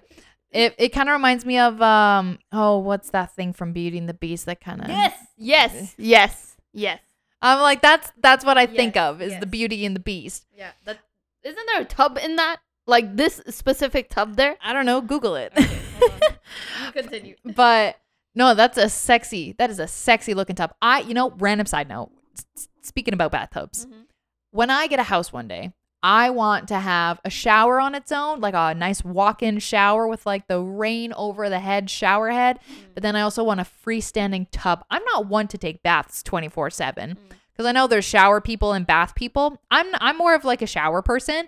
It 0.51 0.75
it 0.79 0.89
kind 0.91 1.09
of 1.09 1.15
reminds 1.15 1.45
me 1.45 1.59
of 1.59 1.81
um 1.83 2.39
oh 2.53 2.79
what's 2.79 3.11
that 3.11 3.35
thing 3.35 3.53
from 3.53 3.73
Beauty 3.73 3.99
and 3.99 4.09
the 4.09 4.15
Beast 4.15 4.47
that 4.47 4.61
kind 4.61 4.83
of 4.83 4.89
yes. 4.89 5.19
Yes. 5.37 5.95
Yes. 5.99 6.57
Yes 6.73 7.01
I'm 7.43 7.61
like 7.61 7.83
that's 7.83 8.13
that's 8.21 8.45
what 8.45 8.57
I 8.57 8.67
think 8.67 8.97
of 8.97 9.21
is 9.21 9.39
the. 9.41 9.47
Beauty 9.47 9.85
and 9.85 9.95
the 9.97 10.01
Beast. 10.01 10.47
Yeah. 10.57 10.71
That 10.85 10.99
isn't 11.45 11.67
there 11.73 11.83
a 11.83 11.85
tub 11.85 12.19
in 12.23 12.37
that? 12.37 12.59
Like 12.87 13.17
this 13.17 13.41
specific 13.49 14.11
tub 14.11 14.37
there? 14.37 14.57
I 14.63 14.73
don't 14.73 14.85
know. 14.87 15.01
Google 15.01 15.37
it. 15.37 15.53
You 15.57 16.93
continue. 16.93 17.37
but 17.45 17.97
no, 18.35 18.55
that's 18.55 18.77
a 18.77 18.89
sexy. 18.89 19.55
That 19.59 19.71
is 19.71 19.79
a 19.79 19.87
sexy 19.87 20.35
looking 20.35 20.57
tub. 20.57 20.75
I 20.83 21.01
you 21.01 21.15
know 21.15 21.31
random 21.39 21.67
side 21.67 21.89
note. 21.89 22.11
s- 22.57 22.69
Speaking 22.83 23.15
about 23.15 23.31
bathtubs, 23.33 23.87
Mhm. 23.87 24.05
when 24.51 24.69
I 24.71 24.87
get 24.87 24.99
a 24.99 25.05
house 25.05 25.33
one 25.33 25.49
day, 25.49 25.73
I 26.03 26.29
want 26.29 26.69
to 26.69 26.79
have 26.79 27.19
a 27.25 27.31
shower 27.31 27.81
on 27.81 27.95
its 27.95 28.13
own, 28.13 28.41
like 28.41 28.53
a 28.55 28.75
nice 28.75 29.03
walk-in 29.03 29.59
shower 29.61 30.07
with 30.07 30.27
like 30.27 30.49
the 30.49 30.61
rain 30.61 31.15
over 31.15 31.49
the 31.49 31.61
head 31.61 31.89
shower 31.89 32.31
head. 32.31 32.59
But 32.93 33.03
then 33.03 33.17
I 33.17 33.23
also 33.23 33.43
want 33.43 33.61
a 33.61 33.65
freestanding 33.65 34.49
tub. 34.51 34.85
I'm 34.91 35.03
not 35.05 35.27
one 35.29 35.49
to 35.49 35.57
take 35.57 35.83
baths 35.83 36.23
24/7 36.23 37.17
because 37.55 37.67
I 37.67 37.73
know 37.73 37.87
there's 37.87 38.05
shower 38.05 38.41
people 38.41 38.73
and 38.73 38.87
bath 38.87 39.15
people. 39.15 39.61
I'm 39.71 39.87
I'm 39.95 40.19
more 40.19 40.35
of 40.35 40.45
like 40.45 40.63
a 40.63 40.67
shower 40.67 41.03
person. 41.03 41.47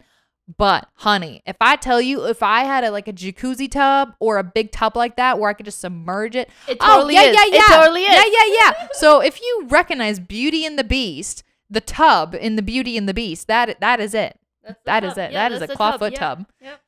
But 0.59 0.89
honey, 0.95 1.43
if 1.45 1.57
I 1.61 1.75
tell 1.75 2.01
you 2.01 2.25
if 2.27 2.41
I 2.41 2.61
had 2.63 2.85
a 2.85 2.93
like 2.93 3.09
a 3.09 3.13
jacuzzi 3.13 3.69
tub 3.69 4.15
or 4.21 4.39
a 4.39 4.45
big 4.45 4.71
tub 4.71 4.97
like 4.97 5.17
that 5.17 5.41
where 5.41 5.51
I 5.51 5.55
could 5.55 5.67
just 5.67 5.81
submerge 5.81 6.37
it, 6.37 6.49
It 6.69 6.77
oh 6.81 6.87
totally 6.99 7.15
yeah 7.15 7.23
is. 7.23 7.35
yeah 7.35 7.45
yeah 7.47 7.59
It 7.59 7.81
totally 7.81 8.03
is. 8.05 8.15
yeah 8.15 8.25
yeah 8.25 8.55
yeah. 8.81 8.89
so 8.93 9.21
if 9.21 9.41
you 9.41 9.67
recognize 9.69 10.21
Beauty 10.21 10.65
and 10.65 10.79
the 10.79 10.85
Beast, 10.85 11.43
the 11.69 11.81
tub 11.81 12.33
in 12.33 12.55
the 12.55 12.63
Beauty 12.63 12.97
and 12.97 13.09
the 13.09 13.15
Beast, 13.15 13.49
that 13.49 13.81
that 13.81 13.99
is 13.99 14.15
it. 14.15 14.39
That's 14.63 14.79
That 14.85 15.05
is 15.05 15.19
it. 15.19 15.33
Yeah, 15.33 15.49
that 15.49 15.53
is 15.53 15.63
a 15.63 15.67
that's 15.67 15.73
the 15.73 15.77
tub. 15.77 16.13
Yeah. 16.13 16.19
tub. 16.19 16.47
Yep. 16.61 16.81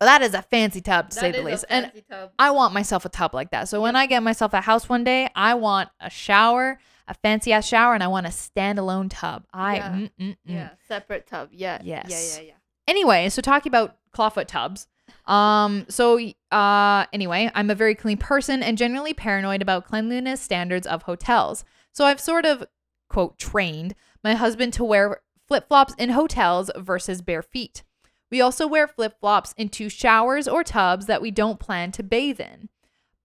That 0.00 0.22
is 0.22 0.34
a 0.34 0.42
fancy 0.42 0.80
tub 0.80 1.10
to 1.10 1.16
say 1.16 1.30
the 1.32 1.42
least. 1.42 1.64
And 1.68 1.90
tub. 2.10 2.30
I 2.38 2.50
want 2.52 2.74
myself 2.74 3.04
a 3.04 3.08
tub 3.08 3.34
like 3.34 3.50
that. 3.50 3.68
So 3.68 3.80
when 3.80 3.94
I 3.96 4.06
get 4.06 4.22
myself 4.22 4.52
a 4.52 4.60
house 4.60 4.88
one 4.88 5.04
day, 5.04 5.28
I 5.34 5.54
want 5.54 5.90
a 6.00 6.10
shower, 6.10 6.78
a 7.12 7.14
fancy 7.14 7.52
ass 7.52 7.66
shower, 7.66 7.94
and 7.94 8.02
I 8.02 8.08
want 8.08 8.26
a 8.26 8.30
standalone 8.30 9.08
tub. 9.10 9.44
I 9.52 9.76
Yeah. 9.76 9.92
mm, 9.92 10.10
mm, 10.18 10.28
mm. 10.30 10.36
Yeah, 10.44 10.70
separate 10.88 11.26
tub. 11.26 11.50
Yeah. 11.52 11.78
Yes. 11.84 12.06
Yeah, 12.08 12.42
yeah, 12.42 12.48
yeah. 12.48 12.54
Anyway, 12.88 13.28
so 13.28 13.42
talking 13.42 13.70
about 13.70 13.96
clawfoot 14.14 14.46
tubs. 14.46 14.88
Um, 15.26 15.84
so 15.88 16.18
uh 16.50 17.06
anyway, 17.12 17.50
I'm 17.54 17.70
a 17.70 17.74
very 17.74 17.94
clean 17.94 18.16
person 18.18 18.62
and 18.62 18.78
generally 18.78 19.14
paranoid 19.14 19.62
about 19.62 19.86
cleanliness 19.86 20.40
standards 20.40 20.86
of 20.86 21.02
hotels. 21.02 21.64
So 21.92 22.06
I've 22.06 22.20
sort 22.20 22.46
of 22.46 22.64
quote 23.08 23.38
trained 23.38 23.94
my 24.24 24.34
husband 24.34 24.72
to 24.74 24.84
wear 24.84 25.20
flip-flops 25.46 25.94
in 25.98 26.10
hotels 26.10 26.70
versus 26.76 27.20
bare 27.20 27.42
feet. 27.42 27.82
We 28.30 28.40
also 28.40 28.66
wear 28.66 28.88
flip-flops 28.88 29.52
into 29.58 29.90
showers 29.90 30.48
or 30.48 30.64
tubs 30.64 31.06
that 31.06 31.20
we 31.20 31.30
don't 31.30 31.60
plan 31.60 31.92
to 31.92 32.02
bathe 32.02 32.40
in. 32.40 32.70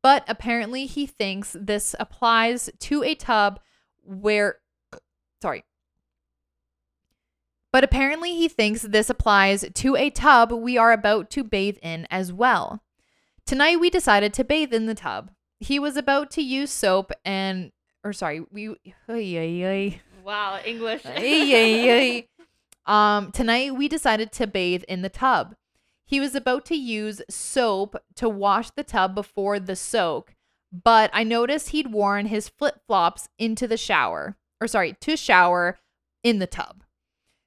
But 0.04 0.26
apparently 0.28 0.86
he 0.88 1.06
thinks 1.08 1.56
this 1.58 1.96
applies 2.00 2.70
to 2.80 3.04
a 3.04 3.16
tub 3.16 3.60
where 4.08 4.60
sorry, 5.42 5.64
but 7.72 7.84
apparently, 7.84 8.34
he 8.36 8.48
thinks 8.48 8.82
this 8.82 9.10
applies 9.10 9.66
to 9.76 9.96
a 9.96 10.10
tub 10.10 10.52
we 10.52 10.78
are 10.78 10.92
about 10.92 11.30
to 11.32 11.44
bathe 11.44 11.78
in 11.82 12.08
as 12.10 12.32
well. 12.32 12.82
Tonight, 13.46 13.80
we 13.80 13.90
decided 13.90 14.34
to 14.34 14.44
bathe 14.44 14.74
in 14.74 14.86
the 14.86 14.96
tub. 14.96 15.32
He 15.60 15.80
was 15.80 15.98
about 15.98 16.32
to 16.32 16.42
use 16.42 16.72
soap 16.72 17.12
and, 17.26 17.72
or 18.04 18.14
sorry, 18.14 18.42
we, 18.52 18.76
Wow, 20.24 20.60
English. 20.66 21.04
Um, 22.86 23.32
tonight, 23.32 23.76
we 23.76 23.88
decided 23.88 24.32
to 24.34 24.48
bathe 24.48 24.84
in 24.88 25.02
the 25.02 25.10
tub. 25.10 25.56
He 26.06 26.22
was 26.22 26.36
about 26.36 26.66
to 26.66 26.76
use 26.76 27.22
soap 27.30 27.98
to 28.16 28.30
wash 28.30 28.72
the 28.72 28.84
tub 28.84 29.14
before 29.14 29.60
the 29.60 29.76
soak, 29.76 30.34
but 30.84 31.10
I 31.14 31.24
noticed 31.24 31.70
he'd 31.70 31.92
worn 31.92 32.28
his 32.28 32.50
flip 32.50 32.82
flops 32.86 33.30
into 33.40 33.68
the 33.68 33.78
shower, 33.78 34.38
or 34.62 34.68
sorry, 34.68 34.96
to 35.02 35.18
shower 35.18 35.80
in 36.24 36.40
the 36.40 36.48
tub. 36.48 36.84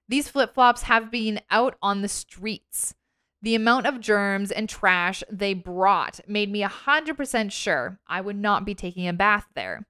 These 0.08 0.28
flip 0.28 0.54
flops 0.54 0.82
have 0.82 1.10
been 1.10 1.40
out 1.50 1.76
on 1.80 2.02
the 2.02 2.08
streets. 2.08 2.94
The 3.42 3.54
amount 3.54 3.86
of 3.86 4.00
germs 4.00 4.50
and 4.50 4.68
trash 4.68 5.22
they 5.30 5.54
brought 5.54 6.20
made 6.26 6.50
me 6.50 6.62
100% 6.62 7.52
sure 7.52 8.00
I 8.06 8.20
would 8.20 8.36
not 8.36 8.64
be 8.64 8.74
taking 8.74 9.06
a 9.06 9.12
bath 9.12 9.46
there. 9.54 9.86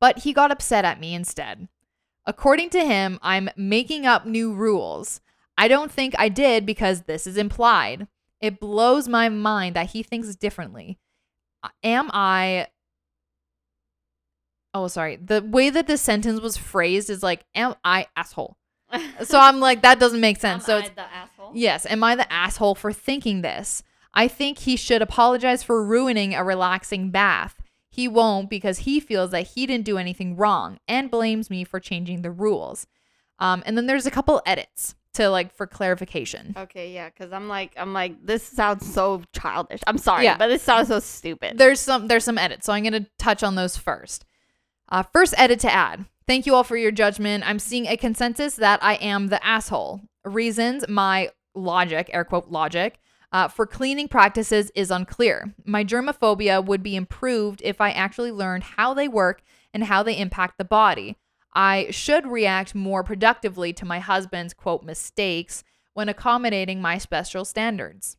But 0.00 0.20
he 0.20 0.32
got 0.32 0.50
upset 0.50 0.84
at 0.84 0.98
me 0.98 1.14
instead. 1.14 1.68
According 2.24 2.70
to 2.70 2.84
him, 2.84 3.18
I'm 3.22 3.50
making 3.56 4.06
up 4.06 4.24
new 4.24 4.54
rules. 4.54 5.20
I 5.58 5.68
don't 5.68 5.92
think 5.92 6.14
I 6.18 6.30
did 6.30 6.64
because 6.64 7.02
this 7.02 7.26
is 7.26 7.36
implied. 7.36 8.08
It 8.40 8.60
blows 8.60 9.06
my 9.08 9.28
mind 9.28 9.76
that 9.76 9.90
he 9.90 10.02
thinks 10.02 10.34
differently. 10.34 10.98
Am 11.82 12.10
I. 12.12 12.68
Oh, 14.72 14.86
sorry. 14.88 15.16
The 15.16 15.42
way 15.42 15.70
that 15.70 15.86
this 15.86 16.00
sentence 16.00 16.40
was 16.40 16.56
phrased 16.56 17.10
is 17.10 17.22
like, 17.22 17.44
am 17.54 17.74
I 17.84 18.06
asshole? 18.16 18.56
So 19.24 19.38
I'm 19.38 19.60
like, 19.60 19.82
that 19.82 20.00
doesn't 20.00 20.20
make 20.20 20.38
sense. 20.38 20.64
so 20.64 20.76
I 20.76 20.80
it's, 20.80 20.90
the 20.90 21.02
asshole. 21.02 21.52
yes, 21.54 21.86
am 21.86 22.02
I 22.02 22.16
the 22.16 22.30
asshole 22.32 22.74
for 22.74 22.92
thinking 22.92 23.42
this? 23.42 23.82
I 24.14 24.26
think 24.26 24.58
he 24.58 24.76
should 24.76 25.02
apologize 25.02 25.62
for 25.62 25.84
ruining 25.84 26.34
a 26.34 26.42
relaxing 26.42 27.10
bath. 27.10 27.56
He 27.88 28.08
won't 28.08 28.50
because 28.50 28.78
he 28.78 28.98
feels 28.98 29.30
that 29.30 29.48
he 29.48 29.66
didn't 29.66 29.84
do 29.84 29.98
anything 29.98 30.36
wrong 30.36 30.78
and 30.88 31.10
blames 31.10 31.50
me 31.50 31.64
for 31.64 31.78
changing 31.78 32.22
the 32.22 32.30
rules. 32.30 32.86
Um, 33.38 33.62
and 33.66 33.76
then 33.76 33.86
there's 33.86 34.06
a 34.06 34.10
couple 34.10 34.42
edits 34.44 34.94
to 35.14 35.28
like 35.28 35.54
for 35.54 35.66
clarification. 35.66 36.54
Okay, 36.56 36.92
yeah, 36.92 37.08
because 37.08 37.32
I'm 37.32 37.48
like, 37.48 37.72
I'm 37.76 37.92
like, 37.92 38.24
this 38.24 38.42
sounds 38.44 38.92
so 38.92 39.22
childish. 39.32 39.80
I'm 39.86 39.98
sorry, 39.98 40.24
Yeah. 40.24 40.36
but 40.36 40.48
this 40.48 40.62
sounds 40.62 40.88
so 40.88 41.00
stupid. 41.00 41.58
There's 41.58 41.80
some 41.80 42.06
there's 42.08 42.24
some 42.24 42.38
edits, 42.38 42.66
so 42.66 42.72
I'm 42.72 42.84
gonna 42.84 43.06
touch 43.18 43.42
on 43.42 43.54
those 43.54 43.76
first. 43.76 44.24
Uh, 44.88 45.02
first 45.02 45.34
edit 45.36 45.60
to 45.60 45.72
add. 45.72 46.04
Thank 46.26 46.46
you 46.46 46.54
all 46.54 46.64
for 46.64 46.76
your 46.76 46.92
judgment. 46.92 47.48
I'm 47.48 47.58
seeing 47.58 47.86
a 47.86 47.96
consensus 47.96 48.56
that 48.56 48.82
I 48.82 48.94
am 48.94 49.28
the 49.28 49.44
asshole. 49.44 50.00
Reasons 50.24 50.84
my 50.88 51.30
logic, 51.54 52.10
air 52.12 52.24
quote 52.24 52.48
logic, 52.50 52.98
uh, 53.32 53.48
for 53.48 53.66
cleaning 53.66 54.06
practices 54.08 54.70
is 54.74 54.90
unclear. 54.90 55.54
My 55.64 55.84
germophobia 55.84 56.64
would 56.64 56.82
be 56.82 56.94
improved 56.96 57.62
if 57.64 57.80
I 57.80 57.90
actually 57.90 58.30
learned 58.32 58.62
how 58.64 58.94
they 58.94 59.08
work 59.08 59.42
and 59.72 59.84
how 59.84 60.02
they 60.02 60.16
impact 60.18 60.58
the 60.58 60.64
body. 60.64 61.16
I 61.52 61.88
should 61.90 62.26
react 62.26 62.74
more 62.74 63.02
productively 63.02 63.72
to 63.74 63.84
my 63.84 63.98
husband's 63.98 64.54
quote 64.54 64.84
mistakes 64.84 65.64
when 65.94 66.08
accommodating 66.08 66.80
my 66.80 66.98
special 66.98 67.44
standards. 67.44 68.16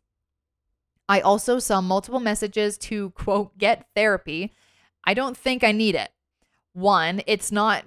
I 1.08 1.22
also 1.22 1.60
saw 1.60 1.82
multiple 1.82 2.20
messages 2.20 2.78
to 2.80 3.12
quote 3.12 3.58
get 3.58 3.88
therapy. 3.96 4.52
I 5.06 5.14
don't 5.14 5.36
think 5.36 5.64
I 5.64 5.72
need 5.72 5.96
it. 5.96 6.10
One, 6.74 7.22
it's 7.28 7.52
not 7.52 7.86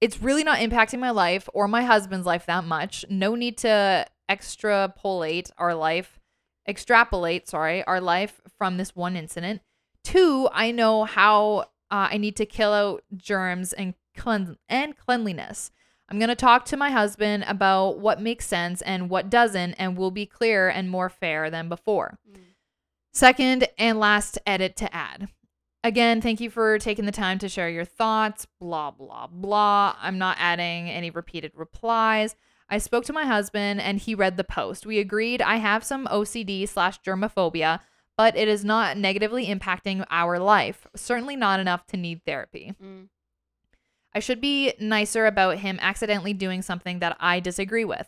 it's 0.00 0.22
really 0.22 0.44
not 0.44 0.58
impacting 0.58 0.98
my 0.98 1.10
life 1.10 1.48
or 1.54 1.66
my 1.66 1.82
husband's 1.82 2.26
life 2.26 2.46
that 2.46 2.64
much. 2.64 3.04
No 3.08 3.34
need 3.34 3.58
to 3.58 4.06
extrapolate 4.30 5.50
our 5.58 5.74
life, 5.74 6.20
extrapolate, 6.68 7.48
sorry, 7.48 7.84
our 7.84 8.00
life 8.00 8.40
from 8.58 8.76
this 8.76 8.94
one 8.94 9.16
incident. 9.16 9.62
Two, 10.02 10.48
I 10.52 10.70
know 10.70 11.04
how 11.04 11.60
uh, 11.90 12.08
I 12.10 12.18
need 12.18 12.36
to 12.36 12.46
kill 12.46 12.72
out 12.72 13.02
germs 13.16 13.72
and 13.72 13.94
clean 14.16 14.56
and 14.68 14.96
cleanliness. 14.96 15.70
I'm 16.08 16.18
going 16.18 16.28
to 16.28 16.34
talk 16.34 16.64
to 16.66 16.76
my 16.76 16.90
husband 16.90 17.44
about 17.46 17.98
what 17.98 18.20
makes 18.20 18.46
sense 18.46 18.82
and 18.82 19.08
what 19.08 19.30
doesn't, 19.30 19.74
and 19.74 19.96
we'll 19.96 20.10
be 20.10 20.26
clearer 20.26 20.68
and 20.68 20.90
more 20.90 21.08
fair 21.08 21.50
than 21.50 21.68
before. 21.68 22.18
Second 23.12 23.68
and 23.78 23.98
last 23.98 24.38
edit 24.46 24.76
to 24.76 24.94
add. 24.94 25.28
Again, 25.82 26.20
thank 26.20 26.40
you 26.40 26.50
for 26.50 26.78
taking 26.78 27.04
the 27.04 27.12
time 27.12 27.38
to 27.38 27.48
share 27.48 27.68
your 27.68 27.84
thoughts. 27.84 28.46
Blah, 28.58 28.90
blah, 28.90 29.28
blah. 29.28 29.94
I'm 30.00 30.18
not 30.18 30.36
adding 30.40 30.90
any 30.90 31.10
repeated 31.10 31.52
replies. 31.54 32.36
I 32.68 32.78
spoke 32.78 33.04
to 33.04 33.12
my 33.12 33.24
husband 33.24 33.80
and 33.80 33.98
he 33.98 34.14
read 34.14 34.36
the 34.36 34.44
post. 34.44 34.86
We 34.86 34.98
agreed 34.98 35.42
I 35.42 35.56
have 35.56 35.84
some 35.84 36.06
OCD 36.06 36.68
slash 36.68 37.00
germophobia, 37.02 37.80
but 38.16 38.36
it 38.36 38.48
is 38.48 38.64
not 38.64 38.96
negatively 38.96 39.46
impacting 39.46 40.04
our 40.10 40.38
life. 40.38 40.86
Certainly 40.96 41.36
not 41.36 41.60
enough 41.60 41.86
to 41.88 41.96
need 41.96 42.22
therapy. 42.24 42.74
Mm. 42.82 43.08
I 44.14 44.20
should 44.20 44.40
be 44.40 44.74
nicer 44.78 45.26
about 45.26 45.58
him 45.58 45.78
accidentally 45.82 46.32
doing 46.32 46.62
something 46.62 47.00
that 47.00 47.16
I 47.18 47.40
disagree 47.40 47.84
with. 47.84 48.06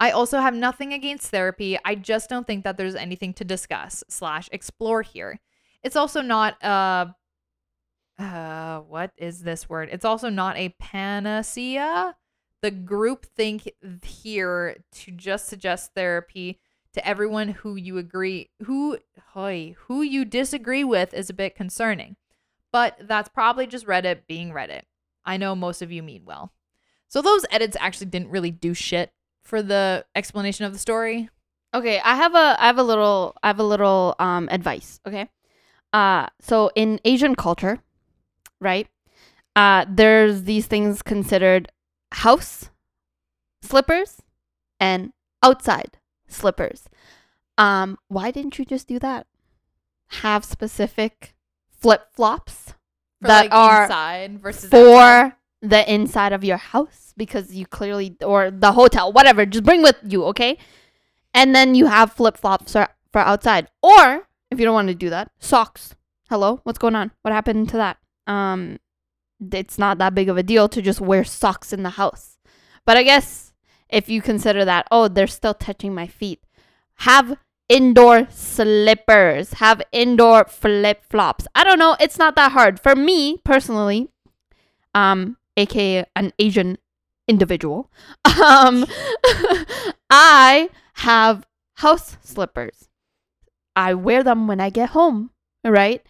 I 0.00 0.10
also 0.10 0.40
have 0.40 0.54
nothing 0.54 0.92
against 0.92 1.28
therapy. 1.28 1.78
I 1.84 1.94
just 1.94 2.28
don't 2.28 2.46
think 2.46 2.64
that 2.64 2.76
there's 2.76 2.94
anything 2.94 3.32
to 3.34 3.44
discuss 3.44 4.02
slash 4.08 4.48
explore 4.52 5.02
here. 5.02 5.40
It's 5.82 5.96
also 5.96 6.20
not 6.20 6.56
a 6.62 7.14
uh 8.18 8.80
what 8.80 9.12
is 9.16 9.42
this 9.42 9.68
word? 9.68 9.88
It's 9.92 10.04
also 10.04 10.28
not 10.28 10.56
a 10.56 10.74
panacea. 10.78 12.16
The 12.62 12.70
group 12.70 13.26
think 13.36 13.70
here 14.02 14.76
to 14.92 15.10
just 15.10 15.48
suggest 15.48 15.92
therapy 15.94 16.60
to 16.94 17.06
everyone 17.06 17.48
who 17.48 17.76
you 17.76 17.98
agree 17.98 18.50
who 18.64 18.98
hoy, 19.32 19.74
who 19.86 20.02
you 20.02 20.24
disagree 20.24 20.84
with 20.84 21.12
is 21.12 21.28
a 21.28 21.34
bit 21.34 21.54
concerning. 21.54 22.16
But 22.74 22.96
that's 23.02 23.28
probably 23.28 23.68
just 23.68 23.86
Reddit 23.86 24.22
being 24.26 24.50
Reddit. 24.50 24.82
I 25.24 25.36
know 25.36 25.54
most 25.54 25.80
of 25.80 25.92
you 25.92 26.02
mean 26.02 26.24
well. 26.24 26.52
So 27.06 27.22
those 27.22 27.46
edits 27.52 27.76
actually 27.78 28.06
didn't 28.06 28.30
really 28.30 28.50
do 28.50 28.74
shit 28.74 29.12
for 29.44 29.62
the 29.62 30.04
explanation 30.16 30.64
of 30.64 30.72
the 30.72 30.80
story. 30.80 31.28
Okay, 31.72 32.00
I 32.00 32.16
have 32.16 32.34
a 32.34 32.56
I 32.58 32.66
have 32.66 32.78
a 32.78 32.82
little 32.82 33.36
I 33.44 33.46
have 33.46 33.60
a 33.60 33.62
little 33.62 34.16
um 34.18 34.48
advice, 34.50 34.98
okay? 35.06 35.28
Uh 35.92 36.26
so 36.40 36.72
in 36.74 36.98
Asian 37.04 37.36
culture, 37.36 37.78
right? 38.60 38.88
Uh 39.54 39.84
there's 39.88 40.42
these 40.42 40.66
things 40.66 41.00
considered 41.00 41.70
house 42.10 42.70
slippers 43.62 44.20
and 44.80 45.12
outside 45.44 45.98
slippers. 46.26 46.88
Um 47.56 47.98
why 48.08 48.32
didn't 48.32 48.58
you 48.58 48.64
just 48.64 48.88
do 48.88 48.98
that? 48.98 49.28
Have 50.24 50.44
specific 50.44 51.33
flip-flops 51.84 52.72
For 53.20 53.28
that 53.28 53.42
like 53.42 53.52
are 53.52 53.82
inside 53.82 54.40
versus 54.40 54.70
for 54.70 54.96
outside. 54.96 55.32
the 55.60 55.92
inside 55.92 56.32
of 56.32 56.42
your 56.42 56.56
house 56.56 57.12
because 57.14 57.54
you 57.54 57.66
clearly 57.66 58.16
or 58.24 58.50
the 58.50 58.72
hotel 58.72 59.12
whatever 59.12 59.44
just 59.44 59.64
bring 59.64 59.82
with 59.82 59.96
you 60.02 60.24
okay? 60.24 60.56
And 61.34 61.54
then 61.54 61.74
you 61.74 61.86
have 61.86 62.12
flip-flops 62.12 62.72
for, 62.72 62.88
for 63.12 63.20
outside. 63.20 63.68
Or 63.82 64.26
if 64.50 64.58
you 64.58 64.64
don't 64.64 64.72
want 64.74 64.88
to 64.88 64.94
do 64.94 65.10
that 65.10 65.30
socks. 65.38 65.94
Hello? 66.30 66.60
What's 66.62 66.78
going 66.78 66.94
on? 66.94 67.10
What 67.20 67.34
happened 67.34 67.68
to 67.70 67.76
that? 67.76 67.98
Um 68.26 68.78
it's 69.52 69.78
not 69.78 69.98
that 69.98 70.14
big 70.14 70.30
of 70.30 70.38
a 70.38 70.42
deal 70.42 70.68
to 70.70 70.80
just 70.80 71.02
wear 71.02 71.22
socks 71.22 71.70
in 71.72 71.82
the 71.82 71.90
house. 72.00 72.38
But 72.86 72.96
i 72.96 73.02
guess 73.02 73.52
if 73.90 74.08
you 74.08 74.22
consider 74.22 74.64
that 74.64 74.86
oh 74.90 75.08
they're 75.08 75.26
still 75.26 75.54
touching 75.54 75.94
my 75.94 76.06
feet. 76.06 76.40
Have 77.08 77.36
indoor 77.68 78.26
slippers. 78.30 79.54
Have 79.54 79.82
indoor 79.92 80.44
flip-flops. 80.44 81.46
I 81.54 81.64
don't 81.64 81.78
know. 81.78 81.96
It's 82.00 82.18
not 82.18 82.36
that 82.36 82.52
hard. 82.52 82.80
For 82.80 82.94
me 82.94 83.38
personally 83.44 84.10
um 84.94 85.36
aka 85.56 86.04
an 86.14 86.32
asian 86.38 86.78
individual 87.26 87.90
um 88.24 88.86
i 90.10 90.70
have 90.94 91.46
house 91.74 92.16
slippers. 92.22 92.88
I 93.74 93.94
wear 93.94 94.22
them 94.22 94.46
when 94.46 94.60
i 94.60 94.70
get 94.70 94.90
home 94.90 95.30
right? 95.64 96.02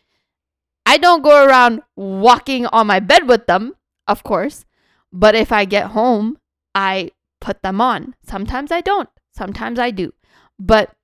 I 0.85 0.99
don't 0.99 1.23
go 1.23 1.47
around 1.47 1.81
walking 1.97 2.67
on 2.67 2.87
my 2.87 3.01
bed 3.01 3.27
with 3.27 3.47
them 3.47 3.75
of 4.07 4.23
course 4.23 4.67
but 5.13 5.35
if 5.35 5.51
i 5.51 5.65
get 5.65 5.93
home 5.93 6.37
i 6.75 7.11
put 7.41 7.63
them 7.63 7.81
on. 7.81 8.15
Sometimes 8.27 8.73
i 8.73 8.81
don't. 8.81 9.09
Sometimes 9.31 9.79
i 9.79 9.91
do. 9.91 10.13
But 10.59 10.95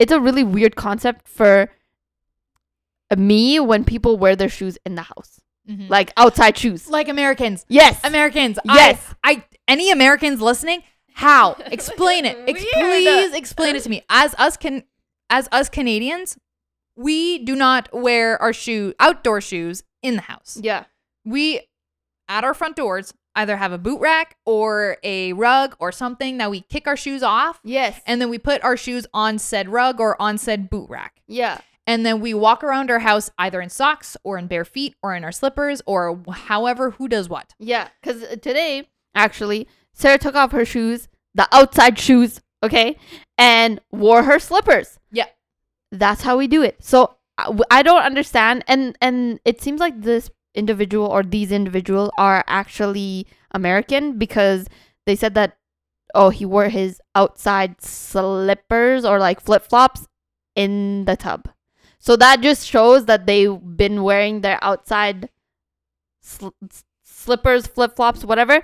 it's 0.00 0.10
a 0.12 0.18
really 0.20 0.42
weird 0.42 0.74
concept 0.74 1.28
for 1.28 1.70
me 3.16 3.58
when 3.60 3.84
people 3.84 4.16
wear 4.16 4.36
their 4.36 4.48
shoes 4.48 4.78
in 4.86 4.94
the 4.94 5.02
house 5.02 5.40
Mhm. 5.68 5.88
like 5.90 6.12
outside 6.16 6.56
shoes 6.56 6.88
like 6.88 7.08
Americans. 7.08 7.64
yes 7.68 8.00
Americans. 8.04 8.58
Yes. 8.64 9.14
I, 9.22 9.30
I 9.32 9.44
any 9.68 9.90
Americans 9.90 10.40
listening? 10.40 10.82
How? 11.14 11.52
Explain 11.66 12.24
it. 12.24 12.36
Ex- 12.48 12.64
please 12.72 13.34
explain 13.34 13.76
it 13.76 13.82
to 13.84 13.88
me. 13.90 14.02
As 14.08 14.34
us 14.38 14.56
can 14.56 14.84
as 15.28 15.48
us 15.52 15.68
Canadians, 15.68 16.38
we 16.96 17.38
do 17.38 17.54
not 17.54 17.88
wear 17.92 18.40
our 18.42 18.52
shoe 18.52 18.94
outdoor 18.98 19.40
shoes 19.40 19.84
in 20.02 20.16
the 20.16 20.22
house. 20.22 20.58
yeah 20.60 20.84
We 21.24 21.60
at 22.28 22.42
our 22.44 22.54
front 22.54 22.74
doors 22.76 23.12
either 23.36 23.56
have 23.56 23.72
a 23.72 23.78
boot 23.78 24.00
rack 24.00 24.36
or 24.44 24.96
a 25.02 25.32
rug 25.32 25.76
or 25.78 25.92
something 25.92 26.38
that 26.38 26.50
we 26.50 26.60
kick 26.62 26.86
our 26.86 26.96
shoes 26.96 27.22
off 27.22 27.60
yes 27.64 28.00
and 28.06 28.20
then 28.20 28.28
we 28.28 28.38
put 28.38 28.62
our 28.64 28.76
shoes 28.76 29.06
on 29.14 29.38
said 29.38 29.68
rug 29.68 30.00
or 30.00 30.20
on 30.20 30.36
said 30.38 30.68
boot 30.70 30.88
rack. 30.90 31.22
yeah 31.26 31.58
And 31.86 32.04
then 32.06 32.20
we 32.20 32.34
walk 32.34 32.62
around 32.62 32.90
our 32.90 33.00
house 33.00 33.30
either 33.38 33.60
in 33.60 33.68
socks 33.68 34.16
or 34.22 34.38
in 34.38 34.46
bare 34.46 34.64
feet 34.64 34.94
or 35.02 35.14
in 35.14 35.24
our 35.24 35.32
slippers 35.32 35.82
or 35.86 36.20
however 36.30 36.92
who 36.92 37.08
does 37.08 37.28
what. 37.28 37.54
Yeah, 37.58 37.88
because 38.00 38.22
uh, 38.22 38.36
today, 38.36 38.88
actually, 39.14 39.66
Sarah 39.92 40.18
took 40.18 40.36
off 40.36 40.52
her 40.52 40.64
shoes, 40.64 41.08
the 41.34 41.48
outside 41.50 41.98
shoes, 41.98 42.40
okay, 42.62 42.96
and 43.36 43.80
wore 43.90 44.22
her 44.24 44.38
slippers. 44.38 44.98
Yeah. 45.10 45.26
That's 45.90 46.22
how 46.22 46.36
we 46.36 46.46
do 46.46 46.62
it. 46.62 46.76
So 46.84 47.16
uh, 47.38 47.56
I 47.70 47.82
don't 47.82 48.02
understand. 48.04 48.62
And, 48.68 48.96
and 49.00 49.40
it 49.44 49.60
seems 49.60 49.80
like 49.80 50.00
this 50.02 50.30
individual 50.54 51.06
or 51.06 51.22
these 51.22 51.52
individuals 51.52 52.10
are 52.18 52.44
actually 52.46 53.26
American 53.52 54.18
because 54.18 54.66
they 55.06 55.16
said 55.16 55.34
that, 55.34 55.56
oh, 56.14 56.30
he 56.30 56.44
wore 56.44 56.68
his 56.68 57.00
outside 57.14 57.80
slippers 57.82 59.04
or 59.04 59.18
like 59.18 59.40
flip 59.40 59.62
flops 59.62 60.06
in 60.54 61.04
the 61.04 61.16
tub. 61.16 61.48
So 61.98 62.16
that 62.16 62.40
just 62.40 62.66
shows 62.66 63.04
that 63.06 63.26
they've 63.26 63.58
been 63.76 64.02
wearing 64.02 64.40
their 64.40 64.58
outside 64.62 65.28
sl- 66.22 66.48
slippers, 67.02 67.66
flip 67.66 67.94
flops, 67.94 68.24
whatever, 68.24 68.62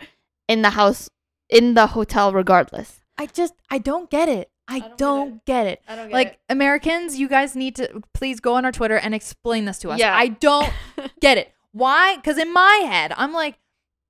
in 0.49 0.63
the 0.63 0.71
house, 0.71 1.11
in 1.49 1.75
the 1.75 1.89
hotel, 1.89 2.33
regardless. 2.33 3.01
I 3.19 3.27
just 3.27 3.55
I 3.71 3.79
don't 3.79 4.11
get 4.11 4.29
it. 4.29 4.51
I, 4.69 4.81
don't 4.81 4.97
don't, 4.97 5.45
get 5.45 5.65
get 5.65 5.67
it. 5.67 5.83
I 5.87 5.97
don't 5.97 6.11
Like 6.11 6.41
Americans, 6.49 7.19
you 7.19 7.29
guys 7.29 7.55
need 7.55 7.77
to 7.77 8.03
please 8.13 8.41
go 8.41 8.55
on 8.55 8.65
our 8.65 8.73
Twitter 8.73 8.97
and 8.97 9.15
explain 9.15 9.65
this 9.65 9.79
to 9.81 9.91
us. 9.91 10.01
Yeah. 10.01 10.15
I 10.15 10.29
don't 10.29 10.73
get 11.21 11.39
it. 11.39 11.53
Why? 11.77 12.17
Because 12.17 12.39
in 12.39 12.53
my 12.53 12.83
head, 12.87 13.13
I'm 13.17 13.33
like 13.33 13.59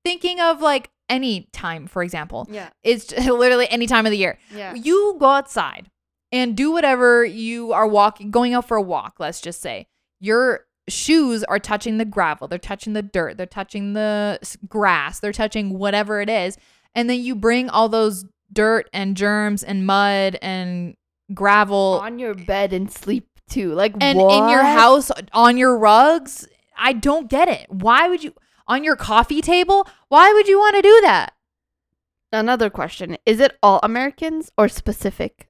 thinking 0.05 0.41
of 0.41 0.61
like 0.61 0.91
any 1.09 1.49
time, 1.53 1.87
for 1.87 2.03
example. 2.03 2.47
yeah, 2.51 2.71
It's 2.83 3.13
literally 3.27 3.69
any 3.71 3.87
time 3.87 4.07
of 4.07 4.11
the 4.13 4.19
year. 4.19 4.39
yeah, 4.55 4.75
You 4.75 5.17
go 5.19 5.27
outside 5.27 5.91
and 6.33 6.57
do 6.57 6.71
whatever 6.71 7.25
you 7.25 7.73
are 7.73 7.87
walking, 7.87 8.31
going 8.31 8.55
out 8.55 8.69
for 8.69 8.77
a 8.77 8.83
walk, 8.83 9.17
let's 9.19 9.41
just 9.41 9.61
say. 9.61 9.87
Your 10.21 10.67
shoes 10.89 11.43
are 11.45 11.59
touching 11.59 11.99
the 11.99 12.05
gravel, 12.05 12.47
they're 12.49 12.59
touching 12.59 12.93
the 12.93 13.03
dirt, 13.03 13.37
they're 13.37 13.47
touching 13.47 13.95
the 13.95 14.39
grass, 14.69 15.19
they're 15.21 15.33
touching 15.33 15.79
whatever 15.79 16.21
it 16.21 16.29
is. 16.31 16.57
And 16.95 17.11
then 17.11 17.21
you 17.21 17.35
bring 17.35 17.69
all 17.69 17.89
those 17.89 18.25
dirt 18.53 18.89
and 18.93 19.17
germs 19.17 19.63
and 19.65 19.85
mud 19.87 20.39
and 20.41 20.95
gravel 21.35 22.01
on 22.03 22.19
your 22.19 22.35
bed 22.35 22.73
and 22.73 22.91
sleep 22.91 23.29
too. 23.49 23.73
Like 23.75 23.95
and 24.01 24.19
in 24.21 24.49
your 24.49 24.63
house 24.65 25.11
on 25.33 25.57
your 25.57 25.77
rugs. 25.77 26.47
I 26.79 26.93
don't 26.93 27.29
get 27.29 27.49
it. 27.49 27.67
Why 27.71 28.09
would 28.09 28.23
you 28.25 28.35
on 28.69 28.85
your 28.85 28.97
coffee 28.97 29.41
table? 29.41 29.87
Why 30.09 30.33
would 30.33 30.49
you 30.49 30.59
want 30.59 30.77
to 30.77 30.83
do 30.83 31.01
that? 31.03 31.33
Another 32.33 32.71
question: 32.71 33.17
Is 33.25 33.41
it 33.41 33.57
all 33.63 33.81
Americans 33.83 34.51
or 34.59 34.69
specific 34.69 35.49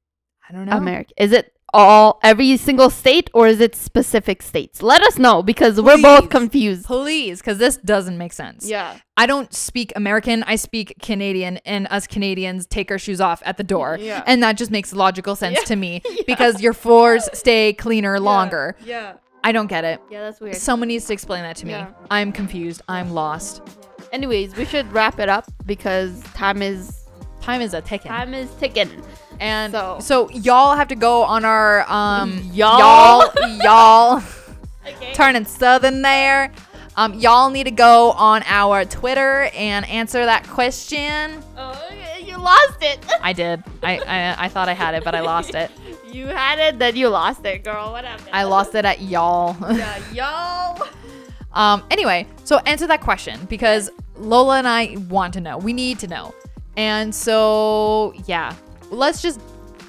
I 0.48 0.52
don't 0.52 0.66
know. 0.66 0.76
America. 0.76 1.12
Is 1.16 1.32
it 1.32 1.52
all 1.74 2.20
every 2.22 2.56
single 2.56 2.88
state 2.88 3.28
or 3.34 3.48
is 3.48 3.60
it 3.60 3.74
specific 3.74 4.40
states? 4.42 4.80
Let 4.82 5.02
us 5.02 5.18
know 5.18 5.42
because 5.42 5.80
we're 5.80 6.00
both 6.00 6.30
confused. 6.30 6.84
Please, 6.86 7.40
because 7.40 7.58
this 7.58 7.76
doesn't 7.78 8.16
make 8.16 8.32
sense. 8.32 8.68
Yeah. 8.68 8.98
I 9.16 9.26
don't 9.26 9.52
speak 9.52 9.92
American. 9.96 10.44
I 10.44 10.54
speak 10.56 10.94
Canadian, 11.02 11.56
and 11.64 11.88
us 11.90 12.06
Canadians 12.06 12.66
take 12.66 12.90
our 12.92 12.98
shoes 12.98 13.20
off 13.20 13.42
at 13.44 13.56
the 13.56 13.64
door, 13.64 13.96
Yeah. 14.00 14.22
and 14.26 14.42
that 14.44 14.56
just 14.56 14.70
makes 14.70 14.92
logical 14.92 15.34
sense 15.34 15.58
Yeah. 15.58 15.64
to 15.64 15.76
me 15.76 16.02
because 16.26 16.60
your 16.60 16.74
floors 16.74 17.28
stay 17.32 17.72
cleaner 17.72 18.20
longer. 18.20 18.76
Yeah. 18.84 19.14
I 19.46 19.52
don't 19.52 19.68
get 19.68 19.84
it. 19.84 20.00
Yeah, 20.10 20.22
that's 20.22 20.40
weird. 20.40 20.56
Someone 20.56 20.88
needs 20.88 21.04
to 21.06 21.12
explain 21.12 21.42
that 21.44 21.54
to 21.58 21.66
me. 21.66 21.72
Yeah. 21.72 21.86
I'm 22.10 22.32
confused. 22.32 22.82
I'm 22.88 23.12
lost. 23.12 23.62
Anyways, 24.10 24.56
we 24.56 24.64
should 24.64 24.92
wrap 24.92 25.20
it 25.20 25.28
up 25.28 25.44
because 25.66 26.20
time 26.34 26.62
is 26.62 27.04
Time 27.40 27.60
is 27.62 27.72
a 27.74 27.80
ticking. 27.80 28.10
time 28.10 28.34
is 28.34 28.50
ticking. 28.56 28.90
And 29.38 29.72
so, 29.72 29.98
So- 30.00 30.30
y'all 30.30 30.74
have 30.74 30.88
to 30.88 30.96
go 30.96 31.22
on 31.22 31.44
our 31.44 31.88
um 31.90 32.40
Y'all. 32.52 32.80
y'all 32.80 33.32
y'all 33.62 34.22
Okay. 34.86 35.12
turning 35.14 35.44
southern 35.44 36.02
there. 36.02 36.50
Um, 36.96 37.14
y'all 37.14 37.50
need 37.50 37.64
to 37.64 37.70
go 37.70 38.12
on 38.12 38.42
our 38.46 38.84
Twitter 38.84 39.48
and 39.54 39.86
answer 39.88 40.24
that 40.24 40.48
question. 40.48 41.40
Oh, 41.56 41.80
you 42.20 42.36
lost 42.38 42.78
it. 42.80 42.98
I 43.22 43.32
did. 43.32 43.62
I, 43.82 43.98
I 43.98 44.44
I 44.46 44.48
thought 44.48 44.68
I 44.68 44.72
had 44.72 44.94
it, 44.94 45.04
but 45.04 45.14
I 45.14 45.20
lost 45.20 45.54
it. 45.54 45.70
You 46.16 46.28
had 46.28 46.58
it, 46.58 46.78
then 46.78 46.96
you 46.96 47.10
lost 47.10 47.44
it, 47.44 47.62
girl. 47.62 47.92
What 47.92 48.06
happened? 48.06 48.30
I 48.32 48.44
lost 48.44 48.74
it 48.74 48.86
at 48.86 49.02
y'all. 49.02 49.54
Yeah, 49.76 50.12
y'all. 50.12 50.88
um. 51.52 51.84
Anyway, 51.90 52.26
so 52.44 52.56
answer 52.60 52.86
that 52.86 53.02
question 53.02 53.38
because 53.50 53.90
Lola 54.16 54.56
and 54.56 54.66
I 54.66 54.96
want 55.10 55.34
to 55.34 55.42
know. 55.42 55.58
We 55.58 55.74
need 55.74 55.98
to 55.98 56.06
know. 56.06 56.34
And 56.78 57.14
so 57.14 58.14
yeah, 58.24 58.54
let's 58.90 59.20
just 59.20 59.40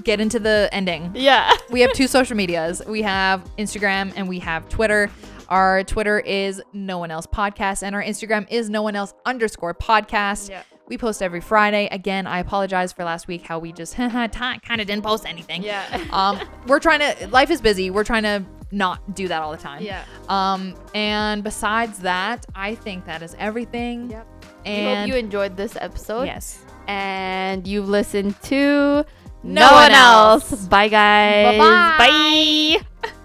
get 0.03 0.19
into 0.19 0.37
the 0.37 0.69
ending. 0.73 1.11
Yeah. 1.15 1.55
we 1.69 1.79
have 1.79 1.93
two 1.93 2.07
social 2.07 2.35
medias. 2.35 2.81
We 2.85 3.01
have 3.03 3.41
Instagram 3.57 4.11
and 4.17 4.27
we 4.27 4.39
have 4.39 4.67
Twitter. 4.67 5.09
Our 5.47 5.85
Twitter 5.85 6.19
is 6.19 6.61
no 6.73 6.97
one 6.97 7.09
else 7.09 7.25
podcast 7.25 7.83
and 7.83 7.95
our 7.95 8.03
Instagram 8.03 8.47
is 8.49 8.69
no 8.69 8.81
one 8.81 8.97
else 8.97 9.13
underscore 9.25 9.73
podcast. 9.73 10.49
Yeah. 10.49 10.63
We 10.87 10.97
post 10.97 11.21
every 11.21 11.41
Friday. 11.41 11.87
Again, 11.91 12.27
I 12.27 12.39
apologize 12.39 12.93
for 12.93 13.03
last 13.03 13.27
week 13.27 13.41
how 13.43 13.59
we 13.59 13.71
just 13.73 13.95
kind 13.95 14.31
of 14.35 14.87
didn't 14.87 15.01
post 15.03 15.25
anything. 15.25 15.63
Yeah. 15.63 15.85
Um, 16.13 16.39
we're 16.67 16.79
trying 16.79 16.99
to. 16.99 17.27
Life 17.27 17.51
is 17.51 17.61
busy. 17.61 17.89
We're 17.91 18.03
trying 18.05 18.23
to 18.23 18.43
not 18.71 19.15
do 19.15 19.27
that 19.27 19.41
all 19.41 19.51
the 19.51 19.57
time. 19.57 19.83
Yeah. 19.83 20.03
Um, 20.29 20.73
and 20.95 21.43
besides 21.43 21.99
that, 21.99 22.45
I 22.55 22.75
think 22.75 23.05
that 23.05 23.21
is 23.21 23.35
everything. 23.37 24.09
Yep. 24.11 24.27
we 24.65 24.71
And 24.71 24.99
hope 24.99 25.07
you 25.09 25.15
enjoyed 25.19 25.57
this 25.57 25.75
episode. 25.79 26.23
yes. 26.23 26.63
And 26.87 27.67
you've 27.67 27.89
listened 27.89 28.41
to 28.43 29.05
No 29.43 29.71
one 29.71 29.91
else. 29.91 30.65
Bye, 30.67 30.87
guys. 30.87 31.57
Bye-bye. 31.57 31.97
Bye. 31.97 33.09